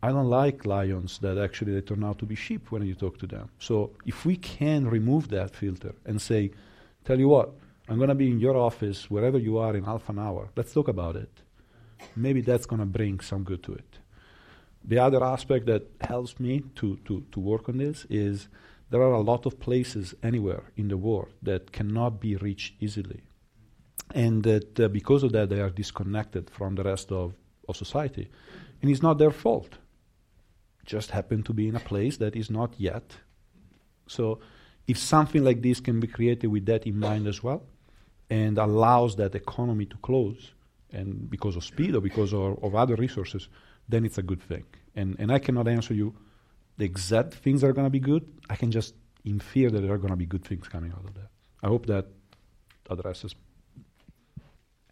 I 0.01 0.09
don't 0.09 0.29
like 0.29 0.65
lions 0.65 1.17
that 1.19 1.37
actually 1.37 1.73
they 1.73 1.81
turn 1.81 2.03
out 2.03 2.19
to 2.19 2.25
be 2.25 2.35
sheep 2.35 2.71
when 2.71 2.85
you 2.85 2.93
talk 2.93 3.17
to 3.19 3.27
them. 3.27 3.49
So 3.59 3.91
if 4.05 4.25
we 4.25 4.35
can 4.35 4.87
remove 4.87 5.29
that 5.29 5.55
filter 5.55 5.95
and 6.05 6.21
say, 6.21 6.51
tell 7.03 7.19
you 7.19 7.27
what, 7.27 7.51
I'm 7.89 7.97
going 7.97 8.09
to 8.09 8.15
be 8.15 8.29
in 8.29 8.39
your 8.39 8.57
office 8.57 9.09
wherever 9.09 9.37
you 9.37 9.57
are 9.57 9.75
in 9.75 9.83
half 9.83 10.09
an 10.09 10.19
hour. 10.19 10.49
Let's 10.55 10.73
talk 10.73 10.87
about 10.87 11.15
it. 11.15 11.31
Maybe 12.15 12.41
that's 12.41 12.65
going 12.65 12.79
to 12.79 12.85
bring 12.85 13.21
some 13.21 13.43
good 13.43 13.63
to 13.63 13.73
it. 13.73 13.99
The 14.83 14.99
other 14.99 15.23
aspect 15.23 15.65
that 15.65 15.89
helps 16.01 16.39
me 16.39 16.63
to, 16.75 16.97
to, 17.05 17.25
to 17.31 17.39
work 17.39 17.67
on 17.67 17.77
this 17.77 18.05
is 18.09 18.49
there 18.89 19.01
are 19.01 19.13
a 19.13 19.21
lot 19.21 19.45
of 19.45 19.59
places 19.59 20.13
anywhere 20.21 20.63
in 20.75 20.89
the 20.89 20.97
world 20.97 21.33
that 21.41 21.71
cannot 21.71 22.21
be 22.21 22.35
reached 22.35 22.75
easily 22.79 23.23
and 24.13 24.43
that 24.43 24.79
uh, 24.79 24.87
because 24.87 25.23
of 25.23 25.31
that 25.33 25.49
they 25.49 25.59
are 25.59 25.69
disconnected 25.69 26.49
from 26.49 26.75
the 26.75 26.83
rest 26.83 27.11
of, 27.11 27.33
of 27.67 27.75
society. 27.75 28.29
And 28.81 28.91
it's 28.91 29.01
not 29.01 29.17
their 29.17 29.31
fault. 29.31 29.77
Just 30.85 31.11
happen 31.11 31.43
to 31.43 31.53
be 31.53 31.67
in 31.67 31.75
a 31.75 31.79
place 31.79 32.17
that 32.17 32.35
is 32.35 32.49
not 32.49 32.73
yet. 32.77 33.17
So 34.07 34.39
if 34.87 34.97
something 34.97 35.43
like 35.43 35.61
this 35.61 35.79
can 35.79 35.99
be 35.99 36.07
created 36.07 36.47
with 36.47 36.65
that 36.67 36.87
in 36.87 36.99
mind 36.99 37.27
as 37.27 37.43
well, 37.43 37.63
and 38.29 38.57
allows 38.57 39.15
that 39.17 39.35
economy 39.35 39.85
to 39.85 39.97
close, 39.97 40.53
and 40.91 41.29
because 41.29 41.55
of 41.55 41.63
speed 41.63 41.95
or 41.95 42.01
because 42.01 42.33
of, 42.33 42.63
of 42.63 42.75
other 42.75 42.95
resources, 42.95 43.49
then 43.89 44.05
it's 44.05 44.17
a 44.17 44.23
good 44.23 44.41
thing. 44.41 44.65
And, 44.95 45.15
and 45.19 45.31
I 45.31 45.39
cannot 45.39 45.67
answer 45.67 45.93
you 45.93 46.15
the 46.77 46.85
exact 46.85 47.33
things 47.33 47.61
that 47.61 47.67
are 47.67 47.73
going 47.73 47.85
to 47.85 47.91
be 47.91 47.99
good. 47.99 48.25
I 48.49 48.55
can 48.55 48.71
just 48.71 48.95
infer 49.25 49.69
that 49.69 49.81
there 49.81 49.91
are 49.91 49.97
going 49.97 50.11
to 50.11 50.17
be 50.17 50.25
good 50.25 50.45
things 50.45 50.67
coming 50.67 50.91
out 50.91 51.03
of 51.05 51.13
that. 51.15 51.29
I 51.63 51.67
hope 51.67 51.85
that 51.87 52.05
addresses 52.89 53.35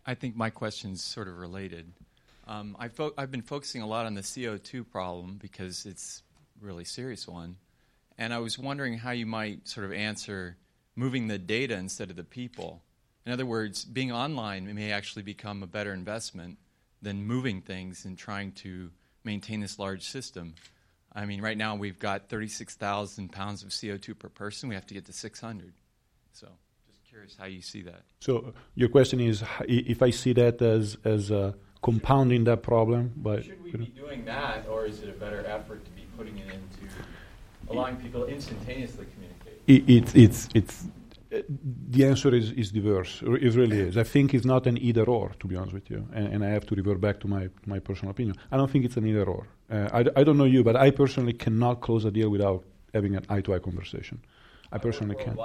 I 0.05 0.13
think 0.13 0.35
my 0.35 0.49
question's 0.49 1.03
sort 1.03 1.27
of 1.27 1.37
related. 1.37 1.91
Um, 2.47 2.75
I 2.79 2.89
fo- 2.89 3.13
I've 3.17 3.31
been 3.31 3.41
focusing 3.41 3.81
a 3.81 3.87
lot 3.87 4.05
on 4.05 4.13
the 4.13 4.21
CO2 4.21 4.87
problem 4.89 5.37
because 5.41 5.85
it's 5.85 6.21
a 6.61 6.65
really 6.65 6.85
serious 6.85 7.27
one. 7.27 7.57
And 8.17 8.33
I 8.33 8.37
was 8.37 8.59
wondering 8.59 8.97
how 8.97 9.11
you 9.11 9.25
might 9.25 9.67
sort 9.67 9.85
of 9.85 9.91
answer 9.91 10.57
moving 10.95 11.27
the 11.27 11.39
data 11.39 11.75
instead 11.75 12.09
of 12.09 12.15
the 12.15 12.23
people. 12.23 12.83
In 13.25 13.31
other 13.31 13.45
words, 13.45 13.83
being 13.83 14.11
online 14.11 14.73
may 14.73 14.91
actually 14.91 15.23
become 15.23 15.63
a 15.63 15.67
better 15.67 15.91
investment 15.91 16.59
than 17.01 17.25
moving 17.25 17.61
things 17.61 18.05
and 18.05 18.17
trying 18.17 18.51
to 18.51 18.91
maintain 19.23 19.59
this 19.59 19.79
large 19.79 20.03
system. 20.03 20.53
I 21.13 21.25
mean, 21.25 21.41
right 21.41 21.57
now 21.57 21.75
we've 21.75 21.99
got 21.99 22.29
36,000 22.29 23.31
pounds 23.31 23.63
of 23.63 23.69
CO2 23.69 24.17
per 24.17 24.29
person. 24.29 24.69
We 24.69 24.75
have 24.75 24.85
to 24.87 24.93
get 24.93 25.05
to 25.05 25.13
600. 25.13 25.73
So 26.33 26.47
curious 27.15 27.37
how 27.39 27.45
you 27.45 27.61
see 27.61 27.81
that. 27.81 28.01
So 28.19 28.53
your 28.75 28.89
question 28.89 29.19
is 29.19 29.43
if 29.67 30.01
I 30.01 30.11
see 30.11 30.33
that 30.33 30.61
as 30.61 30.97
as 31.05 31.31
uh, 31.31 31.53
compounding 31.81 32.43
that 32.49 32.61
problem, 32.61 33.13
but 33.15 33.45
should 33.45 33.63
we 33.63 33.71
be 33.71 33.85
doing 34.03 34.25
that, 34.25 34.67
or 34.67 34.85
is 34.85 35.01
it 35.03 35.09
a 35.15 35.17
better 35.25 35.41
effort 35.45 35.79
to 35.85 35.91
be 35.91 36.03
putting 36.17 36.37
it 36.43 36.47
into 36.57 36.83
allowing 37.69 37.95
people 38.03 38.19
to 38.25 38.27
instantaneously 38.37 39.05
communicate? 39.13 39.57
It, 39.73 39.81
it's 39.97 40.13
it's 40.23 40.39
it's 40.57 40.75
the 41.95 42.05
answer 42.11 42.31
is, 42.39 42.51
is 42.51 42.71
diverse. 42.71 43.21
It 43.45 43.53
really 43.61 43.79
is. 43.87 43.97
I 43.97 44.03
think 44.03 44.33
it's 44.33 44.49
not 44.53 44.67
an 44.67 44.77
either 44.77 45.05
or, 45.17 45.27
to 45.41 45.47
be 45.47 45.55
honest 45.59 45.73
with 45.73 45.89
you. 45.89 46.07
And, 46.13 46.25
and 46.33 46.39
I 46.47 46.49
have 46.49 46.65
to 46.67 46.75
revert 46.75 47.01
back 47.01 47.19
to 47.21 47.27
my, 47.27 47.49
my 47.65 47.79
personal 47.79 48.11
opinion. 48.11 48.37
I 48.53 48.55
don't 48.57 48.71
think 48.71 48.85
it's 48.85 48.95
an 48.95 49.05
either 49.05 49.25
or. 49.25 49.43
Uh, 49.69 49.89
I, 49.97 49.99
I 50.19 50.23
don't 50.23 50.37
know 50.37 50.49
you, 50.55 50.63
but 50.63 50.77
I 50.77 50.91
personally 50.91 51.33
cannot 51.33 51.81
close 51.81 52.05
a 52.05 52.11
deal 52.11 52.29
without 52.29 52.63
having 52.93 53.17
an 53.17 53.25
eye 53.27 53.41
to 53.41 53.53
eye 53.53 53.59
conversation. 53.59 54.17
I 54.71 54.77
personally 54.77 55.15
can't. 55.15 55.37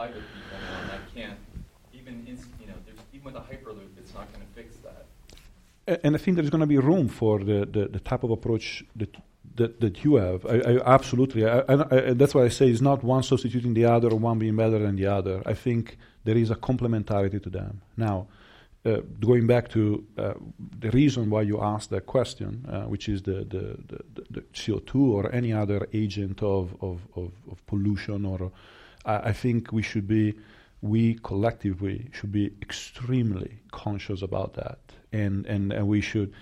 You 2.10 2.66
know, 2.66 2.74
even 3.12 3.24
with 3.24 3.36
a 3.36 3.40
hyperloop, 3.40 3.96
it's 3.96 4.14
not 4.14 4.32
going 4.32 4.44
to 4.46 4.52
fix 4.54 4.76
that. 4.78 6.00
And 6.04 6.14
I 6.14 6.18
think 6.18 6.36
there's 6.36 6.50
going 6.50 6.60
to 6.60 6.66
be 6.66 6.78
room 6.78 7.08
for 7.08 7.38
the, 7.38 7.66
the, 7.66 7.88
the 7.88 8.00
type 8.00 8.22
of 8.22 8.30
approach 8.30 8.84
that 8.96 9.16
that, 9.56 9.80
that 9.80 10.04
you 10.04 10.16
have. 10.16 10.46
I, 10.46 10.56
I 10.58 10.94
absolutely. 10.94 11.46
I, 11.46 11.62
I, 11.68 12.12
that's 12.14 12.34
why 12.34 12.44
I 12.44 12.48
say 12.48 12.68
it's 12.68 12.80
not 12.80 13.02
one 13.02 13.22
substituting 13.22 13.74
the 13.74 13.84
other 13.84 14.08
or 14.08 14.16
one 14.16 14.38
being 14.38 14.56
better 14.56 14.78
than 14.78 14.96
the 14.96 15.06
other. 15.06 15.42
I 15.44 15.54
think 15.54 15.98
there 16.24 16.36
is 16.36 16.50
a 16.50 16.56
complementarity 16.56 17.42
to 17.42 17.50
them. 17.50 17.82
Now, 17.96 18.28
uh, 18.84 19.00
going 19.20 19.46
back 19.46 19.68
to 19.68 20.04
uh, 20.16 20.34
the 20.78 20.90
reason 20.90 21.28
why 21.28 21.42
you 21.42 21.60
asked 21.60 21.90
that 21.90 22.06
question, 22.06 22.64
uh, 22.68 22.82
which 22.84 23.08
is 23.08 23.22
the, 23.22 23.44
the, 23.44 23.76
the, 23.90 24.24
the, 24.30 24.40
CO2 24.54 24.94
or 24.94 25.30
any 25.34 25.52
other 25.52 25.86
agent 25.92 26.42
of, 26.42 26.74
of, 26.80 27.00
of, 27.14 27.30
of 27.50 27.66
pollution, 27.66 28.24
or 28.24 28.50
I 29.04 29.32
think 29.32 29.72
we 29.72 29.82
should 29.82 30.08
be, 30.08 30.34
we 30.82 31.14
collectively 31.22 32.08
should 32.12 32.32
be 32.32 32.46
extremely 32.62 33.58
conscious 33.70 34.22
about 34.22 34.54
that. 34.54 34.78
And, 35.12 35.44
and, 35.46 35.72
and 35.72 35.86
we 35.86 36.00
should, 36.00 36.32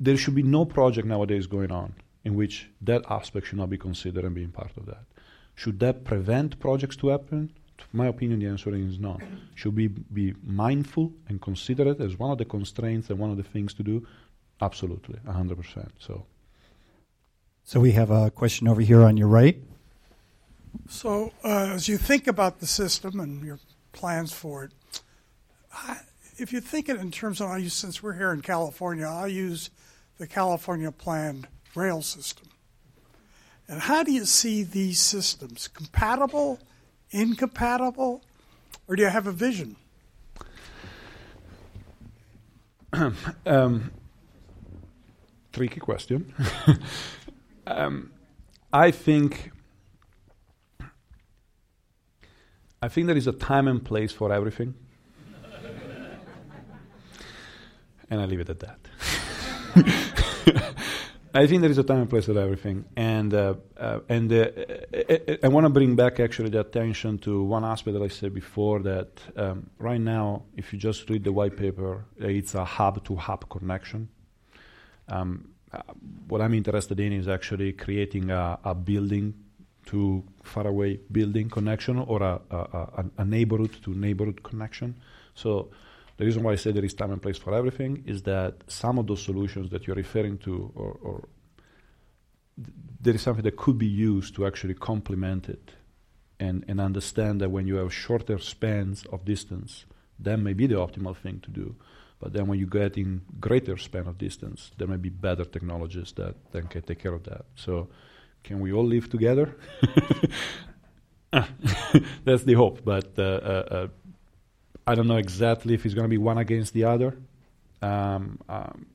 there 0.00 0.16
should 0.16 0.34
be 0.34 0.42
no 0.42 0.64
project 0.64 1.06
nowadays 1.06 1.46
going 1.46 1.70
on 1.70 1.94
in 2.24 2.34
which 2.34 2.68
that 2.82 3.04
aspect 3.08 3.46
should 3.46 3.58
not 3.58 3.70
be 3.70 3.78
considered 3.78 4.24
and 4.24 4.34
being 4.34 4.50
part 4.50 4.72
of 4.76 4.86
that. 4.86 5.04
Should 5.54 5.80
that 5.80 6.04
prevent 6.04 6.58
projects 6.60 6.96
to 6.96 7.08
happen? 7.08 7.52
To 7.78 7.84
my 7.92 8.06
opinion, 8.06 8.40
the 8.40 8.46
answer 8.46 8.74
is 8.74 8.98
no. 8.98 9.18
Should 9.54 9.76
we 9.76 9.88
be 9.88 10.34
mindful 10.42 11.12
and 11.28 11.40
consider 11.40 11.88
it 11.90 12.00
as 12.00 12.18
one 12.18 12.30
of 12.30 12.38
the 12.38 12.44
constraints 12.44 13.10
and 13.10 13.18
one 13.18 13.30
of 13.30 13.36
the 13.36 13.42
things 13.42 13.72
to 13.74 13.82
do? 13.82 14.06
Absolutely, 14.60 15.18
100%. 15.26 15.88
So, 15.98 16.26
so 17.64 17.80
we 17.80 17.92
have 17.92 18.10
a 18.10 18.30
question 18.30 18.68
over 18.68 18.80
here 18.80 19.02
on 19.02 19.16
your 19.16 19.28
right. 19.28 19.62
So, 20.88 21.32
uh, 21.44 21.72
as 21.74 21.88
you 21.88 21.96
think 21.96 22.26
about 22.26 22.60
the 22.60 22.66
system 22.66 23.20
and 23.20 23.44
your 23.44 23.58
plans 23.96 24.32
for 24.32 24.64
it, 24.64 24.72
if 26.38 26.52
you 26.52 26.60
think 26.60 26.88
it 26.88 26.96
in 26.98 27.10
terms 27.10 27.40
of, 27.40 27.72
since 27.72 28.02
we're 28.02 28.12
here 28.12 28.32
in 28.32 28.42
California, 28.42 29.06
I 29.06 29.26
use 29.26 29.70
the 30.18 30.26
California 30.26 30.92
Plan 30.92 31.46
rail 31.74 32.02
system. 32.02 32.46
And 33.68 33.80
how 33.80 34.02
do 34.02 34.12
you 34.12 34.24
see 34.24 34.62
these 34.62 35.00
systems? 35.00 35.68
Compatible, 35.68 36.60
incompatible, 37.10 38.22
or 38.86 38.96
do 38.96 39.02
you 39.02 39.08
have 39.08 39.26
a 39.26 39.32
vision? 39.32 39.76
um, 43.46 43.90
tricky 45.52 45.80
question. 45.80 46.32
um, 47.66 48.12
I 48.72 48.90
think 48.90 49.50
I 52.82 52.88
think 52.88 53.06
there 53.06 53.16
is 53.16 53.26
a 53.26 53.32
time 53.32 53.68
and 53.68 53.84
place 53.84 54.12
for 54.12 54.32
everything, 54.32 54.74
and 58.10 58.20
I 58.20 58.24
leave 58.26 58.40
it 58.40 58.50
at 58.50 58.60
that. 58.60 58.78
I 61.36 61.46
think 61.46 61.60
there 61.60 61.70
is 61.70 61.76
a 61.76 61.82
time 61.82 62.00
and 62.00 62.08
place 62.08 62.24
for 62.24 62.38
everything, 62.38 62.86
and 62.96 63.34
uh, 63.34 63.54
uh, 63.76 64.00
and 64.08 64.32
uh, 64.32 64.48
I, 64.94 65.38
I 65.42 65.48
want 65.48 65.64
to 65.66 65.70
bring 65.70 65.94
back 65.94 66.18
actually 66.18 66.48
the 66.48 66.60
attention 66.60 67.18
to 67.18 67.42
one 67.42 67.62
aspect 67.62 67.94
that 67.94 68.02
I 68.02 68.08
said 68.08 68.32
before. 68.32 68.80
That 68.80 69.20
um, 69.36 69.68
right 69.78 70.00
now, 70.00 70.44
if 70.56 70.72
you 70.72 70.78
just 70.78 71.10
read 71.10 71.24
the 71.24 71.32
white 71.32 71.56
paper, 71.56 72.06
it's 72.16 72.54
a 72.54 72.64
hub-to-hub 72.64 73.50
connection. 73.50 74.08
Um, 75.08 75.50
uh, 75.72 75.82
what 76.28 76.40
I'm 76.40 76.54
interested 76.54 76.98
in 77.00 77.12
is 77.12 77.28
actually 77.28 77.74
creating 77.74 78.30
a, 78.30 78.58
a 78.64 78.74
building 78.74 79.34
to 79.86 80.22
faraway 80.42 80.98
building 81.10 81.48
connection 81.48 81.98
or 81.98 82.22
a, 82.22 82.40
a, 82.50 83.04
a 83.18 83.24
neighborhood 83.24 83.72
to 83.82 83.90
neighborhood 83.94 84.42
connection. 84.42 84.96
So 85.34 85.70
the 86.16 86.24
reason 86.24 86.42
why 86.42 86.52
I 86.52 86.56
say 86.56 86.72
there 86.72 86.84
is 86.84 86.94
time 86.94 87.12
and 87.12 87.22
place 87.22 87.38
for 87.38 87.54
everything 87.54 88.02
is 88.06 88.22
that 88.22 88.54
some 88.66 88.98
of 88.98 89.06
those 89.06 89.22
solutions 89.22 89.70
that 89.70 89.86
you're 89.86 89.96
referring 89.96 90.38
to, 90.38 90.72
or, 90.74 90.98
or 91.02 91.28
th- 92.56 92.74
there 93.00 93.14
is 93.14 93.22
something 93.22 93.44
that 93.44 93.56
could 93.56 93.78
be 93.78 93.86
used 93.86 94.34
to 94.36 94.46
actually 94.46 94.74
complement 94.74 95.48
it 95.48 95.72
and, 96.40 96.64
and 96.68 96.80
understand 96.80 97.40
that 97.40 97.50
when 97.50 97.66
you 97.66 97.76
have 97.76 97.92
shorter 97.92 98.38
spans 98.38 99.04
of 99.06 99.24
distance, 99.24 99.84
that 100.18 100.38
may 100.38 100.52
be 100.52 100.66
the 100.66 100.74
optimal 100.74 101.16
thing 101.16 101.40
to 101.40 101.50
do. 101.50 101.76
But 102.18 102.32
then 102.32 102.46
when 102.46 102.58
you 102.58 102.66
get 102.66 102.96
in 102.96 103.20
greater 103.38 103.76
span 103.76 104.06
of 104.06 104.16
distance, 104.16 104.70
there 104.78 104.88
may 104.88 104.96
be 104.96 105.10
better 105.10 105.44
technologies 105.44 106.12
that 106.12 106.34
then 106.52 106.66
can 106.66 106.82
take 106.82 106.98
care 106.98 107.12
of 107.12 107.24
that. 107.24 107.44
So 107.54 107.88
can 108.46 108.60
we 108.60 108.72
all 108.72 108.86
live 108.86 109.10
together? 109.10 109.56
That's 112.24 112.44
the 112.44 112.54
hope. 112.54 112.84
But 112.84 113.18
uh, 113.18 113.22
uh, 113.22 113.66
uh 113.70 113.88
I 114.86 114.94
don't 114.94 115.08
know 115.08 115.16
exactly 115.16 115.74
if 115.74 115.84
it's 115.84 115.94
going 115.94 116.04
to 116.04 116.08
be 116.08 116.18
one 116.18 116.38
against 116.38 116.72
the 116.72 116.84
other. 116.84 117.18
Um, 117.82 118.38
um, 118.48 118.86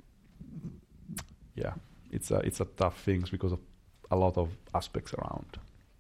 yeah, 1.53 1.73
it's 2.11 2.31
a 2.31 2.37
it's 2.37 2.61
a 2.61 2.65
tough 2.65 3.01
thing 3.01 3.25
because 3.29 3.51
of 3.51 3.59
a 4.09 4.15
lot 4.15 4.37
of 4.37 4.49
aspects 4.73 5.13
around. 5.13 5.57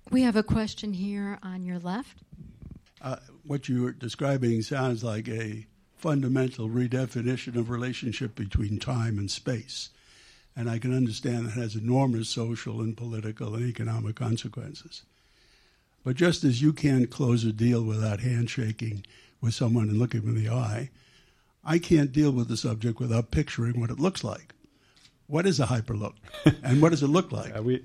We 0.09 0.21
have 0.23 0.37
a 0.37 0.43
question 0.43 0.93
here 0.93 1.37
on 1.43 1.65
your 1.65 1.79
left. 1.79 2.23
Uh, 3.01 3.17
what 3.43 3.67
you're 3.67 3.91
describing 3.91 4.61
sounds 4.61 5.03
like 5.03 5.27
a 5.27 5.67
fundamental 5.97 6.69
redefinition 6.69 7.55
of 7.57 7.69
relationship 7.69 8.35
between 8.35 8.79
time 8.79 9.19
and 9.19 9.29
space. 9.29 9.89
And 10.55 10.69
I 10.69 10.79
can 10.79 10.95
understand 10.95 11.45
that 11.45 11.51
has 11.51 11.75
enormous 11.75 12.29
social 12.29 12.81
and 12.81 12.95
political 12.95 13.55
and 13.55 13.65
economic 13.65 14.15
consequences. 14.15 15.03
But 16.03 16.15
just 16.15 16.43
as 16.43 16.61
you 16.61 16.73
can't 16.73 17.09
close 17.09 17.45
a 17.45 17.53
deal 17.53 17.83
without 17.83 18.19
handshaking 18.19 19.05
with 19.39 19.53
someone 19.53 19.89
and 19.89 19.99
looking 19.99 20.21
them 20.21 20.35
in 20.35 20.43
the 20.43 20.49
eye, 20.49 20.89
I 21.63 21.77
can't 21.77 22.11
deal 22.11 22.31
with 22.31 22.47
the 22.47 22.57
subject 22.57 22.99
without 22.99 23.31
picturing 23.31 23.79
what 23.79 23.91
it 23.91 23.99
looks 23.99 24.23
like. 24.23 24.53
What 25.27 25.45
is 25.45 25.59
a 25.59 25.67
hyperloop, 25.67 26.15
and 26.63 26.81
what 26.81 26.89
does 26.89 27.03
it 27.03 27.07
look 27.07 27.31
like? 27.31 27.57
We 27.63 27.83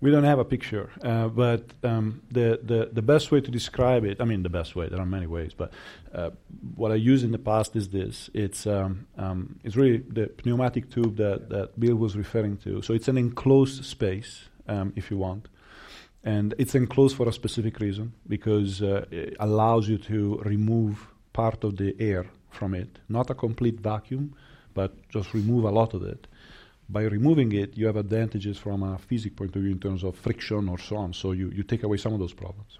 we 0.00 0.10
don't 0.10 0.24
have 0.24 0.38
a 0.38 0.44
picture, 0.44 0.90
uh, 1.02 1.28
but 1.28 1.64
um, 1.82 2.22
the, 2.30 2.60
the 2.62 2.90
the 2.92 3.02
best 3.02 3.32
way 3.32 3.40
to 3.40 3.50
describe 3.50 4.04
it. 4.04 4.20
I 4.20 4.24
mean, 4.24 4.42
the 4.42 4.48
best 4.48 4.76
way. 4.76 4.88
There 4.88 5.00
are 5.00 5.06
many 5.06 5.26
ways, 5.26 5.52
but 5.56 5.72
uh, 6.14 6.30
what 6.76 6.92
I 6.92 6.94
use 6.94 7.24
in 7.24 7.32
the 7.32 7.38
past 7.38 7.74
is 7.74 7.88
this. 7.88 8.30
It's 8.32 8.66
um, 8.66 9.06
um, 9.16 9.58
it's 9.64 9.76
really 9.76 9.98
the 9.98 10.30
pneumatic 10.44 10.90
tube 10.90 11.16
that 11.16 11.48
that 11.48 11.78
Bill 11.80 11.96
was 11.96 12.16
referring 12.16 12.58
to. 12.58 12.82
So 12.82 12.94
it's 12.94 13.08
an 13.08 13.18
enclosed 13.18 13.84
space, 13.84 14.48
um, 14.68 14.92
if 14.96 15.10
you 15.10 15.18
want 15.18 15.48
and 16.24 16.54
it's 16.58 16.74
enclosed 16.74 17.16
for 17.16 17.28
a 17.28 17.32
specific 17.32 17.78
reason 17.80 18.12
because 18.28 18.82
uh, 18.82 19.06
it 19.10 19.36
allows 19.40 19.88
you 19.88 19.98
to 19.98 20.36
remove 20.44 21.08
part 21.32 21.64
of 21.64 21.76
the 21.76 21.94
air 21.98 22.26
from 22.50 22.74
it. 22.74 22.98
Not 23.08 23.30
a 23.30 23.34
complete 23.34 23.80
vacuum, 23.80 24.34
but 24.74 24.90
just 25.08 25.32
remove 25.32 25.64
a 25.64 25.70
lot 25.70 25.94
of 25.94 26.02
it. 26.02 26.26
By 26.88 27.02
removing 27.02 27.52
it, 27.52 27.76
you 27.76 27.86
have 27.86 27.96
advantages 27.96 28.56
from 28.58 28.82
a 28.82 28.98
physics 28.98 29.34
point 29.34 29.54
of 29.54 29.62
view 29.62 29.72
in 29.72 29.78
terms 29.78 30.04
of 30.04 30.16
friction 30.16 30.68
or 30.68 30.78
so 30.78 30.96
on. 30.96 31.12
So 31.12 31.32
you, 31.32 31.50
you 31.50 31.62
take 31.62 31.82
away 31.82 31.98
some 31.98 32.14
of 32.14 32.18
those 32.18 32.32
problems. 32.32 32.78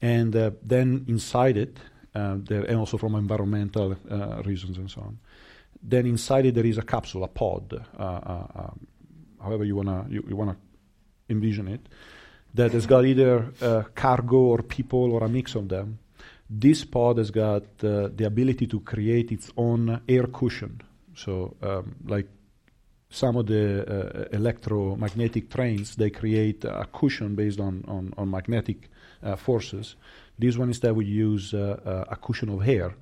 And 0.00 0.34
uh, 0.34 0.50
then 0.62 1.04
inside 1.08 1.56
it, 1.56 1.76
uh, 2.14 2.36
there, 2.38 2.62
and 2.62 2.78
also 2.78 2.96
from 2.96 3.14
environmental 3.14 3.96
uh, 4.10 4.42
reasons 4.44 4.78
and 4.78 4.90
so 4.90 5.02
on. 5.02 5.18
Then 5.82 6.06
inside 6.06 6.46
it 6.46 6.54
there 6.54 6.66
is 6.66 6.78
a 6.78 6.82
capsule, 6.82 7.24
a 7.24 7.28
pod, 7.28 7.74
uh, 7.74 8.02
uh, 8.02 8.46
um, 8.54 8.86
however 9.42 9.64
you 9.64 9.76
wanna 9.76 10.06
you, 10.08 10.24
you 10.26 10.34
wanna 10.34 10.56
envision 11.28 11.68
it 11.68 11.86
that 12.54 12.72
has 12.72 12.86
got 12.86 13.04
either 13.04 13.52
uh, 13.60 13.82
cargo 13.94 14.36
or 14.36 14.62
people 14.62 15.12
or 15.12 15.24
a 15.24 15.28
mix 15.28 15.54
of 15.54 15.68
them. 15.68 15.98
This 16.48 16.84
pod 16.84 17.18
has 17.18 17.30
got 17.30 17.64
uh, 17.84 18.08
the 18.14 18.24
ability 18.24 18.66
to 18.68 18.80
create 18.80 19.30
its 19.30 19.50
own 19.56 20.00
air 20.08 20.26
cushion. 20.28 20.80
So, 21.14 21.56
um, 21.62 21.96
like 22.06 22.28
some 23.16 23.36
of 23.36 23.46
the 23.46 23.64
uh, 23.86 24.36
electromagnetic 24.36 25.50
trains, 25.50 25.96
they 25.96 26.10
create 26.10 26.64
a 26.64 26.86
cushion 26.92 27.34
based 27.34 27.60
on, 27.60 27.84
on, 27.88 28.12
on 28.18 28.30
magnetic 28.30 28.90
uh, 29.22 29.36
forces. 29.36 29.96
This 30.38 30.56
one 30.56 30.68
instead 30.68 30.94
we 30.94 31.06
use 31.06 31.54
uh, 31.54 31.80
uh, 31.84 32.14
a 32.14 32.16
cushion 32.16 32.48
of 32.50 32.68
air. 32.68 32.94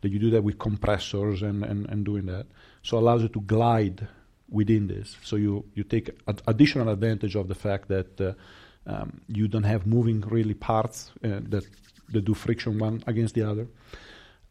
That 0.00 0.10
you 0.12 0.20
do 0.20 0.30
that 0.30 0.44
with 0.44 0.58
compressors 0.58 1.42
and, 1.42 1.64
and, 1.64 1.86
and 1.90 2.04
doing 2.04 2.26
that. 2.26 2.46
So 2.82 2.98
allows 2.98 3.22
you 3.22 3.28
to 3.28 3.40
glide 3.40 4.06
within 4.48 4.86
this. 4.86 5.16
So 5.24 5.36
you, 5.36 5.64
you 5.74 5.82
take 5.82 6.10
ad- 6.28 6.40
additional 6.46 6.88
advantage 6.88 7.34
of 7.34 7.48
the 7.48 7.54
fact 7.56 7.88
that 7.88 8.36
um, 8.86 9.20
you 9.28 9.48
don't 9.48 9.64
have 9.64 9.86
moving 9.86 10.20
really 10.22 10.54
parts 10.54 11.10
uh, 11.24 11.40
that 11.50 11.64
that 12.10 12.24
do 12.24 12.34
friction 12.34 12.78
one 12.78 13.02
against 13.06 13.34
the 13.34 13.42
other, 13.42 13.68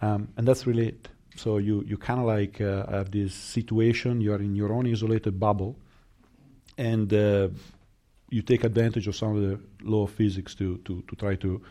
um, 0.01 0.28
and 0.38 0.47
that's 0.47 0.68
really 0.68 0.89
it. 0.89 1.07
So 1.38 1.57
you 1.57 1.83
you 1.85 1.97
kind 1.97 2.19
of 2.19 2.25
like 2.25 2.59
uh, 2.61 2.85
have 2.88 3.11
this 3.11 3.33
situation. 3.33 4.21
You 4.21 4.33
are 4.33 4.41
in 4.41 4.55
your 4.55 4.71
own 4.73 4.88
isolated 4.88 5.39
bubble, 5.39 5.75
and 6.77 7.13
uh, 7.13 7.49
you 8.29 8.41
take 8.41 8.63
advantage 8.63 9.07
of 9.07 9.15
some 9.15 9.35
of 9.35 9.41
the 9.41 9.59
law 9.83 10.03
of 10.03 10.11
physics 10.11 10.55
to 10.55 10.77
to 10.79 11.03
to 11.07 11.15
try 11.15 11.35
to 11.35 11.61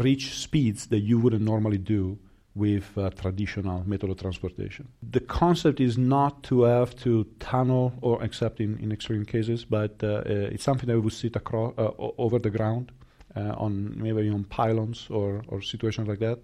reach 0.00 0.34
speeds 0.34 0.86
that 0.86 1.00
you 1.00 1.18
wouldn't 1.18 1.42
normally 1.42 1.78
do 1.78 2.18
with 2.54 2.98
uh, 2.98 3.08
traditional 3.10 3.84
method 3.86 4.10
of 4.10 4.18
transportation. 4.18 4.88
The 5.10 5.20
concept 5.20 5.80
is 5.80 5.96
not 5.96 6.42
to 6.44 6.62
have 6.62 6.96
to 6.96 7.24
tunnel, 7.38 7.92
or 8.00 8.22
except 8.22 8.60
in, 8.60 8.78
in 8.78 8.90
extreme 8.90 9.24
cases, 9.24 9.64
but 9.64 10.02
uh, 10.02 10.06
uh, 10.06 10.22
it's 10.52 10.64
something 10.64 10.88
that 10.88 11.00
would 11.00 11.12
sit 11.12 11.36
across 11.36 11.72
uh, 11.78 11.90
over 12.18 12.38
the 12.38 12.50
ground 12.50 12.92
on 13.36 13.94
maybe 13.96 14.28
on 14.30 14.42
pylons 14.42 15.06
or, 15.10 15.42
or 15.46 15.62
situations 15.62 16.08
like 16.08 16.18
that. 16.18 16.40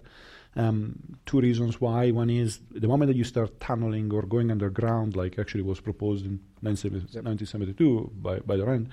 Um, 0.55 1.17
two 1.25 1.41
reasons 1.41 1.81
why. 1.81 2.11
One 2.11 2.29
is 2.29 2.59
the 2.71 2.87
moment 2.87 3.09
that 3.09 3.17
you 3.17 3.25
start 3.25 3.59
tunneling 3.59 4.13
or 4.13 4.21
going 4.21 4.51
underground, 4.51 5.15
like 5.15 5.37
actually 5.37 5.63
was 5.63 5.81
proposed 5.81 6.25
in 6.25 6.39
1972 6.61 8.11
by, 8.21 8.39
by 8.39 8.55
the 8.55 8.65
RAND, 8.65 8.89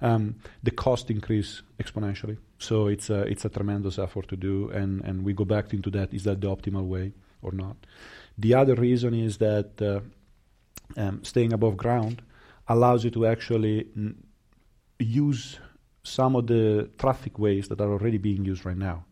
um, 0.00 0.36
the 0.62 0.72
cost 0.72 1.10
increase 1.10 1.62
exponentially. 1.78 2.36
So 2.58 2.88
it's 2.88 3.10
a, 3.10 3.22
it's 3.22 3.44
a 3.44 3.48
tremendous 3.48 3.98
effort 3.98 4.28
to 4.28 4.36
do, 4.36 4.70
and, 4.70 5.02
and 5.02 5.24
we 5.24 5.32
go 5.32 5.44
back 5.44 5.72
into 5.72 5.90
that. 5.90 6.12
Is 6.12 6.24
that 6.24 6.40
the 6.40 6.48
optimal 6.48 6.86
way 6.86 7.12
or 7.42 7.52
not? 7.52 7.76
The 8.36 8.54
other 8.54 8.74
reason 8.74 9.14
is 9.14 9.38
that 9.38 9.80
uh, 9.80 10.00
um, 10.96 11.22
staying 11.22 11.52
above 11.52 11.76
ground 11.76 12.22
allows 12.66 13.04
you 13.04 13.10
to 13.10 13.26
actually 13.26 13.86
n- 13.96 14.24
use 14.98 15.58
some 16.02 16.36
of 16.36 16.46
the 16.46 16.90
traffic 16.98 17.38
ways 17.38 17.68
that 17.68 17.80
are 17.80 17.90
already 17.90 18.18
being 18.18 18.44
used 18.44 18.64
right 18.64 18.76
now, 18.76 19.04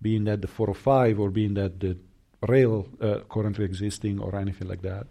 being 0.00 0.24
that 0.24 0.42
the 0.42 0.48
405 0.48 1.20
or 1.20 1.30
being 1.30 1.54
that 1.54 1.80
the 1.80 1.96
rail 2.48 2.86
uh, 3.00 3.20
currently 3.28 3.64
existing 3.64 4.20
or 4.20 4.36
anything 4.36 4.68
like 4.68 4.82
that. 4.82 5.06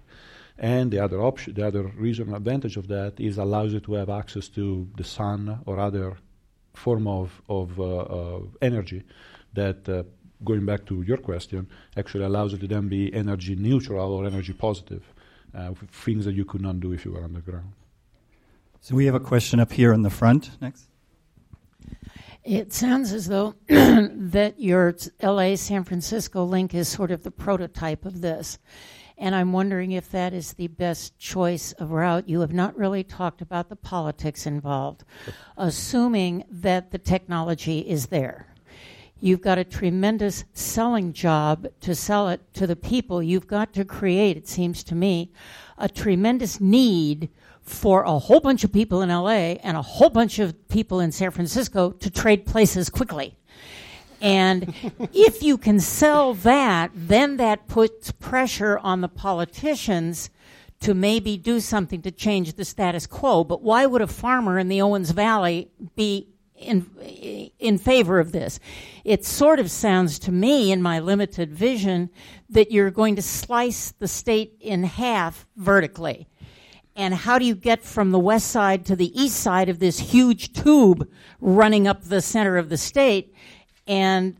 And 0.57 0.91
the 0.91 0.99
other 0.99 1.21
option, 1.21 1.53
the 1.53 1.67
other 1.67 1.83
reason 1.83 2.33
advantage 2.33 2.77
of 2.77 2.87
that 2.87 3.19
is 3.19 3.37
allows 3.37 3.73
you 3.73 3.81
to 3.81 3.93
have 3.95 4.09
access 4.09 4.47
to 4.49 4.87
the 4.95 5.03
sun 5.03 5.59
or 5.65 5.79
other 5.79 6.17
form 6.73 7.07
of 7.07 7.41
of 7.49 7.79
uh, 7.79 8.39
energy 8.61 9.03
that, 9.53 9.87
uh, 9.89 10.03
going 10.43 10.65
back 10.65 10.85
to 10.85 11.01
your 11.01 11.17
question, 11.17 11.67
actually 11.97 12.23
allows 12.23 12.51
you 12.51 12.57
to 12.59 12.67
then 12.67 12.87
be 12.87 13.13
energy 13.13 13.55
neutral 13.55 14.13
or 14.13 14.25
energy 14.25 14.53
positive, 14.53 15.03
uh, 15.53 15.73
things 15.91 16.25
that 16.25 16.33
you 16.33 16.45
could 16.45 16.61
not 16.61 16.79
do 16.79 16.93
if 16.93 17.05
you 17.05 17.11
were 17.11 17.23
underground. 17.23 17.71
So 18.81 18.95
we 18.95 19.05
have 19.05 19.15
a 19.15 19.19
question 19.19 19.59
up 19.59 19.71
here 19.71 19.93
in 19.93 20.03
the 20.03 20.09
front. 20.09 20.51
Next. 20.61 20.85
It 22.45 22.73
sounds 22.73 23.11
as 23.11 23.25
though 23.25 23.55
that 23.67 24.53
your 24.59 24.95
LA 25.23 25.55
San 25.55 25.83
Francisco 25.83 26.43
link 26.43 26.75
is 26.75 26.87
sort 26.87 27.09
of 27.09 27.23
the 27.23 27.31
prototype 27.31 28.05
of 28.05 28.21
this. 28.21 28.59
And 29.17 29.33
I'm 29.33 29.51
wondering 29.51 29.93
if 29.93 30.11
that 30.11 30.31
is 30.31 30.53
the 30.53 30.67
best 30.67 31.17
choice 31.17 31.71
of 31.73 31.89
route. 31.89 32.29
You 32.29 32.41
have 32.41 32.53
not 32.53 32.77
really 32.77 33.03
talked 33.03 33.41
about 33.41 33.69
the 33.69 33.75
politics 33.75 34.45
involved, 34.45 35.03
assuming 35.57 36.43
that 36.51 36.91
the 36.91 36.99
technology 36.99 37.79
is 37.79 38.07
there. 38.07 38.45
You've 39.19 39.41
got 39.41 39.57
a 39.57 39.63
tremendous 39.63 40.43
selling 40.53 41.13
job 41.13 41.65
to 41.81 41.95
sell 41.95 42.29
it 42.29 42.41
to 42.53 42.67
the 42.67 42.75
people. 42.75 43.23
You've 43.23 43.47
got 43.47 43.73
to 43.73 43.85
create, 43.85 44.37
it 44.37 44.47
seems 44.47 44.83
to 44.83 44.93
me, 44.93 45.31
a 45.79 45.89
tremendous 45.89 46.61
need 46.61 47.29
for 47.65 48.03
a 48.03 48.19
whole 48.19 48.39
bunch 48.39 48.63
of 48.63 48.71
people 48.71 49.01
in 49.01 49.09
LA 49.09 49.57
and 49.63 49.75
a 49.75 49.81
whole 49.81 50.09
bunch 50.09 50.39
of 50.39 50.67
people 50.69 50.99
in 50.99 51.11
San 51.11 51.31
Francisco 51.31 51.91
to 51.91 52.09
trade 52.09 52.45
places 52.45 52.89
quickly. 52.89 53.35
And 54.21 54.73
if 55.13 55.41
you 55.41 55.57
can 55.57 55.79
sell 55.79 56.35
that, 56.35 56.91
then 56.93 57.37
that 57.37 57.67
puts 57.67 58.11
pressure 58.11 58.77
on 58.79 59.01
the 59.01 59.09
politicians 59.09 60.29
to 60.81 60.93
maybe 60.93 61.37
do 61.37 61.59
something 61.59 62.01
to 62.03 62.11
change 62.11 62.53
the 62.53 62.65
status 62.65 63.07
quo. 63.07 63.43
But 63.43 63.61
why 63.61 63.85
would 63.85 64.01
a 64.01 64.07
farmer 64.07 64.59
in 64.59 64.67
the 64.67 64.81
Owens 64.81 65.11
Valley 65.11 65.69
be 65.95 66.27
in, 66.55 66.89
in 67.59 67.77
favor 67.79 68.19
of 68.19 68.31
this? 68.31 68.59
It 69.03 69.25
sort 69.25 69.59
of 69.59 69.71
sounds 69.71 70.19
to 70.19 70.31
me, 70.31 70.71
in 70.71 70.81
my 70.81 70.99
limited 70.99 71.53
vision, 71.53 72.09
that 72.49 72.71
you're 72.71 72.91
going 72.91 73.15
to 73.15 73.21
slice 73.21 73.91
the 73.91 74.07
state 74.07 74.57
in 74.59 74.83
half 74.83 75.47
vertically. 75.55 76.27
And 76.95 77.13
how 77.13 77.37
do 77.37 77.45
you 77.45 77.55
get 77.55 77.83
from 77.83 78.11
the 78.11 78.19
west 78.19 78.47
side 78.47 78.85
to 78.85 78.95
the 78.95 79.11
east 79.19 79.37
side 79.37 79.67
of 79.67 79.79
this 79.79 79.99
huge 79.99 80.53
tube 80.53 81.09
running 81.41 81.87
up 81.87 82.03
the 82.03 82.21
center 82.21 82.57
of 82.57 82.69
the 82.69 82.77
state? 82.77 83.33
and 83.87 84.35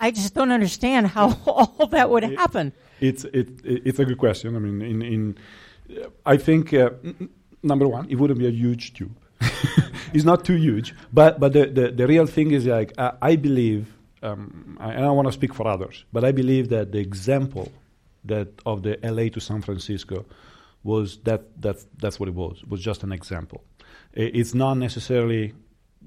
I 0.00 0.10
just 0.10 0.34
don't 0.34 0.52
understand 0.52 1.08
how 1.08 1.38
all 1.46 1.86
that 1.88 2.10
would 2.10 2.24
happen. 2.24 2.72
It's 3.00 3.24
it, 3.24 3.48
it's 3.64 3.98
a 3.98 4.04
good 4.04 4.18
question. 4.18 4.56
I 4.56 4.58
mean, 4.58 4.82
in 4.82 5.02
in 5.02 5.38
I 6.26 6.36
think 6.36 6.74
uh, 6.74 6.90
number 7.62 7.86
one, 7.86 8.08
it 8.10 8.16
wouldn't 8.16 8.38
be 8.38 8.46
a 8.46 8.50
huge 8.50 8.94
tube. 8.94 9.16
it's 10.12 10.24
not 10.24 10.44
too 10.44 10.56
huge, 10.56 10.94
but 11.12 11.38
but 11.38 11.52
the, 11.52 11.66
the, 11.66 11.90
the 11.92 12.06
real 12.06 12.26
thing 12.26 12.50
is 12.50 12.66
like 12.66 12.92
uh, 12.98 13.12
I 13.22 13.36
believe, 13.36 13.96
um, 14.22 14.76
I, 14.80 14.94
I 14.94 15.00
don't 15.00 15.16
want 15.16 15.28
to 15.28 15.32
speak 15.32 15.54
for 15.54 15.66
others, 15.66 16.04
but 16.12 16.24
I 16.24 16.32
believe 16.32 16.68
that 16.70 16.92
the 16.92 16.98
example 16.98 17.70
that 18.28 18.48
of 18.64 18.82
the 18.82 18.98
LA 19.02 19.28
to 19.30 19.40
San 19.40 19.62
Francisco 19.62 20.24
was 20.82 21.18
that 21.24 21.60
that's 21.60 21.86
that's 21.98 22.18
what 22.20 22.28
it 22.28 22.34
was. 22.34 22.60
It 22.62 22.70
was 22.70 22.80
just 22.80 23.02
an 23.02 23.12
example. 23.12 23.64
It's 24.14 24.54
not 24.54 24.74
necessarily 24.74 25.54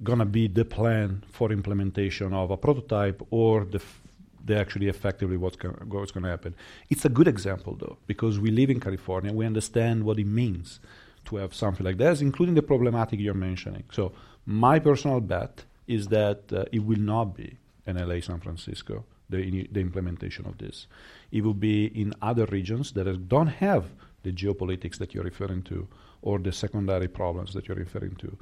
to 0.04 0.26
be 0.26 0.48
the 0.48 0.66
plan 0.66 1.24
for 1.30 1.52
implementation 1.52 2.34
of 2.34 2.52
a 2.52 2.58
prototype 2.58 3.22
or 3.30 3.66
the, 3.66 3.78
f- 3.78 4.02
the 4.44 4.58
actually 4.58 4.88
effectively 4.88 5.38
what's 5.38 5.56
going 5.56 6.24
to 6.24 6.30
happen. 6.30 6.56
It's 6.90 7.06
a 7.06 7.10
good 7.10 7.28
example, 7.28 7.76
though, 7.80 7.98
because 8.08 8.40
we 8.40 8.50
live 8.52 8.70
in 8.70 8.80
California, 8.80 9.32
we 9.32 9.46
understand 9.46 10.04
what 10.04 10.18
it 10.18 10.26
means 10.26 10.80
to 11.26 11.36
have 11.36 11.54
something 11.54 11.86
like 11.86 11.98
that, 11.98 12.22
including 12.22 12.56
the 12.56 12.64
problematic 12.64 13.20
you're 13.20 13.34
mentioning. 13.34 13.84
So, 13.92 14.14
my 14.46 14.80
personal 14.80 15.20
bet 15.22 15.66
is 15.88 16.08
that 16.08 16.52
uh, 16.52 16.66
it 16.72 16.84
will 16.84 17.00
not 17.00 17.36
be 17.36 17.58
in 17.86 17.96
LA, 17.98 18.22
San 18.22 18.40
Francisco, 18.40 19.06
the, 19.30 19.68
the 19.72 19.80
implementation 19.80 20.48
of 20.48 20.58
this. 20.58 20.88
It 21.32 21.44
will 21.44 21.54
be 21.54 21.86
in 21.86 22.14
other 22.22 22.46
regions 22.46 22.92
that 22.94 23.28
don't 23.30 23.48
have 23.48 23.86
the 24.24 24.32
geopolitics 24.32 24.98
that 24.98 25.14
you're 25.14 25.24
referring 25.24 25.64
to 25.64 25.88
or 26.22 26.40
the 26.40 26.52
secondary 26.52 27.08
problems 27.08 27.54
that 27.54 27.68
you're 27.68 27.78
referring 27.78 28.16
to. 28.18 28.38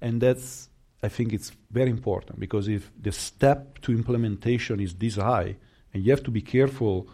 And 0.00 0.20
that's 0.20 0.68
I 1.02 1.08
think 1.08 1.34
it's 1.34 1.52
very 1.70 1.90
important 1.90 2.40
because 2.40 2.66
if 2.66 2.90
the 2.98 3.12
step 3.12 3.78
to 3.82 3.92
implementation 3.92 4.80
is 4.80 4.94
this 4.94 5.16
high, 5.16 5.56
and 5.92 6.02
you 6.02 6.10
have 6.10 6.22
to 6.22 6.30
be 6.30 6.40
careful 6.40 7.08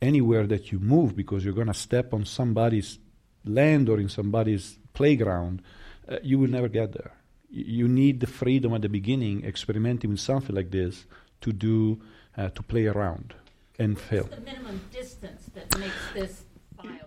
anywhere 0.00 0.46
that 0.46 0.72
you 0.72 0.78
move 0.78 1.14
because 1.14 1.44
you're 1.44 1.52
going 1.54 1.66
to 1.66 1.74
step 1.74 2.14
on 2.14 2.24
somebody's 2.24 2.98
land 3.44 3.90
or 3.90 4.00
in 4.00 4.08
somebody's 4.08 4.78
playground, 4.94 5.60
uh, 6.08 6.16
you 6.22 6.38
will 6.38 6.48
never 6.48 6.68
get 6.68 6.92
there. 6.92 7.12
You 7.50 7.88
need 7.88 8.20
the 8.20 8.26
freedom 8.26 8.72
at 8.72 8.80
the 8.82 8.88
beginning, 8.88 9.44
experimenting 9.44 10.10
with 10.10 10.20
something 10.20 10.56
like 10.56 10.70
this, 10.70 11.04
to 11.42 11.52
do 11.52 12.00
uh, 12.38 12.48
to 12.48 12.62
play 12.62 12.86
around 12.86 13.34
and 13.78 13.98
fail. 13.98 14.24
What's 14.24 14.36
the 14.36 14.40
minimum 14.42 14.80
distance 14.92 15.50
that 15.54 15.78
makes 15.78 15.94
this 16.14 16.42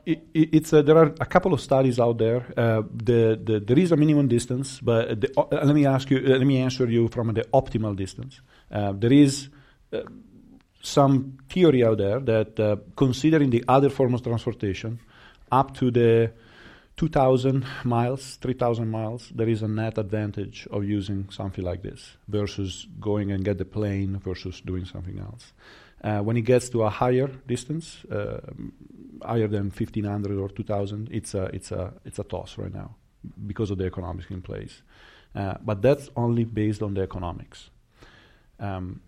it, 0.05 0.27
it, 0.33 0.49
it's 0.53 0.73
uh, 0.73 0.81
there 0.81 0.97
are 0.97 1.13
a 1.19 1.25
couple 1.25 1.53
of 1.53 1.61
studies 1.61 1.99
out 1.99 2.17
there. 2.17 2.45
Uh, 2.57 2.81
the, 2.91 3.39
the, 3.41 3.59
there 3.59 3.77
is 3.77 3.91
a 3.91 3.97
minimum 3.97 4.27
distance, 4.27 4.79
but 4.81 5.21
the, 5.21 5.31
uh, 5.37 5.65
let 5.65 5.75
me 5.75 5.85
ask 5.85 6.09
you. 6.09 6.17
Uh, 6.17 6.37
let 6.37 6.47
me 6.47 6.57
answer 6.57 6.89
you 6.89 7.07
from 7.09 7.33
the 7.33 7.43
optimal 7.53 7.95
distance. 7.95 8.41
Uh, 8.71 8.93
there 8.93 9.13
is 9.13 9.49
some 10.81 11.37
theory 11.49 11.83
out 11.83 11.97
there 11.97 12.19
that, 12.19 12.81
considering 12.95 13.49
the 13.49 13.63
other 13.67 13.89
forms 13.89 14.15
of 14.15 14.23
transportation, 14.23 14.99
up 15.51 15.75
to 15.75 15.91
the 15.91 16.31
2,000 16.97 17.65
miles, 17.85 18.35
3,000 18.41 18.89
miles, 18.89 19.31
there 19.33 19.47
is 19.47 19.61
a 19.61 19.67
net 19.67 19.97
advantage 19.97 20.67
of 20.69 20.83
using 20.83 21.29
something 21.29 21.63
like 21.63 21.81
this 21.81 22.17
versus 22.27 22.87
going 22.99 23.31
and 23.31 23.43
get 23.43 23.57
the 23.57 23.65
plane 23.65 24.19
versus 24.19 24.61
doing 24.61 24.85
something 24.85 25.17
else. 25.17 25.53
Uh, 26.01 26.19
when 26.19 26.37
it 26.37 26.41
gets 26.41 26.69
to 26.69 26.83
a 26.83 26.89
higher 26.89 27.27
distance, 27.27 28.05
uh, 28.05 28.39
higher 29.21 29.47
than 29.47 29.69
1500 29.69 30.37
or 30.37 30.49
2000, 30.49 31.09
it's 31.11 31.33
a, 31.33 31.43
it's, 31.53 31.71
a, 31.71 31.93
it's 32.05 32.19
a 32.19 32.23
toss 32.23 32.57
right 32.57 32.73
now 32.73 32.95
because 33.47 33.69
of 33.69 33.77
the 33.77 33.85
economics 33.85 34.29
in 34.29 34.41
place. 34.41 34.81
Uh, 35.35 35.55
but 35.61 35.81
that's 35.81 36.09
only 36.15 36.45
based 36.45 36.81
on 36.81 36.93
the 36.93 37.01
economics. 37.01 37.69
Um, 38.59 39.01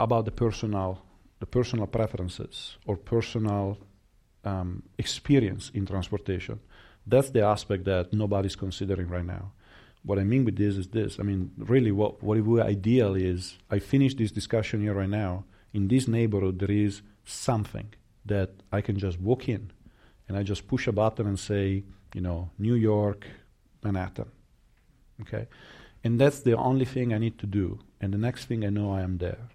about 0.00 0.24
the 0.24 0.32
personal, 0.32 1.02
the 1.38 1.46
personal 1.46 1.86
preferences 1.86 2.76
or 2.86 2.96
personal 2.96 3.78
um, 4.44 4.82
experience 4.98 5.70
in 5.74 5.86
transportation, 5.86 6.60
that's 7.06 7.30
the 7.30 7.42
aspect 7.42 7.84
that 7.84 8.12
nobody's 8.12 8.56
considering 8.56 9.08
right 9.08 9.24
now. 9.24 9.52
What 10.04 10.18
I 10.18 10.24
mean 10.24 10.44
with 10.44 10.56
this 10.56 10.76
is 10.76 10.88
this. 10.88 11.18
I 11.20 11.22
mean, 11.22 11.52
really, 11.56 11.92
what, 11.92 12.22
what 12.22 12.38
would 12.38 12.62
ideal 12.62 13.14
is 13.14 13.58
I 13.70 13.78
finish 13.78 14.14
this 14.14 14.32
discussion 14.32 14.80
here 14.80 14.94
right 14.94 15.08
now. 15.08 15.44
In 15.72 15.88
this 15.88 16.08
neighborhood, 16.08 16.58
there 16.58 16.70
is 16.70 17.02
something 17.24 17.94
that 18.26 18.50
I 18.72 18.80
can 18.80 18.98
just 18.98 19.20
walk 19.20 19.48
in 19.48 19.70
and 20.28 20.36
I 20.36 20.42
just 20.42 20.66
push 20.66 20.86
a 20.86 20.92
button 20.92 21.26
and 21.26 21.38
say, 21.38 21.84
you 22.14 22.20
know, 22.20 22.50
New 22.58 22.74
York, 22.74 23.26
Manhattan. 23.82 24.30
Okay? 25.22 25.46
And 26.04 26.20
that's 26.20 26.40
the 26.40 26.56
only 26.56 26.84
thing 26.84 27.12
I 27.12 27.18
need 27.18 27.38
to 27.38 27.46
do. 27.46 27.78
And 28.00 28.12
the 28.12 28.18
next 28.18 28.46
thing 28.46 28.64
I 28.64 28.70
know, 28.70 28.92
I 28.92 29.02
am 29.02 29.18
there. 29.18 29.48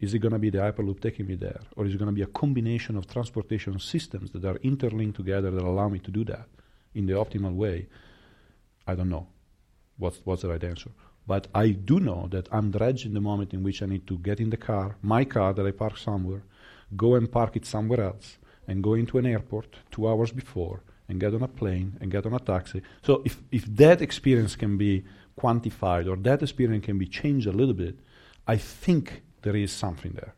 Is 0.00 0.14
it 0.14 0.18
going 0.18 0.32
to 0.32 0.38
be 0.38 0.50
the 0.50 0.58
Hyperloop 0.58 1.00
taking 1.00 1.28
me 1.28 1.36
there? 1.36 1.60
Or 1.76 1.86
is 1.86 1.94
it 1.94 1.98
going 1.98 2.08
to 2.08 2.14
be 2.14 2.22
a 2.22 2.26
combination 2.26 2.96
of 2.96 3.06
transportation 3.06 3.78
systems 3.78 4.32
that 4.32 4.44
are 4.44 4.56
interlinked 4.56 5.16
together 5.16 5.52
that 5.52 5.62
allow 5.62 5.88
me 5.88 6.00
to 6.00 6.10
do 6.10 6.24
that 6.24 6.48
in 6.92 7.06
the 7.06 7.12
optimal 7.12 7.54
way? 7.54 7.86
I 8.84 8.96
don't 8.96 9.08
know. 9.08 9.28
What's, 9.98 10.20
what's 10.24 10.42
the 10.42 10.48
right 10.48 10.64
answer? 10.64 10.90
But 11.26 11.48
I 11.54 11.70
do 11.70 12.00
know 12.00 12.28
that 12.30 12.48
I'm 12.50 12.70
dredged 12.70 13.06
in 13.06 13.14
the 13.14 13.20
moment 13.20 13.54
in 13.54 13.62
which 13.62 13.82
I 13.82 13.86
need 13.86 14.06
to 14.08 14.18
get 14.18 14.40
in 14.40 14.50
the 14.50 14.56
car, 14.56 14.96
my 15.02 15.24
car 15.24 15.52
that 15.52 15.66
I 15.66 15.70
park 15.70 15.96
somewhere, 15.96 16.42
go 16.96 17.14
and 17.14 17.30
park 17.30 17.56
it 17.56 17.64
somewhere 17.64 18.00
else, 18.00 18.38
and 18.66 18.82
go 18.82 18.94
into 18.94 19.18
an 19.18 19.26
airport 19.26 19.76
two 19.90 20.08
hours 20.08 20.32
before, 20.32 20.82
and 21.08 21.20
get 21.20 21.34
on 21.34 21.42
a 21.42 21.48
plane 21.48 21.96
and 22.00 22.10
get 22.10 22.26
on 22.26 22.34
a 22.34 22.38
taxi. 22.38 22.82
So 23.02 23.22
if, 23.24 23.40
if 23.50 23.64
that 23.76 24.00
experience 24.02 24.56
can 24.56 24.76
be 24.76 25.04
quantified 25.38 26.08
or 26.08 26.16
that 26.16 26.42
experience 26.42 26.84
can 26.84 26.98
be 26.98 27.06
changed 27.06 27.46
a 27.46 27.52
little 27.52 27.74
bit, 27.74 27.98
I 28.46 28.56
think 28.56 29.22
there 29.42 29.56
is 29.56 29.72
something 29.72 30.12
there. 30.12 30.34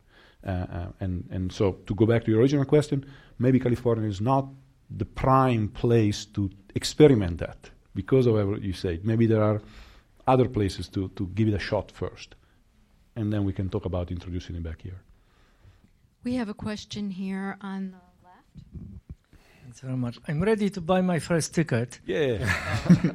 Uh, 0.47 0.51
uh, 0.51 0.87
and, 1.01 1.27
and 1.31 1.53
so 1.53 1.73
to 1.87 1.95
go 1.95 2.07
back 2.07 2.25
to 2.25 2.31
your 2.31 2.41
original 2.41 2.65
question, 2.65 3.07
maybe 3.39 3.59
California 3.59 4.09
is 4.09 4.21
not 4.21 4.49
the 4.91 5.05
prime 5.05 5.69
place 5.69 6.27
to 6.27 6.51
experiment 6.75 7.39
that 7.39 7.71
because 7.95 8.27
of 8.27 8.35
what 8.35 8.63
you 8.63 8.73
said. 8.73 9.05
Maybe 9.05 9.27
there 9.27 9.43
are 9.43 9.61
other 10.27 10.49
places 10.49 10.89
to, 10.89 11.09
to 11.11 11.27
give 11.29 11.49
it 11.49 11.55
a 11.55 11.59
shot 11.59 11.91
first. 11.91 12.35
And 13.17 13.33
then 13.33 13.45
we 13.45 13.53
can 13.53 13.69
talk 13.69 13.85
about 13.85 14.11
introducing 14.11 14.57
it 14.57 14.63
back 14.63 14.83
here. 14.83 15.01
We 16.25 16.35
have 16.35 16.49
a 16.49 16.55
question 16.55 17.11
here 17.11 17.57
on 17.61 17.91
the 17.93 17.99
left. 18.27 19.04
Thanks 19.75 19.87
very 19.87 19.97
much. 19.97 20.21
I'm 20.29 20.41
ready 20.41 20.71
to 20.71 20.81
buy 20.81 21.01
my 21.01 21.19
first 21.19 21.53
ticket. 21.53 21.99
Yeah. 22.07 22.39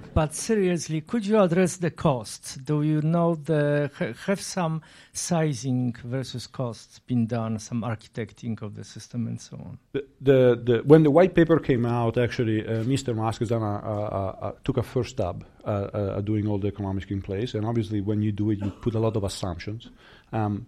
but 0.13 0.35
seriously, 0.35 0.99
could 0.99 1.25
you 1.25 1.39
address 1.39 1.77
the 1.77 1.89
cost? 1.89 2.65
Do 2.65 2.81
you 2.81 3.01
know 3.01 3.35
the 3.35 3.89
have 4.25 4.41
some 4.41 4.81
sizing 5.13 5.95
versus 6.03 6.47
costs 6.47 6.99
been 6.99 7.27
done, 7.27 7.59
some 7.59 7.83
architecting 7.83 8.61
of 8.61 8.75
the 8.75 8.83
system 8.83 9.27
and 9.27 9.39
so 9.39 9.55
on? 9.55 9.79
The, 9.93 10.05
the, 10.19 10.61
the 10.61 10.77
when 10.83 11.03
the 11.03 11.11
white 11.11 11.33
paper 11.33 11.59
came 11.59 11.85
out, 11.85 12.17
actually, 12.17 12.67
uh, 12.67 12.83
Mr. 12.83 13.15
Musk 13.15 13.39
has 13.39 13.49
done 13.49 13.63
a, 13.63 13.65
a, 13.65 14.49
a, 14.49 14.55
took 14.65 14.75
a 14.75 14.83
first 14.83 15.11
stab 15.11 15.45
at 15.65 16.25
doing 16.25 16.45
all 16.45 16.57
the 16.57 16.67
economics 16.67 17.09
in 17.09 17.21
place, 17.21 17.53
and 17.53 17.65
obviously, 17.65 18.01
when 18.01 18.21
you 18.21 18.33
do 18.33 18.49
it, 18.49 18.59
you 18.59 18.69
put 18.69 18.95
a 18.95 18.99
lot 18.99 19.15
of 19.15 19.23
assumptions. 19.23 19.87
Um, 20.33 20.67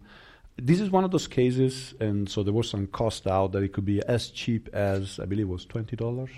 this 0.58 0.80
is 0.80 0.90
one 0.90 1.04
of 1.04 1.12
those 1.12 1.28
cases, 1.28 1.94
and 2.00 2.30
so 2.30 2.44
there 2.44 2.54
was 2.54 2.70
some 2.70 2.88
cost 2.88 3.28
out 3.28 3.52
that 3.54 3.64
it 3.64 3.74
could 3.74 3.86
be 3.86 4.02
as 4.04 4.30
cheap 4.30 4.70
as 4.74 5.20
I 5.20 5.26
believe 5.26 5.48
it 5.48 5.52
was 5.52 5.66
twenty 5.66 5.96
dollars. 5.96 6.30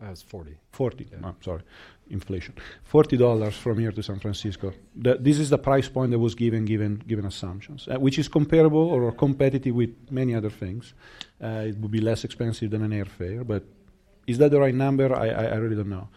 That 0.00 0.10
was 0.10 0.22
forty. 0.22 0.56
Forty. 0.70 1.08
Yeah. 1.10 1.18
Oh, 1.24 1.34
sorry, 1.40 1.62
inflation. 2.10 2.54
Forty 2.84 3.16
dollars 3.16 3.56
from 3.56 3.78
here 3.78 3.92
to 3.92 4.02
San 4.02 4.18
Francisco. 4.18 4.72
This 4.94 5.38
is 5.38 5.50
the 5.50 5.58
price 5.58 5.88
point 5.88 6.10
that 6.10 6.18
was 6.18 6.34
given, 6.34 6.64
given, 6.64 7.02
given 7.06 7.24
assumptions, 7.24 7.88
uh, 7.88 7.98
which 7.98 8.18
is 8.18 8.28
comparable 8.28 8.88
or 8.90 9.12
competitive 9.12 9.74
with 9.74 9.94
many 10.10 10.34
other 10.34 10.50
things. 10.50 10.94
Uh, 11.42 11.66
it 11.68 11.78
would 11.78 11.90
be 11.90 12.00
less 12.00 12.24
expensive 12.24 12.70
than 12.70 12.82
an 12.82 12.90
airfare, 12.90 13.46
but 13.46 13.64
is 14.26 14.38
that 14.38 14.50
the 14.50 14.60
right 14.60 14.74
number? 14.74 15.14
I, 15.14 15.28
I, 15.28 15.44
I 15.44 15.54
really 15.56 15.76
don't 15.76 15.90
know. 15.90 16.08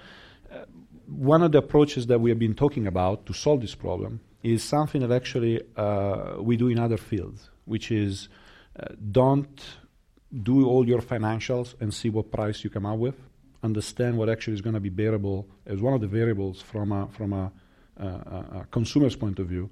Uh, 0.51 0.65
one 1.07 1.43
of 1.43 1.51
the 1.51 1.59
approaches 1.59 2.07
that 2.07 2.19
we 2.19 2.29
have 2.29 2.39
been 2.39 2.55
talking 2.55 2.87
about 2.87 3.25
to 3.27 3.33
solve 3.33 3.61
this 3.61 3.75
problem 3.75 4.19
is 4.45 4.63
something 4.63 5.01
that 5.01 5.11
actually 5.11 5.59
uh, 5.75 6.35
we 6.39 6.55
do 6.55 6.67
in 6.67 6.77
other 6.77 6.97
fields, 6.97 7.49
which 7.65 7.91
is 7.91 8.29
uh, 8.79 8.85
don't 9.11 9.59
do 10.43 10.67
all 10.67 10.87
your 10.87 11.01
financials 11.01 11.73
and 11.81 11.91
see 11.91 12.11
what 12.11 12.31
price 12.31 12.63
you 12.63 12.69
come 12.69 12.85
out 12.85 12.99
with. 12.99 13.15
Understand 13.63 14.17
what 14.19 14.29
actually 14.29 14.53
is 14.53 14.61
going 14.61 14.75
to 14.75 14.79
be 14.79 14.89
bearable 14.89 15.47
as 15.65 15.81
one 15.81 15.95
of 15.95 16.01
the 16.01 16.07
variables 16.07 16.61
from 16.61 16.91
a, 16.91 17.07
from 17.07 17.33
a, 17.33 17.51
a, 17.97 18.05
a 18.05 18.67
consumer's 18.69 19.15
point 19.15 19.39
of 19.39 19.47
view, 19.47 19.71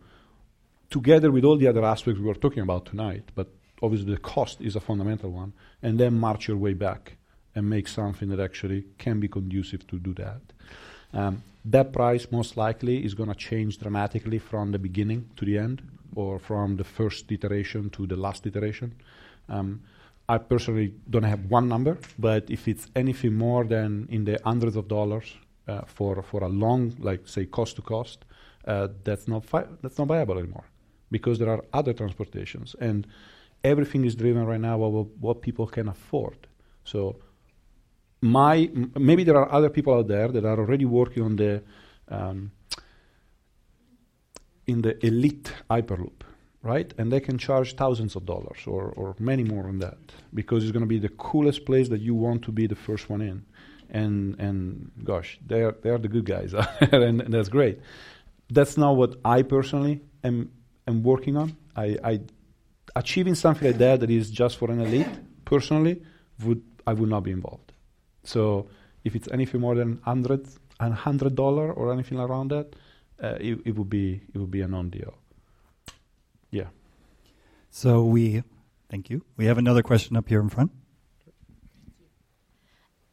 together 0.90 1.30
with 1.30 1.44
all 1.44 1.58
the 1.58 1.68
other 1.68 1.86
aspects 1.86 2.20
we 2.20 2.26
were 2.26 2.34
talking 2.34 2.64
about 2.64 2.88
tonight. 2.88 3.26
But 3.36 3.50
obviously, 3.84 4.12
the 4.12 4.20
cost 4.20 4.60
is 4.60 4.76
a 4.76 4.80
fundamental 4.80 5.30
one, 5.30 5.54
and 5.84 6.00
then 6.00 6.20
march 6.20 6.48
your 6.48 6.58
way 6.58 6.74
back 6.74 7.18
and 7.54 7.70
make 7.70 7.88
something 7.88 8.30
that 8.30 8.40
actually 8.40 8.86
can 8.98 9.20
be 9.20 9.28
conducive 9.28 9.86
to 9.86 10.00
do 10.00 10.16
that. 10.16 10.42
Um, 11.14 11.44
that 11.66 11.94
price 11.94 12.28
most 12.32 12.58
likely 12.58 13.06
is 13.06 13.14
going 13.14 13.30
to 13.30 13.36
change 13.36 13.80
dramatically 13.80 14.40
from 14.40 14.72
the 14.72 14.80
beginning 14.80 15.30
to 15.38 15.46
the 15.46 15.58
end 15.58 15.82
or 16.16 16.40
from 16.40 16.78
the 16.78 16.84
first 16.84 17.32
iteration 17.32 17.90
to 17.92 18.06
the 18.06 18.16
last 18.16 18.46
iteration. 18.46 18.94
Um, 19.50 19.82
I 20.28 20.38
personally 20.38 20.94
don't 21.10 21.24
have 21.24 21.46
one 21.46 21.68
number, 21.68 21.98
but 22.18 22.50
if 22.50 22.68
it's 22.68 22.88
anything 22.96 23.36
more 23.36 23.66
than 23.66 24.08
in 24.10 24.24
the 24.26 24.40
hundreds 24.44 24.76
of 24.76 24.88
dollars 24.88 25.38
uh, 25.68 25.82
for 25.86 26.22
for 26.24 26.44
a 26.44 26.50
long, 26.50 26.94
like 27.00 27.28
say 27.28 27.46
cost 27.46 27.76
to 27.78 27.82
cost, 27.82 28.26
uh, 28.66 28.88
that's 29.04 29.28
not 29.28 29.46
fi- 29.46 29.68
that's 29.82 29.98
not 29.98 30.08
viable 30.08 30.38
anymore 30.38 30.66
because 31.12 31.40
there 31.40 31.50
are 31.50 31.64
other 31.74 31.94
transportations 31.94 32.76
and 32.80 33.06
everything 33.64 34.06
is 34.06 34.16
driven 34.16 34.46
right 34.46 34.60
now 34.60 34.78
by 34.78 34.88
what 34.88 35.42
people 35.42 35.68
can 35.68 35.88
afford. 35.88 36.48
So 36.84 37.18
my 38.24 38.70
maybe 38.96 39.24
there 39.24 39.38
are 39.38 39.52
other 39.52 39.70
people 39.70 39.94
out 39.94 40.08
there 40.08 40.30
that 40.30 40.46
are 40.46 40.58
already 40.58 40.86
working 40.86 41.24
on 41.24 41.36
the 41.36 41.62
um, 42.08 42.52
in 44.66 44.82
the 44.82 45.06
elite 45.06 45.52
hyperloop 45.70 46.24
right? 46.64 46.94
And 46.98 47.12
they 47.12 47.20
can 47.20 47.38
charge 47.38 47.76
thousands 47.76 48.16
of 48.16 48.26
dollars 48.26 48.60
or, 48.66 48.86
or 48.96 49.16
many 49.20 49.44
more 49.44 49.64
than 49.64 49.80
that 49.80 49.98
because 50.34 50.64
it's 50.64 50.72
going 50.72 50.82
to 50.82 50.88
be 50.88 50.98
the 50.98 51.10
coolest 51.10 51.66
place 51.66 51.90
that 51.90 52.00
you 52.02 52.16
want 52.16 52.44
to 52.44 52.52
be 52.52 52.66
the 52.68 52.76
first 52.76 53.10
one 53.10 53.22
in. 53.22 53.46
And 53.90 54.40
and 54.40 54.92
gosh 55.04 55.38
they're 55.46 55.74
they're 55.84 56.00
the 56.00 56.08
good 56.08 56.26
guys. 56.26 56.54
And, 56.54 56.94
and, 57.22 57.34
that's 57.34 57.50
great. 57.50 57.80
That's 58.50 58.76
not 58.78 58.96
what 58.96 59.18
i 59.24 59.44
personally 59.44 60.02
am 60.24 60.52
am 60.88 61.04
working 61.04 61.38
on. 61.38 61.56
I, 61.76 61.98
I 62.04 62.22
achieving 62.96 63.36
something 63.36 63.68
like 63.68 63.78
that 63.78 64.00
that 64.00 64.10
is 64.10 64.32
just 64.32 64.58
for 64.58 64.72
an 64.72 64.80
elite 64.80 65.08
personally 65.46 66.02
would 66.44 66.62
i 66.88 66.94
would 66.94 67.10
not 67.10 67.24
be 67.24 67.32
involved 67.32 67.73
so 68.24 68.68
if 69.04 69.16
it's 69.16 69.28
anything 69.32 69.62
more 69.62 69.76
than 69.76 70.00
hundred 70.04 70.48
and 70.80 70.94
hundred 70.94 71.36
dollar 71.36 71.72
or 71.72 71.92
anything 71.94 72.20
around 72.20 72.50
that, 72.52 72.76
uh, 73.22 73.38
it, 73.40 73.60
it 73.66 73.76
would 73.76 73.90
be 73.90 74.22
it 74.34 74.38
would 74.38 74.52
be 74.52 74.62
a 74.62 74.68
non-deal. 74.68 75.14
Yeah. 76.52 76.68
So 77.70 78.06
we, 78.06 78.44
thank 78.90 79.10
you. 79.10 79.26
We 79.36 79.46
have 79.46 79.58
another 79.58 79.82
question 79.82 80.16
up 80.16 80.30
here 80.30 80.40
in 80.40 80.50
front. 80.50 80.72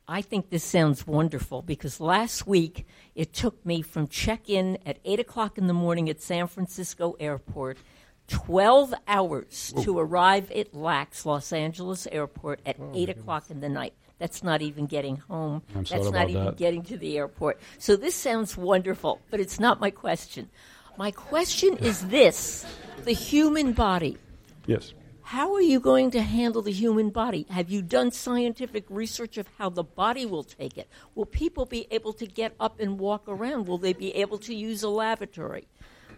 I 0.06 0.22
think 0.22 0.50
this 0.50 0.64
sounds 0.64 1.06
wonderful 1.06 1.62
because 1.62 2.00
last 2.00 2.46
week 2.46 2.84
it 3.14 3.32
took 3.32 3.64
me 3.64 3.80
from 3.80 4.08
check 4.08 4.50
in 4.50 4.76
at 4.84 4.98
8 5.04 5.20
o'clock 5.20 5.56
in 5.56 5.68
the 5.68 5.72
morning 5.72 6.10
at 6.10 6.20
San 6.20 6.48
Francisco 6.48 7.14
Airport 7.20 7.78
12 8.26 8.92
hours 9.08 9.72
to 9.82 9.98
arrive 9.98 10.50
at 10.52 10.74
LAX, 10.74 11.26
Los 11.26 11.52
Angeles 11.52 12.06
Airport, 12.10 12.60
at 12.66 12.76
oh 12.80 12.92
8 12.94 13.10
o'clock 13.10 13.50
in 13.50 13.60
the 13.60 13.68
night. 13.68 13.94
That's 14.20 14.44
not 14.44 14.60
even 14.60 14.84
getting 14.84 15.16
home. 15.16 15.62
I'm 15.74 15.84
That's 15.84 16.10
not 16.10 16.28
even 16.28 16.44
that. 16.44 16.56
getting 16.58 16.82
to 16.84 16.98
the 16.98 17.16
airport. 17.16 17.58
So 17.78 17.96
this 17.96 18.14
sounds 18.14 18.54
wonderful, 18.54 19.18
but 19.30 19.40
it's 19.40 19.58
not 19.58 19.80
my 19.80 19.90
question. 19.90 20.50
My 20.98 21.10
question 21.10 21.78
is 21.78 22.06
this 22.08 22.66
the 23.04 23.12
human 23.12 23.72
body. 23.72 24.18
Yes. 24.66 24.92
How 25.22 25.54
are 25.54 25.62
you 25.62 25.80
going 25.80 26.10
to 26.10 26.20
handle 26.20 26.60
the 26.60 26.72
human 26.72 27.08
body? 27.08 27.46
Have 27.48 27.70
you 27.70 27.80
done 27.80 28.10
scientific 28.10 28.84
research 28.90 29.38
of 29.38 29.48
how 29.56 29.70
the 29.70 29.84
body 29.84 30.26
will 30.26 30.44
take 30.44 30.76
it? 30.76 30.88
Will 31.14 31.24
people 31.24 31.64
be 31.64 31.86
able 31.90 32.12
to 32.14 32.26
get 32.26 32.52
up 32.60 32.78
and 32.78 32.98
walk 32.98 33.22
around? 33.26 33.68
Will 33.68 33.78
they 33.78 33.94
be 33.94 34.14
able 34.16 34.38
to 34.38 34.54
use 34.54 34.82
a 34.82 34.88
lavatory? 34.90 35.66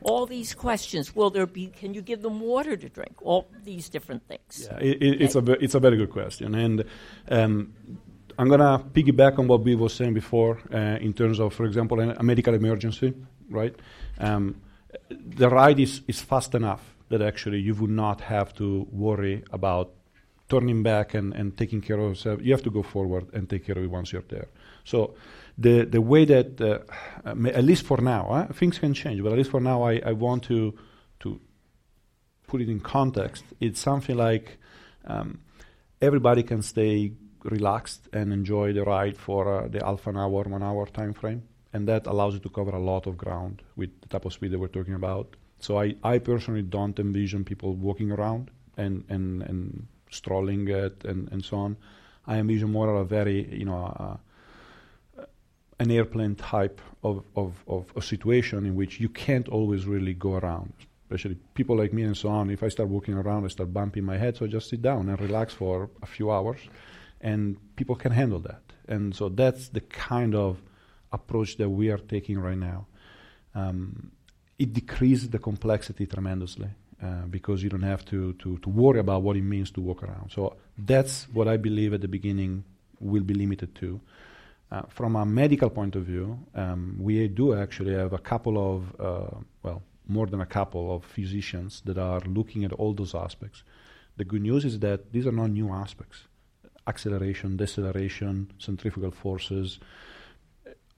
All 0.05 0.27
these 0.27 0.55
questions. 0.55 1.15
Will 1.15 1.31
there 1.31 1.47
be? 1.47 1.69
Can 1.69 1.95
you 1.95 2.03
give 2.03 2.23
them 2.23 2.41
water 2.41 2.77
to 2.77 2.89
drink? 2.89 3.15
All 3.23 3.49
these 3.65 3.89
different 3.89 4.27
things. 4.29 4.69
Yeah, 4.71 4.79
it, 4.79 5.03
it, 5.03 5.23
it's 5.23 5.35
a 5.35 5.43
it's 5.65 5.75
a 5.75 5.81
very 5.81 5.97
good 5.97 6.11
question, 6.11 6.55
and 6.55 6.85
um, 7.29 7.75
I'm 8.39 8.49
gonna 8.49 8.85
piggyback 8.93 9.39
on 9.39 9.49
what 9.49 9.65
Bill 9.65 9.79
was 9.79 9.95
saying 9.95 10.15
before 10.15 10.61
uh, 10.73 10.99
in 11.01 11.13
terms 11.13 11.41
of, 11.41 11.55
for 11.55 11.65
example, 11.65 12.01
a 12.01 12.23
medical 12.23 12.55
emergency. 12.55 13.15
Right, 13.51 13.75
um, 14.19 14.61
the 15.11 15.49
ride 15.49 15.81
is 15.81 16.03
is 16.09 16.21
fast 16.21 16.55
enough 16.55 16.95
that 17.09 17.23
actually 17.23 17.61
you 17.61 17.75
would 17.75 17.91
not 17.91 18.23
have 18.23 18.55
to 18.55 18.87
worry 18.91 19.45
about 19.51 19.93
turning 20.49 20.83
back 20.83 21.15
and, 21.15 21.33
and 21.35 21.57
taking 21.57 21.81
care 21.81 21.99
of 21.99 22.09
yourself. 22.11 22.41
You 22.43 22.53
have 22.53 22.63
to 22.63 22.71
go 22.71 22.83
forward 22.83 23.27
and 23.33 23.49
take 23.49 23.67
care 23.67 23.79
of 23.79 23.85
it 23.85 23.91
once 23.91 24.13
you're 24.13 24.29
there. 24.29 24.49
So 24.85 25.15
the 25.59 25.85
the 25.85 26.01
way 26.01 26.25
that 26.25 26.61
uh, 26.61 26.79
at 27.25 27.65
least 27.65 27.85
for 27.85 27.99
now 28.01 28.29
uh, 28.29 28.53
things 28.53 28.79
can 28.79 28.95
change, 28.95 29.23
but 29.23 29.33
at 29.33 29.39
least 29.39 29.51
for 29.51 29.61
now 29.61 29.83
I, 29.83 30.01
I 30.05 30.13
want 30.13 30.45
to 30.45 30.75
to 31.21 31.41
put 32.47 32.61
it 32.61 32.69
in 32.69 32.81
context. 32.81 33.45
It's 33.61 33.81
something 33.81 34.17
like 34.17 34.59
um, 35.05 35.41
everybody 36.01 36.43
can 36.43 36.63
stay 36.63 37.13
relaxed 37.45 38.09
and 38.13 38.33
enjoy 38.33 38.73
the 38.73 38.85
ride 38.85 39.17
for 39.17 39.63
uh, 39.65 39.69
the 39.69 39.85
half 39.85 40.07
an 40.07 40.17
hour, 40.17 40.43
one 40.43 40.63
hour 40.63 40.87
time 40.87 41.13
frame, 41.13 41.43
and 41.73 41.87
that 41.89 42.07
allows 42.07 42.35
you 42.35 42.41
to 42.41 42.49
cover 42.49 42.71
a 42.71 42.79
lot 42.79 43.07
of 43.07 43.17
ground 43.17 43.63
with 43.77 43.91
the 44.01 44.09
type 44.09 44.25
of 44.25 44.33
speed 44.33 44.53
that 44.53 44.59
we're 44.59 44.69
talking 44.69 44.95
about. 44.95 45.37
So 45.59 45.81
I, 45.81 45.95
I 46.03 46.19
personally 46.19 46.63
don't 46.63 46.99
envision 46.99 47.45
people 47.45 47.75
walking 47.75 48.11
around 48.11 48.51
and 48.77 49.05
and, 49.09 49.43
and 49.43 49.87
strolling 50.11 50.71
and, 50.71 51.29
and 51.33 51.45
so 51.45 51.57
on. 51.59 51.77
I 52.27 52.39
envision 52.39 52.71
more 52.71 52.89
of 52.89 52.97
a 52.97 53.05
very 53.05 53.55
you 53.55 53.67
know. 53.67 53.85
Uh, 53.99 54.17
an 55.83 55.91
airplane 55.91 56.35
type 56.37 56.81
of, 57.03 57.25
of, 57.43 57.51
of 57.67 57.93
a 57.97 58.03
situation 58.13 58.65
in 58.69 58.75
which 58.81 59.01
you 59.01 59.09
can't 59.09 59.49
always 59.49 59.83
really 59.95 60.15
go 60.15 60.33
around. 60.35 60.73
Especially 61.05 61.37
people 61.55 61.77
like 61.77 61.93
me 61.93 62.03
and 62.03 62.17
so 62.17 62.29
on. 62.29 62.51
If 62.51 62.63
I 62.63 62.71
start 62.77 62.89
walking 62.89 63.15
around, 63.15 63.45
I 63.45 63.49
start 63.49 63.71
bumping 63.81 64.05
my 64.05 64.17
head, 64.17 64.37
so 64.37 64.45
I 64.47 64.49
just 64.49 64.69
sit 64.71 64.81
down 64.81 65.09
and 65.09 65.21
relax 65.21 65.53
for 65.53 65.91
a 66.07 66.07
few 66.07 66.31
hours, 66.31 66.61
and 67.21 67.43
people 67.77 67.97
can 67.97 68.13
handle 68.13 68.39
that. 68.51 68.63
And 68.89 69.15
so 69.15 69.29
that's 69.29 69.69
the 69.69 69.81
kind 69.81 70.35
of 70.35 70.51
approach 71.13 71.57
that 71.59 71.69
we 71.69 71.91
are 71.91 71.99
taking 71.99 72.39
right 72.39 72.61
now. 72.73 72.87
Um, 73.55 74.13
it 74.59 74.73
decreases 74.73 75.29
the 75.29 75.39
complexity 75.39 76.07
tremendously 76.07 76.71
uh, 77.03 77.27
because 77.29 77.63
you 77.63 77.69
don't 77.69 77.89
have 77.95 78.05
to, 78.07 78.33
to, 78.35 78.59
to 78.59 78.69
worry 78.69 79.01
about 79.01 79.23
what 79.23 79.37
it 79.37 79.43
means 79.43 79.71
to 79.73 79.81
walk 79.81 80.03
around. 80.03 80.31
So 80.31 80.57
that's 80.79 81.15
what 81.37 81.49
I 81.49 81.57
believe 81.57 81.93
at 81.93 82.01
the 82.01 82.09
beginning 82.09 82.65
will 83.01 83.25
be 83.25 83.35
limited 83.35 83.75
to. 83.83 84.01
Uh, 84.73 84.81
from 84.89 85.17
a 85.17 85.27
medical 85.27 85.69
point 85.69 85.95
of 85.97 86.05
view, 86.05 86.39
um, 86.55 86.97
we 86.99 87.29
do 87.29 87.53
actually 87.55 87.93
have 87.93 88.15
a 88.15 88.19
couple 88.19 88.57
of, 88.57 88.99
uh, 88.99 89.37
well, 89.63 89.83
more 90.09 90.27
than 90.27 90.41
a 90.41 90.47
couple 90.47 90.95
of 90.95 91.05
physicians 91.05 91.83
that 91.85 91.99
are 91.99 92.21
looking 92.21 92.65
at 92.65 92.73
all 92.73 92.95
those 92.95 93.15
aspects. 93.15 93.65
The 94.17 94.25
good 94.25 94.41
news 94.41 94.65
is 94.65 94.79
that 94.79 95.13
these 95.13 95.27
are 95.27 95.33
not 95.33 95.51
new 95.51 95.71
aspects 95.71 96.25
acceleration, 96.87 97.57
deceleration, 97.57 98.51
centrifugal 98.59 99.13
forces. 99.13 99.79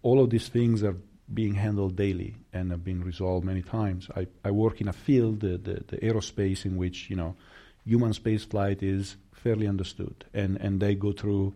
All 0.03 0.23
of 0.23 0.31
these 0.31 0.49
things 0.49 0.83
are 0.83 0.97
being 1.33 1.55
handled 1.55 1.97
daily 1.97 2.37
and 2.55 2.71
have 2.71 2.85
been 2.85 3.03
resolved 3.05 3.45
many 3.45 3.61
times. 3.61 4.09
I, 4.17 4.29
I 4.45 4.51
work 4.51 4.81
in 4.81 4.89
a 4.89 4.95
field, 4.95 5.41
the, 5.41 5.59
the, 5.59 5.85
the 5.89 5.97
aerospace, 5.99 6.65
in 6.65 6.77
which 6.77 7.11
you 7.11 7.17
know 7.17 7.35
human 7.85 8.15
space 8.15 8.45
flight 8.45 8.83
is 8.85 9.17
fairly 9.33 9.67
understood, 9.67 10.25
and, 10.33 10.59
and 10.59 10.81
they 10.81 10.95
go 10.95 11.13
through 11.13 11.55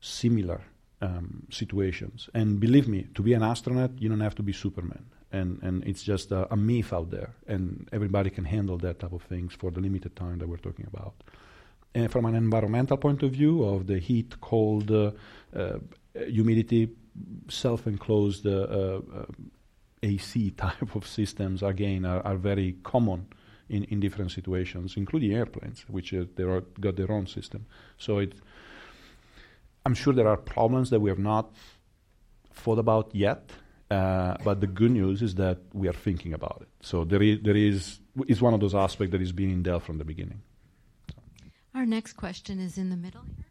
similar 0.00 0.62
um, 1.04 1.46
situations. 1.50 2.18
And 2.34 2.58
believe 2.58 2.86
me, 2.88 3.00
to 3.16 3.22
be 3.22 3.32
an 3.34 3.42
astronaut, 3.42 3.92
you 3.98 4.08
don't 4.08 4.26
have 4.28 4.36
to 4.36 4.42
be 4.42 4.52
Superman 4.52 5.04
and, 5.34 5.60
and 5.62 5.84
it's 5.84 6.02
just 6.02 6.30
a, 6.32 6.52
a, 6.52 6.56
myth 6.56 6.92
out 6.92 7.10
there, 7.10 7.34
and 7.46 7.88
everybody 7.92 8.30
can 8.30 8.44
handle 8.44 8.78
that 8.78 9.00
type 9.00 9.12
of 9.12 9.22
things 9.22 9.52
for 9.52 9.70
the 9.70 9.80
limited 9.80 10.14
time 10.14 10.38
that 10.38 10.48
we're 10.48 10.64
talking 10.68 10.86
about. 10.86 11.14
And 11.94 12.10
from 12.10 12.24
an 12.26 12.34
environmental 12.34 12.96
point 12.96 13.22
of 13.22 13.32
view, 13.32 13.64
of 13.64 13.86
the 13.86 13.98
heat, 13.98 14.40
cold, 14.40 14.90
uh, 14.90 15.10
uh, 15.54 15.78
humidity, 16.14 16.90
self-enclosed 17.48 18.46
uh, 18.46 18.50
uh 18.50 19.26
AC 20.02 20.50
type 20.50 20.94
of 20.94 21.06
systems, 21.06 21.62
again, 21.62 22.04
are, 22.04 22.20
are 22.24 22.36
very 22.36 22.76
common 22.82 23.26
in, 23.68 23.84
in 23.84 24.00
different 24.00 24.30
situations, 24.30 24.96
including 24.96 25.32
airplanes, 25.32 25.84
which 25.88 26.12
uh, 26.14 26.24
they 26.36 26.44
got 26.80 26.96
their 26.96 27.10
own 27.10 27.26
system. 27.26 27.66
So 27.98 28.18
it, 28.18 28.34
I'm 29.84 29.94
sure 29.94 30.12
there 30.12 30.28
are 30.28 30.36
problems 30.36 30.90
that 30.90 31.00
we 31.00 31.10
have 31.10 31.18
not 31.18 31.52
thought 32.54 32.78
about 32.78 33.14
yet, 33.14 33.50
uh, 33.90 34.36
but 34.42 34.60
the 34.60 34.66
good 34.66 34.90
news 34.90 35.20
is 35.20 35.34
that 35.34 35.58
we 35.72 35.88
are 35.88 35.92
thinking 35.92 36.32
about 36.32 36.58
it. 36.62 36.68
So 36.80 37.04
there 37.04 37.22
is, 37.22 37.40
there 37.42 37.56
is 37.56 38.00
is 38.28 38.40
one 38.40 38.54
of 38.54 38.60
those 38.60 38.74
aspects 38.74 39.12
that 39.12 39.20
is 39.20 39.32
being 39.32 39.50
in 39.50 39.62
Dell 39.62 39.80
from 39.80 39.98
the 39.98 40.04
beginning. 40.04 40.40
Our 41.74 41.84
next 41.84 42.14
question 42.14 42.60
is 42.60 42.78
in 42.78 42.90
the 42.90 42.96
middle 42.96 43.22
here. 43.36 43.44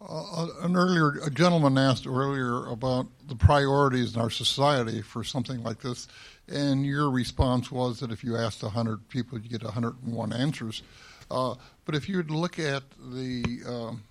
Uh, 0.00 0.46
an 0.62 0.76
earlier 0.76 1.18
a 1.24 1.30
gentleman 1.30 1.76
asked 1.76 2.06
earlier 2.06 2.66
about 2.66 3.06
the 3.26 3.34
priorities 3.34 4.14
in 4.14 4.20
our 4.20 4.30
society 4.30 5.02
for 5.02 5.22
something 5.22 5.62
like 5.62 5.80
this, 5.80 6.08
and 6.48 6.86
your 6.86 7.10
response 7.10 7.70
was 7.70 8.00
that 8.00 8.10
if 8.10 8.24
you 8.24 8.36
asked 8.36 8.62
100 8.62 9.08
people, 9.08 9.38
you 9.38 9.48
get 9.48 9.62
101 9.62 10.32
answers. 10.32 10.82
Uh, 11.30 11.54
but 11.84 11.94
if 11.94 12.08
you 12.08 12.16
were 12.16 12.22
to 12.22 12.32
look 12.32 12.58
at 12.58 12.84
the 13.12 13.60
um, 13.66 14.02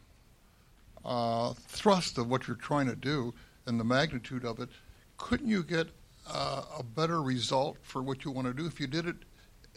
uh, 1.06 1.54
thrust 1.54 2.18
of 2.18 2.30
what 2.30 2.48
you're 2.48 2.58
trying 2.58 2.88
to 2.88 2.96
do, 2.96 3.34
and 3.66 3.80
the 3.80 3.84
magnitude 3.84 4.46
of 4.46 4.60
it, 4.60 4.70
couldn't 5.18 5.48
you 5.48 5.64
get 5.64 5.88
uh, 6.30 6.64
a 6.78 6.84
better 6.84 7.22
result 7.22 7.78
for 7.82 8.02
what 8.02 8.26
you 8.26 8.32
want 8.32 8.48
to 8.48 8.54
do 8.54 8.66
if 8.66 8.80
you 8.80 8.88
did 8.88 9.08
it 9.08 9.16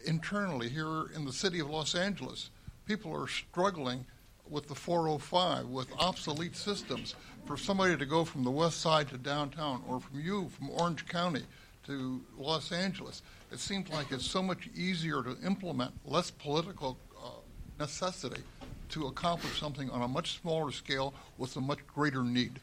internally 0.05 0.69
here 0.69 1.07
in 1.15 1.25
the 1.25 1.33
city 1.33 1.61
of 1.61 1.71
Los 1.71 1.95
Angeles? 1.95 2.51
People 2.87 3.15
are 3.15 3.29
struggling 3.29 4.05
with 4.49 4.67
the 4.67 4.75
405, 4.75 5.67
with 5.67 5.87
obsolete 5.99 6.57
systems. 6.57 7.15
For 7.47 7.57
somebody 7.57 7.97
to 7.97 8.05
go 8.05 8.25
from 8.25 8.45
the 8.45 8.51
west 8.51 8.81
side 8.81 9.09
to 9.09 9.19
downtown, 9.19 9.83
or 9.89 10.01
from 10.01 10.21
you, 10.21 10.49
from 10.51 10.71
Orange 10.71 11.07
County 11.07 11.45
to 11.87 12.21
Los 12.37 12.73
Angeles, 12.73 13.23
it 13.53 13.59
seems 13.61 13.89
like 13.91 14.13
it's 14.13 14.27
so 14.27 14.43
much 14.43 14.69
easier 14.77 15.23
to 15.23 15.37
implement, 15.45 15.93
less 16.05 16.31
political 16.31 16.99
uh, 17.17 17.29
necessity 17.79 18.43
to 18.91 19.07
accomplish 19.07 19.59
something 19.59 19.91
on 19.91 20.03
a 20.03 20.09
much 20.09 20.41
smaller 20.41 20.71
scale 20.73 21.15
with 21.39 21.57
a 21.57 21.61
much 21.61 21.79
greater 21.87 22.23
need. 22.23 22.61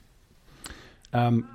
Um, 1.14 1.50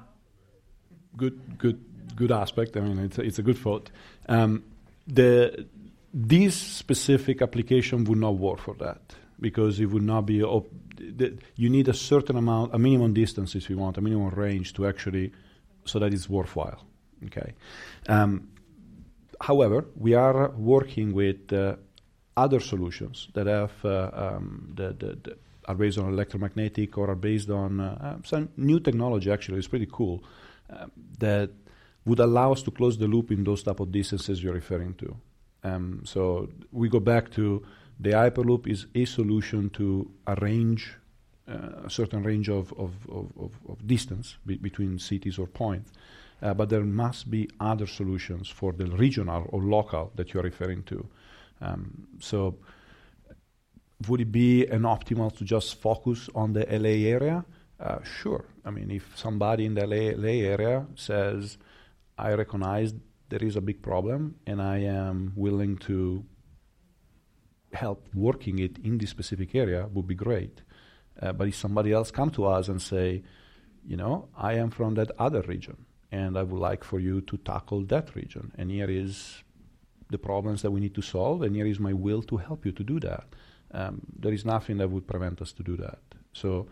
good, 1.17 1.59
good, 1.59 1.85
good 2.17 2.33
aspect. 2.33 2.77
I 2.77 2.81
mean, 2.81 2.99
it's 2.99 3.19
a, 3.19 3.23
it's 3.23 3.39
a 3.39 3.43
good 3.43 3.59
thought. 3.59 3.91
Um, 4.29 4.65
the 5.07 5.67
this 6.15 6.55
specific 6.57 7.41
application 7.41 8.05
would 8.05 8.19
not 8.19 8.37
work 8.37 8.59
for 8.59 8.75
that 8.75 9.01
because 9.41 9.81
it 9.81 9.87
would 9.87 10.03
not 10.03 10.27
be. 10.27 10.43
Op- 10.43 10.71
the, 10.97 11.37
you 11.57 11.69
need 11.69 11.89
a 11.89 11.95
certain 11.95 12.37
amount, 12.37 12.75
a 12.75 12.79
minimum 12.79 13.13
distance, 13.13 13.55
if 13.55 13.69
you 13.69 13.79
want, 13.79 13.97
a 13.99 14.01
minimum 14.01 14.29
range 14.31 14.73
to 14.75 14.87
actually, 14.87 15.33
so 15.85 15.99
that 15.99 16.13
it's 16.13 16.29
worthwhile. 16.29 16.85
Okay. 17.27 17.55
Um, 18.09 18.49
however, 19.41 19.87
we 19.97 20.15
are 20.15 20.51
working 20.51 21.13
with 21.13 21.53
uh, 21.53 21.77
other 22.37 22.61
solutions 22.61 23.29
that 23.35 23.47
have 23.47 23.73
uh, 23.85 24.11
um, 24.13 24.73
the, 24.75 24.89
the, 24.99 25.19
the 25.23 25.37
are 25.67 25.75
based 25.75 25.99
on 25.99 26.09
electromagnetic 26.09 26.99
or 26.99 27.11
are 27.11 27.15
based 27.17 27.51
on 27.51 27.81
uh, 27.81 27.99
uh, 28.01 28.27
some 28.27 28.49
new 28.57 28.81
technology. 28.81 29.31
Actually, 29.31 29.59
it's 29.59 29.69
pretty 29.69 29.89
cool 29.91 30.23
uh, 30.73 30.87
that 31.19 31.51
would 32.05 32.19
allow 32.19 32.53
us 32.53 32.63
to 32.63 32.71
close 32.71 32.99
the 32.99 33.07
loop 33.07 33.31
in 33.31 33.45
those 33.45 33.63
type 33.63 33.81
of 33.81 33.93
distances 33.93 34.43
you're 34.43 34.55
referring 34.55 34.95
to. 34.95 35.17
Um, 35.63 36.03
so 36.05 36.49
we 36.73 36.89
go 36.89 36.99
back 36.99 37.31
to 37.33 37.65
the 38.01 38.11
hyperloop 38.11 38.67
is 38.67 38.87
a 38.95 39.05
solution 39.05 39.71
to 39.71 40.11
arrange 40.27 40.97
uh, 41.49 41.85
a 41.85 41.91
certain 41.91 42.23
range 42.25 42.49
of, 42.49 42.73
of, 42.73 42.93
of, 43.09 43.53
of 43.69 43.87
distance 43.87 44.37
be 44.45 44.57
between 44.57 44.99
cities 44.99 45.39
or 45.39 45.47
points. 45.47 45.93
Uh, 46.43 46.53
but 46.53 46.69
there 46.71 46.83
must 46.83 47.31
be 47.31 47.49
other 47.61 47.87
solutions 47.87 48.49
for 48.49 48.73
the 48.73 48.87
regional 48.87 49.47
or 49.51 49.63
local 49.63 50.11
that 50.17 50.35
you're 50.35 50.43
referring 50.43 50.83
to. 50.83 51.07
Um, 51.63 52.09
so 52.21 52.59
would 54.09 54.21
it 54.21 54.33
be 54.33 54.67
an 54.67 54.83
optimal 54.83 55.35
to 55.39 55.45
just 55.45 55.81
focus 55.81 56.29
on 56.35 56.53
the 56.53 56.67
LA 56.69 57.09
area? 57.09 57.45
Uh, 57.79 58.03
sure. 58.03 58.45
I 58.65 58.71
mean, 58.71 58.91
if 58.91 59.17
somebody 59.17 59.65
in 59.65 59.75
the 59.75 59.87
LA, 59.87 60.17
LA 60.17 60.45
area 60.45 60.87
says, 60.95 61.59
I 62.19 62.35
recognize 62.35 62.95
there 63.29 63.43
is 63.43 63.57
a 63.57 63.61
big 63.61 63.83
problem 63.83 64.37
and 64.47 64.61
I 64.61 64.79
am 64.79 65.33
willing 65.37 65.79
to 65.79 66.25
help 67.73 68.07
working 68.15 68.59
it 68.59 68.79
in 68.79 68.99
this 68.99 69.11
specific 69.11 69.55
area, 69.55 69.89
would 69.93 70.07
be 70.07 70.15
great. 70.15 70.63
Uh, 71.21 71.33
but 71.33 71.49
if 71.49 71.57
somebody 71.57 71.93
else 71.93 72.11
come 72.11 72.31
to 72.31 72.45
us 72.45 72.69
and 72.69 72.81
say, 72.81 73.23
you 73.87 73.97
know, 73.97 74.29
I 74.37 74.55
am 74.55 74.71
from 74.71 74.95
that 74.95 75.11
other 75.19 75.43
region 75.43 75.87
and 76.11 76.37
I 76.37 76.43
would 76.43 76.61
like 76.61 76.85
for 76.85 77.01
you 77.01 77.23
to 77.23 77.37
tackle 77.39 77.85
that 77.87 78.15
region, 78.15 78.53
and 78.59 78.71
here 78.71 78.91
is 78.91 79.43
the 80.13 80.19
problems 80.19 80.63
that 80.63 80.71
we 80.71 80.81
need 80.81 80.95
to 80.95 81.03
solve, 81.03 81.43
and 81.43 81.57
here 81.57 81.67
is 81.67 81.81
my 81.81 81.93
will 81.93 82.23
to 82.23 82.37
help 82.37 82.65
you 82.65 82.73
to 82.73 82.85
do 82.85 83.01
that 83.01 83.27
um, 83.73 84.03
there 84.19 84.33
is 84.33 84.45
nothing 84.45 84.79
that 84.79 84.91
would 84.91 85.07
prevent 85.07 85.41
us 85.41 85.53
to 85.53 85.63
do 85.63 85.77
that. 85.77 85.99
So, 86.33 86.69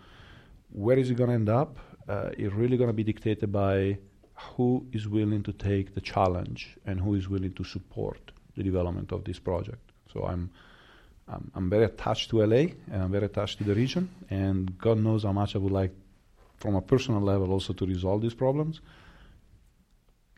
where 0.70 0.98
is 0.98 1.10
it 1.10 1.16
going 1.16 1.28
to 1.28 1.34
end 1.34 1.48
up? 1.48 1.78
Uh, 2.08 2.30
it's 2.36 2.54
really 2.54 2.76
going 2.76 2.88
to 2.88 2.94
be 2.94 3.04
dictated 3.04 3.50
by 3.52 3.98
who 4.34 4.86
is 4.92 5.08
willing 5.08 5.42
to 5.42 5.52
take 5.52 5.94
the 5.94 6.00
challenge 6.00 6.76
and 6.86 7.00
who 7.00 7.14
is 7.14 7.28
willing 7.28 7.52
to 7.52 7.64
support 7.64 8.32
the 8.56 8.62
development 8.62 9.12
of 9.12 9.24
this 9.24 9.38
project. 9.38 9.92
So, 10.12 10.24
I'm 10.24 10.50
I'm, 11.28 11.50
I'm 11.54 11.70
very 11.70 11.84
attached 11.84 12.30
to 12.30 12.44
LA 12.44 12.72
and 12.90 13.02
I'm 13.02 13.12
very 13.12 13.26
attached 13.26 13.58
to 13.58 13.64
the 13.64 13.74
region, 13.74 14.10
and 14.30 14.76
God 14.78 14.98
knows 14.98 15.22
how 15.22 15.32
much 15.32 15.54
I 15.54 15.58
would 15.58 15.72
like, 15.72 15.94
from 16.56 16.74
a 16.74 16.82
personal 16.82 17.20
level, 17.20 17.52
also 17.52 17.72
to 17.72 17.86
resolve 17.86 18.20
these 18.20 18.34
problems. 18.34 18.80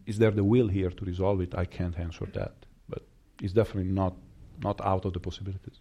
Is 0.04 0.18
there 0.18 0.32
the 0.32 0.44
will 0.44 0.68
here 0.68 0.90
to 0.90 1.04
resolve 1.04 1.40
it? 1.40 1.54
I 1.54 1.64
can't 1.64 1.98
answer 1.98 2.26
that, 2.34 2.54
but 3.36 3.44
it's 3.44 3.52
definitely 3.52 3.90
not 3.90 4.14
not 4.62 4.80
out 4.80 5.04
of 5.04 5.12
the 5.12 5.20
possibilities. 5.20 5.80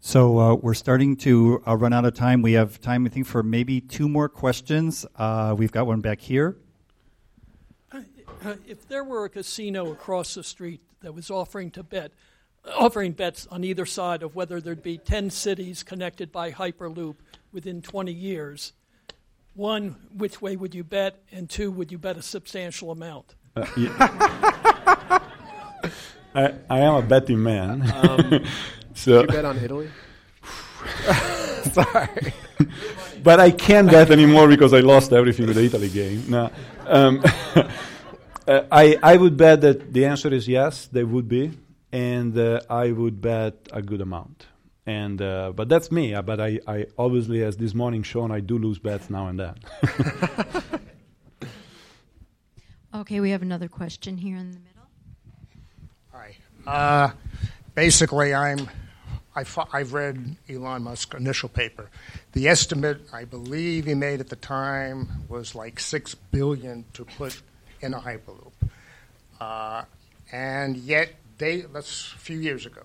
So 0.00 0.38
uh, 0.38 0.54
we're 0.54 0.74
starting 0.74 1.16
to 1.18 1.62
uh, 1.66 1.76
run 1.76 1.92
out 1.92 2.04
of 2.04 2.14
time. 2.14 2.42
We 2.42 2.52
have 2.52 2.80
time, 2.80 3.04
I 3.06 3.08
think, 3.08 3.26
for 3.26 3.42
maybe 3.42 3.80
two 3.80 4.08
more 4.08 4.28
questions. 4.28 5.04
Uh, 5.16 5.54
we've 5.58 5.72
got 5.72 5.86
one 5.86 6.00
back 6.00 6.20
here. 6.20 6.56
Uh, 7.92 8.54
if 8.66 8.86
there 8.86 9.02
were 9.02 9.24
a 9.24 9.28
casino 9.28 9.90
across 9.90 10.34
the 10.34 10.44
street 10.44 10.80
that 11.00 11.12
was 11.12 11.30
offering 11.30 11.72
to 11.72 11.82
bet, 11.82 12.12
offering 12.76 13.12
bets 13.12 13.48
on 13.50 13.64
either 13.64 13.84
side 13.84 14.22
of 14.22 14.36
whether 14.36 14.60
there'd 14.60 14.82
be 14.82 14.98
10 14.98 15.30
cities 15.30 15.82
connected 15.82 16.30
by 16.30 16.52
Hyperloop 16.52 17.16
within 17.50 17.82
20 17.82 18.12
years, 18.12 18.74
one, 19.54 19.96
which 20.16 20.40
way 20.40 20.54
would 20.54 20.74
you 20.74 20.84
bet? 20.84 21.20
And 21.32 21.50
two, 21.50 21.72
would 21.72 21.90
you 21.90 21.98
bet 21.98 22.16
a 22.16 22.22
substantial 22.22 22.92
amount? 22.92 23.34
Uh, 23.56 23.66
I, 26.34 26.54
I, 26.68 26.78
am 26.80 26.94
a 26.94 27.02
betting 27.02 27.42
man. 27.42 27.82
Um, 27.94 28.44
so 28.94 29.22
Did 29.22 29.30
you 29.30 29.36
bet 29.36 29.44
on 29.44 29.58
Italy? 29.58 29.90
Sorry. 31.72 32.32
but 33.22 33.40
I 33.40 33.50
can't 33.50 33.90
bet 33.90 34.10
anymore 34.10 34.48
because 34.48 34.72
I 34.72 34.80
lost 34.80 35.12
everything 35.12 35.46
with 35.46 35.56
the 35.56 35.64
Italy 35.64 35.88
game. 35.88 36.24
No. 36.28 36.50
Um, 36.86 37.22
uh, 38.46 38.62
I, 38.70 38.98
I 39.02 39.16
would 39.16 39.36
bet 39.36 39.60
that 39.62 39.92
the 39.92 40.06
answer 40.06 40.32
is 40.32 40.48
yes, 40.48 40.86
they 40.86 41.04
would 41.04 41.28
be, 41.28 41.52
and 41.92 42.36
uh, 42.38 42.60
I 42.70 42.92
would 42.92 43.20
bet 43.20 43.68
a 43.72 43.82
good 43.82 44.00
amount. 44.00 44.46
And 44.86 45.20
uh, 45.20 45.52
but 45.54 45.68
that's 45.68 45.92
me. 45.92 46.14
Uh, 46.14 46.22
but 46.22 46.40
I, 46.40 46.60
I 46.66 46.86
obviously, 46.96 47.42
as 47.44 47.58
this 47.58 47.74
morning 47.74 48.02
shown, 48.02 48.30
I 48.30 48.40
do 48.40 48.58
lose 48.58 48.78
bets 48.78 49.10
now 49.10 49.26
and 49.28 49.38
then. 49.38 49.54
okay. 49.84 50.78
Okay, 52.94 53.20
we 53.20 53.30
have 53.30 53.42
another 53.42 53.68
question 53.68 54.16
here 54.16 54.36
in 54.36 54.50
the 54.50 54.58
middle. 54.58 54.67
Hi. 54.67 54.67
Uh, 56.68 57.10
basically, 57.74 58.34
I'm. 58.34 58.68
I 59.34 59.44
have 59.72 59.92
read 59.94 60.36
Elon 60.50 60.82
Musk's 60.82 61.16
initial 61.16 61.48
paper. 61.48 61.88
The 62.32 62.48
estimate 62.48 63.00
I 63.10 63.24
believe 63.24 63.86
he 63.86 63.94
made 63.94 64.20
at 64.20 64.28
the 64.28 64.36
time 64.36 65.08
was 65.28 65.54
like 65.54 65.80
six 65.80 66.14
billion 66.14 66.84
to 66.92 67.04
put 67.04 67.40
in 67.80 67.94
a 67.94 68.00
hyperloop, 68.00 68.52
uh, 69.40 69.84
and 70.30 70.76
yet 70.76 71.14
they 71.38 71.62
that's 71.62 72.12
a 72.12 72.18
few 72.18 72.38
years 72.38 72.66
ago. 72.66 72.84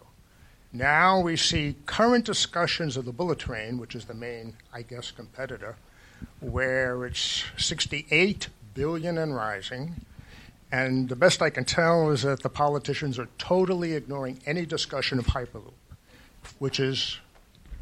Now 0.71 1.19
we 1.19 1.35
see 1.35 1.75
current 1.85 2.23
discussions 2.23 2.95
of 2.95 3.03
the 3.03 3.11
bullet 3.11 3.39
train, 3.39 3.77
which 3.77 3.95
is 3.95 4.05
the 4.05 4.13
main, 4.13 4.55
I 4.71 4.83
guess, 4.83 5.11
competitor, 5.11 5.75
where 6.39 7.05
it's 7.05 7.43
68 7.57 8.47
billion 8.75 9.17
and 9.17 9.35
rising. 9.35 10.05
And 10.73 11.07
the 11.07 11.15
best 11.15 11.43
I 11.43 11.51
can 11.51 11.65
tell 11.65 12.09
is 12.09 12.23
that 12.23 12.41
the 12.41 12.49
politicians 12.49 13.19
are 13.19 13.27
totally 13.37 13.93
ignoring 13.93 14.39
any 14.47 14.65
discussion 14.65 15.19
of 15.19 15.27
Hyperloop, 15.27 15.73
which 16.57 16.79
is, 16.79 17.19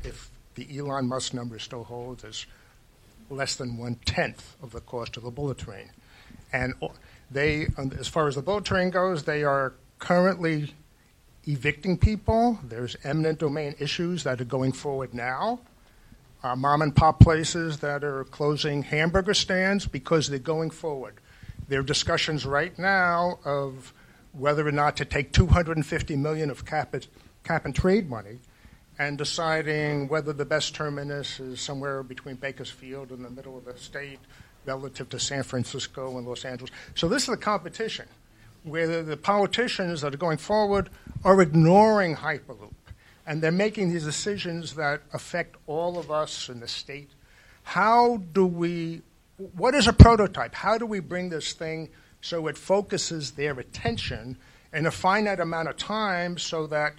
if 0.03 0.29
the 0.55 0.67
Elon 0.77 1.07
Musk 1.07 1.33
number 1.33 1.57
still 1.57 1.85
holds, 1.85 2.25
is 2.25 2.45
less 3.29 3.55
than 3.55 3.77
one 3.77 3.95
tenth 4.03 4.57
of 4.61 4.71
the 4.71 4.81
cost 4.81 5.15
of 5.15 5.23
the 5.23 5.31
bullet 5.31 5.59
train. 5.59 5.89
And 6.51 6.73
they, 7.31 7.67
as 7.97 8.09
far 8.09 8.27
as 8.27 8.35
the 8.35 8.41
bullet 8.41 8.65
train 8.65 8.89
goes, 8.89 9.23
they 9.23 9.45
are 9.45 9.73
currently 9.99 10.73
evicting 11.47 11.97
people. 11.97 12.59
There's 12.61 12.97
eminent 13.05 13.39
domain 13.39 13.73
issues 13.79 14.25
that 14.25 14.41
are 14.41 14.45
going 14.45 14.73
forward 14.73 15.13
now. 15.13 15.61
Uh, 16.43 16.57
mom 16.57 16.81
and 16.81 16.93
pop 16.93 17.21
places 17.21 17.79
that 17.79 18.03
are 18.03 18.25
closing 18.25 18.83
hamburger 18.83 19.33
stands 19.33 19.87
because 19.87 20.27
they're 20.27 20.39
going 20.39 20.71
forward. 20.71 21.21
There 21.71 21.79
are 21.79 21.83
discussions 21.83 22.45
right 22.45 22.77
now 22.77 23.39
of 23.45 23.93
whether 24.33 24.67
or 24.67 24.73
not 24.73 24.97
to 24.97 25.05
take 25.05 25.31
250 25.31 26.17
million 26.17 26.49
of 26.49 26.65
cap, 26.65 26.93
cap 27.45 27.63
and 27.63 27.73
trade 27.73 28.09
money 28.09 28.39
and 28.99 29.17
deciding 29.17 30.09
whether 30.09 30.33
the 30.33 30.43
best 30.43 30.75
terminus 30.75 31.39
is 31.39 31.61
somewhere 31.61 32.03
between 32.03 32.35
Bakersfield 32.35 33.11
and 33.11 33.23
the 33.23 33.29
middle 33.29 33.57
of 33.57 33.63
the 33.63 33.77
state 33.77 34.19
relative 34.65 35.07
to 35.11 35.17
San 35.17 35.43
Francisco 35.43 36.17
and 36.17 36.27
Los 36.27 36.43
Angeles. 36.43 36.71
So 36.93 37.07
this 37.07 37.23
is 37.23 37.29
a 37.29 37.37
competition 37.37 38.07
where 38.65 39.01
the 39.01 39.15
politicians 39.15 40.01
that 40.01 40.13
are 40.13 40.17
going 40.17 40.39
forward 40.39 40.89
are 41.23 41.41
ignoring 41.41 42.17
Hyperloop. 42.17 42.73
And 43.25 43.41
they're 43.41 43.49
making 43.49 43.93
these 43.93 44.03
decisions 44.03 44.75
that 44.75 45.03
affect 45.13 45.55
all 45.67 45.97
of 45.97 46.11
us 46.11 46.49
in 46.49 46.59
the 46.59 46.67
state. 46.67 47.11
How 47.63 48.17
do 48.33 48.45
we, 48.45 49.03
what 49.55 49.75
is 49.75 49.87
a 49.87 49.93
prototype? 49.93 50.53
How 50.53 50.77
do 50.77 50.85
we 50.85 50.99
bring 50.99 51.29
this 51.29 51.53
thing 51.53 51.89
so 52.21 52.47
it 52.47 52.57
focuses 52.57 53.31
their 53.31 53.59
attention 53.59 54.37
in 54.73 54.85
a 54.85 54.91
finite 54.91 55.39
amount 55.39 55.67
of 55.67 55.77
time 55.77 56.37
so 56.37 56.67
that 56.67 56.93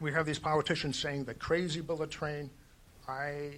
we 0.00 0.12
have 0.12 0.26
these 0.26 0.38
politicians 0.38 0.98
saying 0.98 1.24
the 1.24 1.34
crazy 1.34 1.80
bullet 1.80 2.10
train, 2.10 2.50
I 3.08 3.54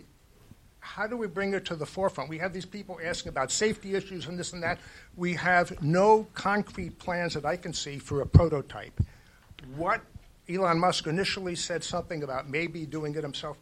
how 0.81 1.07
do 1.07 1.17
we 1.17 1.27
bring 1.27 1.53
it 1.53 1.67
to 1.67 1.77
the 1.77 1.85
forefront? 1.85 2.31
We 2.31 2.39
have 2.39 2.55
these 2.55 2.65
people 2.65 2.99
asking 3.05 3.29
about 3.31 3.53
safety 3.53 3.95
issues 3.95 4.27
and 4.27 4.39
this 4.39 4.55
and 4.55 4.63
that. 4.63 4.79
We 5.15 5.35
have 5.35 5.83
no 5.83 6.27
concrete 6.33 6.99
plans 6.99 7.35
that 7.35 7.45
I 7.45 7.57
can 7.57 7.75
see 7.75 7.99
for 7.99 8.23
a 8.23 8.27
prototype. 8.27 8.99
What 9.77 10.01
Elon 10.49 10.81
Musk 10.81 11.07
initially 11.07 11.55
said 11.55 11.85
something 11.85 12.23
about 12.23 12.49
maybe 12.49 12.87
doing 12.87 13.15
it 13.15 13.23
himself. 13.23 13.59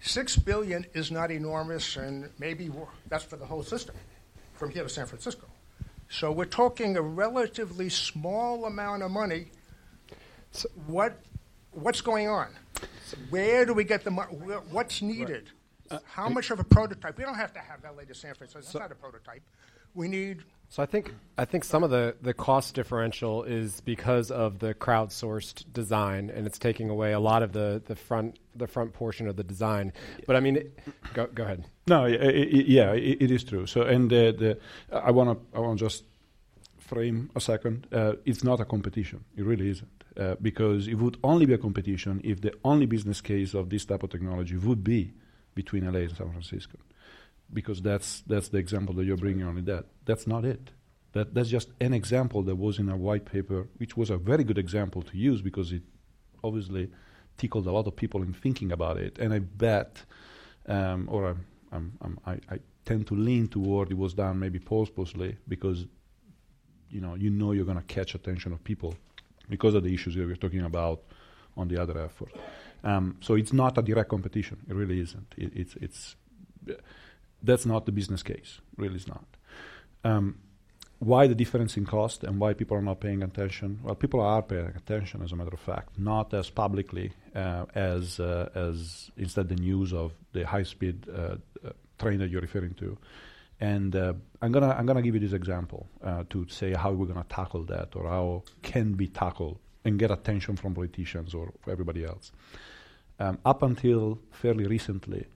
Six 0.00 0.36
billion 0.36 0.86
is 0.94 1.10
not 1.10 1.30
enormous, 1.30 1.96
and 1.96 2.30
maybe 2.38 2.70
that's 3.08 3.24
for 3.24 3.36
the 3.36 3.44
whole 3.44 3.62
system 3.62 3.94
from 4.54 4.70
here 4.70 4.82
to 4.82 4.88
San 4.88 5.06
Francisco. 5.06 5.46
So 6.08 6.32
we're 6.32 6.46
talking 6.46 6.96
a 6.96 7.02
relatively 7.02 7.88
small 7.88 8.64
amount 8.64 9.02
of 9.02 9.10
money. 9.10 9.50
So 10.52 10.68
what, 10.86 11.20
what's 11.72 12.00
going 12.00 12.28
on? 12.28 12.48
Where 13.30 13.66
do 13.66 13.74
we 13.74 13.84
get 13.84 14.04
the 14.04 14.10
money? 14.10 14.32
What's 14.70 15.02
needed? 15.02 15.50
Uh, 15.90 15.98
How 16.04 16.28
much 16.28 16.50
of 16.50 16.60
a 16.60 16.64
prototype? 16.64 17.16
We 17.16 17.24
don't 17.24 17.34
have 17.34 17.52
to 17.54 17.60
have 17.60 17.82
LA 17.82 18.04
to 18.04 18.14
San 18.14 18.34
Francisco. 18.34 18.60
That's 18.60 18.72
so, 18.72 18.78
not 18.78 18.92
a 18.92 18.94
prototype. 18.94 19.42
We 19.94 20.08
need. 20.08 20.44
So 20.70 20.82
I 20.82 20.86
think 20.86 21.14
I 21.38 21.44
think 21.46 21.64
some 21.64 21.82
of 21.82 21.90
the, 21.90 22.14
the 22.20 22.34
cost 22.34 22.74
differential 22.74 23.42
is 23.42 23.80
because 23.80 24.30
of 24.30 24.58
the 24.58 24.74
crowdsourced 24.74 25.72
design, 25.72 26.30
and 26.30 26.46
it's 26.46 26.58
taking 26.58 26.90
away 26.90 27.12
a 27.12 27.20
lot 27.20 27.42
of 27.42 27.52
the, 27.52 27.82
the 27.86 27.96
front 27.96 28.38
the 28.54 28.66
front 28.66 28.92
portion 28.92 29.28
of 29.28 29.36
the 29.36 29.44
design. 29.44 29.92
But 30.26 30.36
I 30.36 30.40
mean, 30.40 30.56
it, 30.56 30.78
go 31.14 31.26
go 31.26 31.44
ahead. 31.44 31.64
No, 31.86 32.04
it, 32.04 32.20
it, 32.20 32.66
yeah, 32.66 32.92
it 32.92 33.30
is 33.30 33.44
true. 33.44 33.66
So 33.66 33.82
and 33.82 34.10
the, 34.10 34.58
the 34.90 34.96
I 34.96 35.10
want 35.10 35.38
to 35.38 35.56
I 35.56 35.60
want 35.60 35.78
to 35.78 35.84
just 35.84 36.04
frame 36.78 37.30
a 37.34 37.40
second. 37.40 37.86
Uh, 37.92 38.14
it's 38.26 38.44
not 38.44 38.60
a 38.60 38.64
competition. 38.64 39.24
It 39.36 39.44
really 39.44 39.70
isn't. 39.70 39.88
Uh, 40.18 40.34
because 40.42 40.88
it 40.88 40.96
would 40.96 41.16
only 41.22 41.46
be 41.46 41.54
a 41.54 41.58
competition 41.58 42.20
if 42.24 42.40
the 42.40 42.52
only 42.64 42.86
business 42.86 43.20
case 43.20 43.54
of 43.54 43.70
this 43.70 43.84
type 43.84 44.02
of 44.02 44.10
technology 44.10 44.56
would 44.56 44.82
be 44.82 45.12
between 45.54 45.84
LA 45.84 46.00
and 46.00 46.16
San 46.16 46.30
Francisco, 46.30 46.76
because 47.52 47.80
that's 47.82 48.22
that's 48.26 48.48
the 48.48 48.58
example 48.58 48.94
that 48.96 49.04
you're 49.04 49.16
bringing 49.16 49.46
only 49.46 49.62
that. 49.62 49.86
That's 50.04 50.26
not 50.26 50.44
it. 50.44 50.70
That 51.12 51.34
that's 51.34 51.48
just 51.48 51.68
an 51.80 51.94
example 51.94 52.42
that 52.42 52.56
was 52.56 52.78
in 52.78 52.88
a 52.88 52.96
white 52.96 53.24
paper, 53.24 53.66
which 53.78 53.96
was 53.96 54.10
a 54.10 54.18
very 54.18 54.44
good 54.44 54.58
example 54.58 55.02
to 55.02 55.16
use 55.16 55.40
because 55.40 55.72
it 55.72 55.82
obviously 56.44 56.90
tickled 57.36 57.66
a 57.66 57.72
lot 57.72 57.86
of 57.86 57.96
people 57.96 58.22
in 58.22 58.32
thinking 58.32 58.72
about 58.72 58.98
it. 58.98 59.18
And 59.18 59.32
I 59.32 59.38
bet, 59.38 60.02
um, 60.66 61.08
or 61.10 61.28
I'm, 61.28 61.46
I'm, 61.72 61.92
I'm, 62.02 62.18
I, 62.26 62.32
I 62.54 62.58
tend 62.84 63.06
to 63.06 63.14
lean 63.14 63.48
toward 63.48 63.90
it 63.90 63.96
was 63.96 64.14
done 64.14 64.38
maybe 64.38 64.58
purposely 64.58 65.36
because 65.46 65.86
you 66.90 67.00
know 67.00 67.14
you 67.14 67.30
know 67.30 67.52
you're 67.52 67.64
going 67.64 67.78
to 67.78 67.94
catch 67.94 68.14
attention 68.14 68.52
of 68.52 68.62
people 68.64 68.94
because 69.48 69.74
of 69.74 69.82
the 69.82 69.92
issues 69.92 70.14
that 70.14 70.26
we're 70.26 70.36
talking 70.36 70.64
about 70.64 71.02
on 71.56 71.68
the 71.68 71.80
other 71.80 71.98
effort. 71.98 72.32
Um, 72.84 73.16
so 73.20 73.34
it's 73.34 73.52
not 73.52 73.76
a 73.78 73.82
direct 73.82 74.10
competition. 74.10 74.58
It 74.68 74.74
really 74.74 75.00
isn't. 75.00 75.34
It, 75.36 75.52
it's 75.54 75.74
it's 75.76 76.16
that's 77.42 77.66
not 77.66 77.86
the 77.86 77.92
business 77.92 78.22
case. 78.22 78.60
Really, 78.76 78.96
is 78.96 79.08
not. 79.08 79.24
Um, 80.04 80.38
why 80.98 81.28
the 81.28 81.34
difference 81.34 81.76
in 81.76 81.86
cost 81.86 82.24
and 82.24 82.40
why 82.40 82.54
people 82.54 82.76
are 82.76 82.82
not 82.82 83.00
paying 83.00 83.22
attention? 83.22 83.78
Well, 83.82 83.94
people 83.94 84.20
are 84.20 84.42
paying 84.42 84.74
attention, 84.76 85.22
as 85.22 85.30
a 85.30 85.36
matter 85.36 85.54
of 85.54 85.60
fact, 85.60 85.98
not 85.98 86.34
as 86.34 86.50
publicly 86.50 87.12
uh, 87.34 87.66
as 87.74 88.18
uh, 88.18 88.48
as 88.54 89.10
instead 89.16 89.48
the 89.48 89.56
news 89.56 89.92
of 89.92 90.12
the 90.32 90.44
high-speed 90.44 91.06
uh, 91.08 91.36
uh 91.64 91.70
train 91.98 92.18
that 92.18 92.30
you're 92.30 92.40
referring 92.40 92.74
to. 92.74 92.96
And 93.60 93.94
uh, 93.94 94.14
I'm 94.42 94.52
gonna 94.52 94.70
I'm 94.70 94.86
gonna 94.86 95.02
give 95.02 95.14
you 95.14 95.20
this 95.20 95.32
example 95.32 95.88
uh, 96.02 96.24
to 96.30 96.48
say 96.48 96.74
how 96.74 96.92
we're 96.92 97.06
gonna 97.06 97.26
tackle 97.28 97.64
that 97.64 97.94
or 97.96 98.08
how 98.08 98.42
can 98.62 98.94
be 98.94 99.08
tackled 99.08 99.58
and 99.84 99.98
get 99.98 100.10
attention 100.10 100.56
from 100.56 100.74
politicians 100.74 101.34
or 101.34 101.52
everybody 101.68 102.04
else. 102.04 102.32
Um, 103.20 103.38
up 103.44 103.62
until 103.62 104.20
fairly 104.30 104.66
recently, 104.66 105.26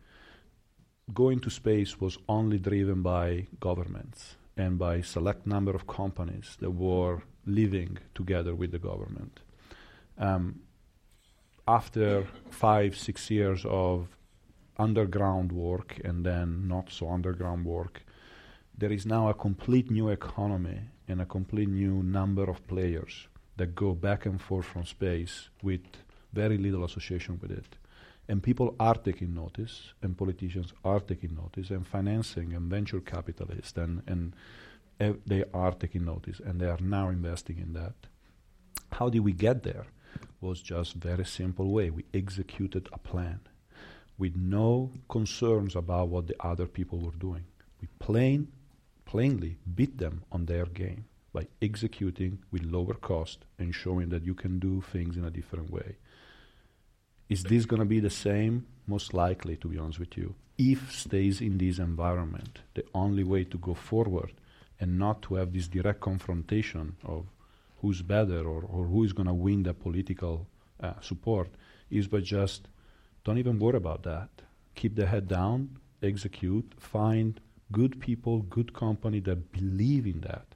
going 1.12 1.40
to 1.40 1.50
space 1.50 2.00
was 2.00 2.18
only 2.28 2.58
driven 2.58 3.02
by 3.02 3.46
governments 3.60 4.36
and 4.56 4.78
by 4.78 5.00
select 5.00 5.46
number 5.46 5.74
of 5.74 5.86
companies 5.86 6.56
that 6.60 6.70
were 6.70 7.22
living 7.46 7.98
together 8.14 8.54
with 8.54 8.70
the 8.70 8.78
government. 8.78 9.40
Um, 10.18 10.60
after 11.66 12.26
five, 12.50 12.96
six 12.96 13.30
years 13.30 13.64
of 13.66 14.08
underground 14.78 15.52
work 15.52 16.00
and 16.04 16.24
then 16.24 16.68
not 16.68 16.90
so 16.90 17.08
underground 17.08 17.64
work, 17.64 18.02
there 18.76 18.92
is 18.92 19.06
now 19.06 19.28
a 19.28 19.34
complete 19.34 19.90
new 19.90 20.08
economy 20.08 20.80
and 21.08 21.20
a 21.20 21.26
complete 21.26 21.68
new 21.68 22.02
number 22.02 22.44
of 22.48 22.66
players 22.66 23.28
that 23.56 23.74
go 23.74 23.94
back 23.94 24.26
and 24.26 24.40
forth 24.40 24.66
from 24.66 24.84
space 24.84 25.50
with 25.62 25.82
very 26.32 26.56
little 26.56 26.84
association 26.84 27.38
with 27.40 27.50
it. 27.50 27.76
And 28.28 28.42
people 28.42 28.76
are 28.78 28.94
taking 28.94 29.34
notice, 29.34 29.92
and 30.02 30.16
politicians 30.16 30.72
are 30.84 31.00
taking 31.00 31.34
notice, 31.34 31.70
and 31.70 31.86
financing 31.86 32.54
and 32.54 32.70
venture 32.70 33.00
capitalists, 33.00 33.76
and, 33.76 34.02
and 34.06 34.34
uh, 35.00 35.12
they 35.26 35.44
are 35.52 35.72
taking 35.72 36.04
notice, 36.04 36.40
and 36.40 36.60
they 36.60 36.66
are 36.66 36.80
now 36.80 37.08
investing 37.08 37.58
in 37.58 37.72
that. 37.72 37.94
How 38.92 39.08
did 39.08 39.20
we 39.20 39.32
get 39.32 39.62
there? 39.62 39.86
Was 40.40 40.60
just 40.60 40.94
very 40.94 41.24
simple 41.24 41.70
way. 41.70 41.90
We 41.90 42.04
executed 42.12 42.88
a 42.92 42.98
plan 42.98 43.40
with 44.18 44.36
no 44.36 44.90
concerns 45.08 45.74
about 45.74 46.08
what 46.08 46.26
the 46.26 46.36
other 46.40 46.66
people 46.66 46.98
were 46.98 47.18
doing. 47.18 47.44
We 47.80 47.88
plain, 47.98 48.48
plainly 49.04 49.56
beat 49.74 49.98
them 49.98 50.22
on 50.30 50.46
their 50.46 50.66
game 50.66 51.06
by 51.32 51.46
executing 51.60 52.38
with 52.50 52.62
lower 52.64 52.94
cost 52.94 53.44
and 53.58 53.74
showing 53.74 54.10
that 54.10 54.24
you 54.24 54.34
can 54.34 54.58
do 54.58 54.82
things 54.92 55.16
in 55.16 55.24
a 55.24 55.30
different 55.30 55.70
way. 55.70 55.96
Is 57.32 57.44
this 57.44 57.64
going 57.64 57.80
to 57.80 57.86
be 57.86 57.98
the 57.98 58.10
same? 58.10 58.66
Most 58.86 59.14
likely, 59.14 59.56
to 59.56 59.66
be 59.66 59.78
honest 59.78 59.98
with 59.98 60.18
you. 60.18 60.34
If 60.58 60.94
stays 60.94 61.40
in 61.40 61.56
this 61.56 61.78
environment, 61.78 62.58
the 62.74 62.84
only 62.92 63.24
way 63.24 63.44
to 63.44 63.56
go 63.56 63.72
forward 63.72 64.32
and 64.78 64.98
not 64.98 65.22
to 65.22 65.36
have 65.36 65.50
this 65.54 65.66
direct 65.66 66.00
confrontation 66.00 66.96
of 67.02 67.24
who's 67.80 68.02
better 68.02 68.46
or, 68.46 68.60
or 68.74 68.84
who 68.84 69.02
is 69.04 69.14
going 69.14 69.28
to 69.28 69.32
win 69.46 69.62
the 69.62 69.72
political 69.72 70.46
uh, 70.82 71.00
support 71.00 71.48
is 71.90 72.06
by 72.06 72.20
just 72.20 72.68
don't 73.24 73.38
even 73.38 73.58
worry 73.58 73.78
about 73.78 74.02
that. 74.02 74.28
Keep 74.74 74.96
the 74.96 75.06
head 75.06 75.26
down, 75.26 75.78
execute, 76.02 76.74
find 76.78 77.40
good 77.70 77.98
people, 77.98 78.40
good 78.42 78.74
company 78.74 79.20
that 79.20 79.52
believe 79.52 80.06
in 80.06 80.20
that 80.20 80.48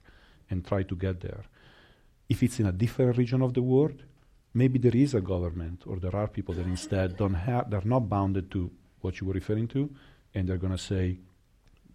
and 0.51 0.63
try 0.63 0.83
to 0.83 0.95
get 0.95 1.21
there. 1.21 1.43
If 2.29 2.43
it's 2.43 2.59
in 2.59 2.67
a 2.67 2.71
different 2.71 3.17
region 3.17 3.41
of 3.41 3.55
the 3.55 3.63
world, 3.63 4.03
maybe 4.57 4.79
there 4.79 4.95
is 4.95 5.13
a 5.13 5.21
government 5.21 5.83
or 5.85 5.99
there 5.99 6.15
are 6.15 6.27
people 6.27 6.55
that 6.55 6.65
instead 6.65 7.15
don't 7.15 7.35
have, 7.35 7.69
they're 7.69 7.93
not 7.95 8.09
bounded 8.09 8.49
to 8.49 8.71
what 9.01 9.21
you 9.21 9.27
were 9.27 9.33
referring 9.33 9.67
to, 9.67 9.89
and 10.33 10.49
they're 10.49 10.57
going 10.57 10.77
to 10.79 10.85
say, 10.93 11.19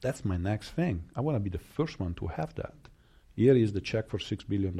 that's 0.01 0.25
my 0.25 0.37
next 0.37 0.71
thing. 0.71 1.03
I 1.17 1.21
want 1.21 1.35
to 1.37 1.41
be 1.41 1.51
the 1.51 1.59
first 1.77 1.99
one 1.99 2.15
to 2.15 2.29
have 2.29 2.55
that. 2.55 2.75
Here 3.35 3.57
is 3.57 3.73
the 3.73 3.81
check 3.81 4.09
for 4.09 4.19
$6 4.19 4.49
billion. 4.49 4.79